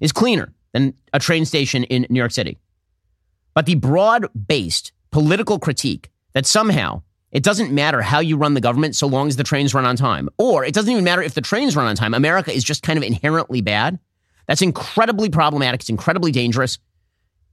is 0.00 0.12
cleaner 0.12 0.52
than 0.72 0.94
a 1.12 1.18
train 1.18 1.44
station 1.44 1.84
in 1.84 2.06
New 2.10 2.18
York 2.18 2.32
City. 2.32 2.58
But 3.54 3.66
the 3.66 3.74
broad 3.74 4.26
based 4.46 4.92
political 5.10 5.58
critique 5.58 6.10
that 6.34 6.46
somehow 6.46 7.02
it 7.32 7.42
doesn't 7.42 7.72
matter 7.72 8.02
how 8.02 8.18
you 8.20 8.36
run 8.36 8.54
the 8.54 8.60
government 8.60 8.96
so 8.96 9.06
long 9.06 9.28
as 9.28 9.36
the 9.36 9.44
trains 9.44 9.72
run 9.72 9.84
on 9.84 9.96
time, 9.96 10.28
or 10.38 10.64
it 10.64 10.74
doesn't 10.74 10.90
even 10.90 11.04
matter 11.04 11.22
if 11.22 11.34
the 11.34 11.40
trains 11.40 11.76
run 11.76 11.86
on 11.86 11.94
time, 11.94 12.14
America 12.14 12.52
is 12.52 12.64
just 12.64 12.82
kind 12.82 12.96
of 12.96 13.02
inherently 13.04 13.60
bad. 13.60 13.98
That's 14.46 14.62
incredibly 14.62 15.30
problematic. 15.30 15.80
It's 15.80 15.90
incredibly 15.90 16.32
dangerous. 16.32 16.78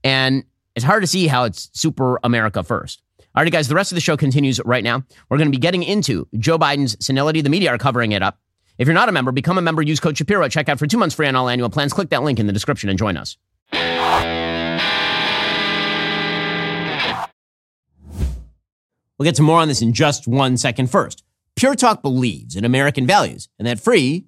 And 0.02 0.44
it's 0.74 0.84
hard 0.84 1.02
to 1.02 1.06
see 1.06 1.28
how 1.28 1.44
it's 1.44 1.70
super 1.72 2.18
America 2.24 2.62
first. 2.64 3.02
All 3.34 3.44
right, 3.44 3.52
guys, 3.52 3.68
the 3.68 3.74
rest 3.76 3.92
of 3.92 3.94
the 3.94 4.00
show 4.00 4.16
continues 4.16 4.60
right 4.64 4.82
now. 4.82 5.04
We're 5.28 5.36
going 5.36 5.46
to 5.46 5.56
be 5.56 5.60
getting 5.60 5.84
into 5.84 6.26
Joe 6.38 6.58
Biden's 6.58 6.96
senility. 7.04 7.40
The 7.40 7.50
media 7.50 7.70
are 7.70 7.78
covering 7.78 8.12
it 8.12 8.22
up. 8.22 8.38
If 8.78 8.86
you're 8.86 8.94
not 8.94 9.08
a 9.08 9.12
member, 9.12 9.32
become 9.32 9.58
a 9.58 9.62
member. 9.62 9.82
Use 9.82 9.98
code 9.98 10.16
Shapiro 10.16 10.44
at 10.44 10.52
checkout 10.52 10.78
for 10.78 10.86
two 10.86 10.98
months 10.98 11.16
free 11.16 11.26
on 11.26 11.34
all 11.34 11.48
annual 11.48 11.68
plans. 11.68 11.92
Click 11.92 12.10
that 12.10 12.22
link 12.22 12.38
in 12.38 12.46
the 12.46 12.52
description 12.52 12.88
and 12.88 12.98
join 12.98 13.16
us. 13.16 13.36
We'll 19.18 19.24
get 19.24 19.34
to 19.34 19.42
more 19.42 19.58
on 19.58 19.66
this 19.66 19.82
in 19.82 19.92
just 19.92 20.28
one 20.28 20.56
second. 20.56 20.92
First, 20.92 21.24
Pure 21.56 21.74
Talk 21.74 22.02
believes 22.02 22.54
in 22.54 22.64
American 22.64 23.04
values, 23.04 23.48
and 23.58 23.66
that 23.66 23.80
free 23.80 24.27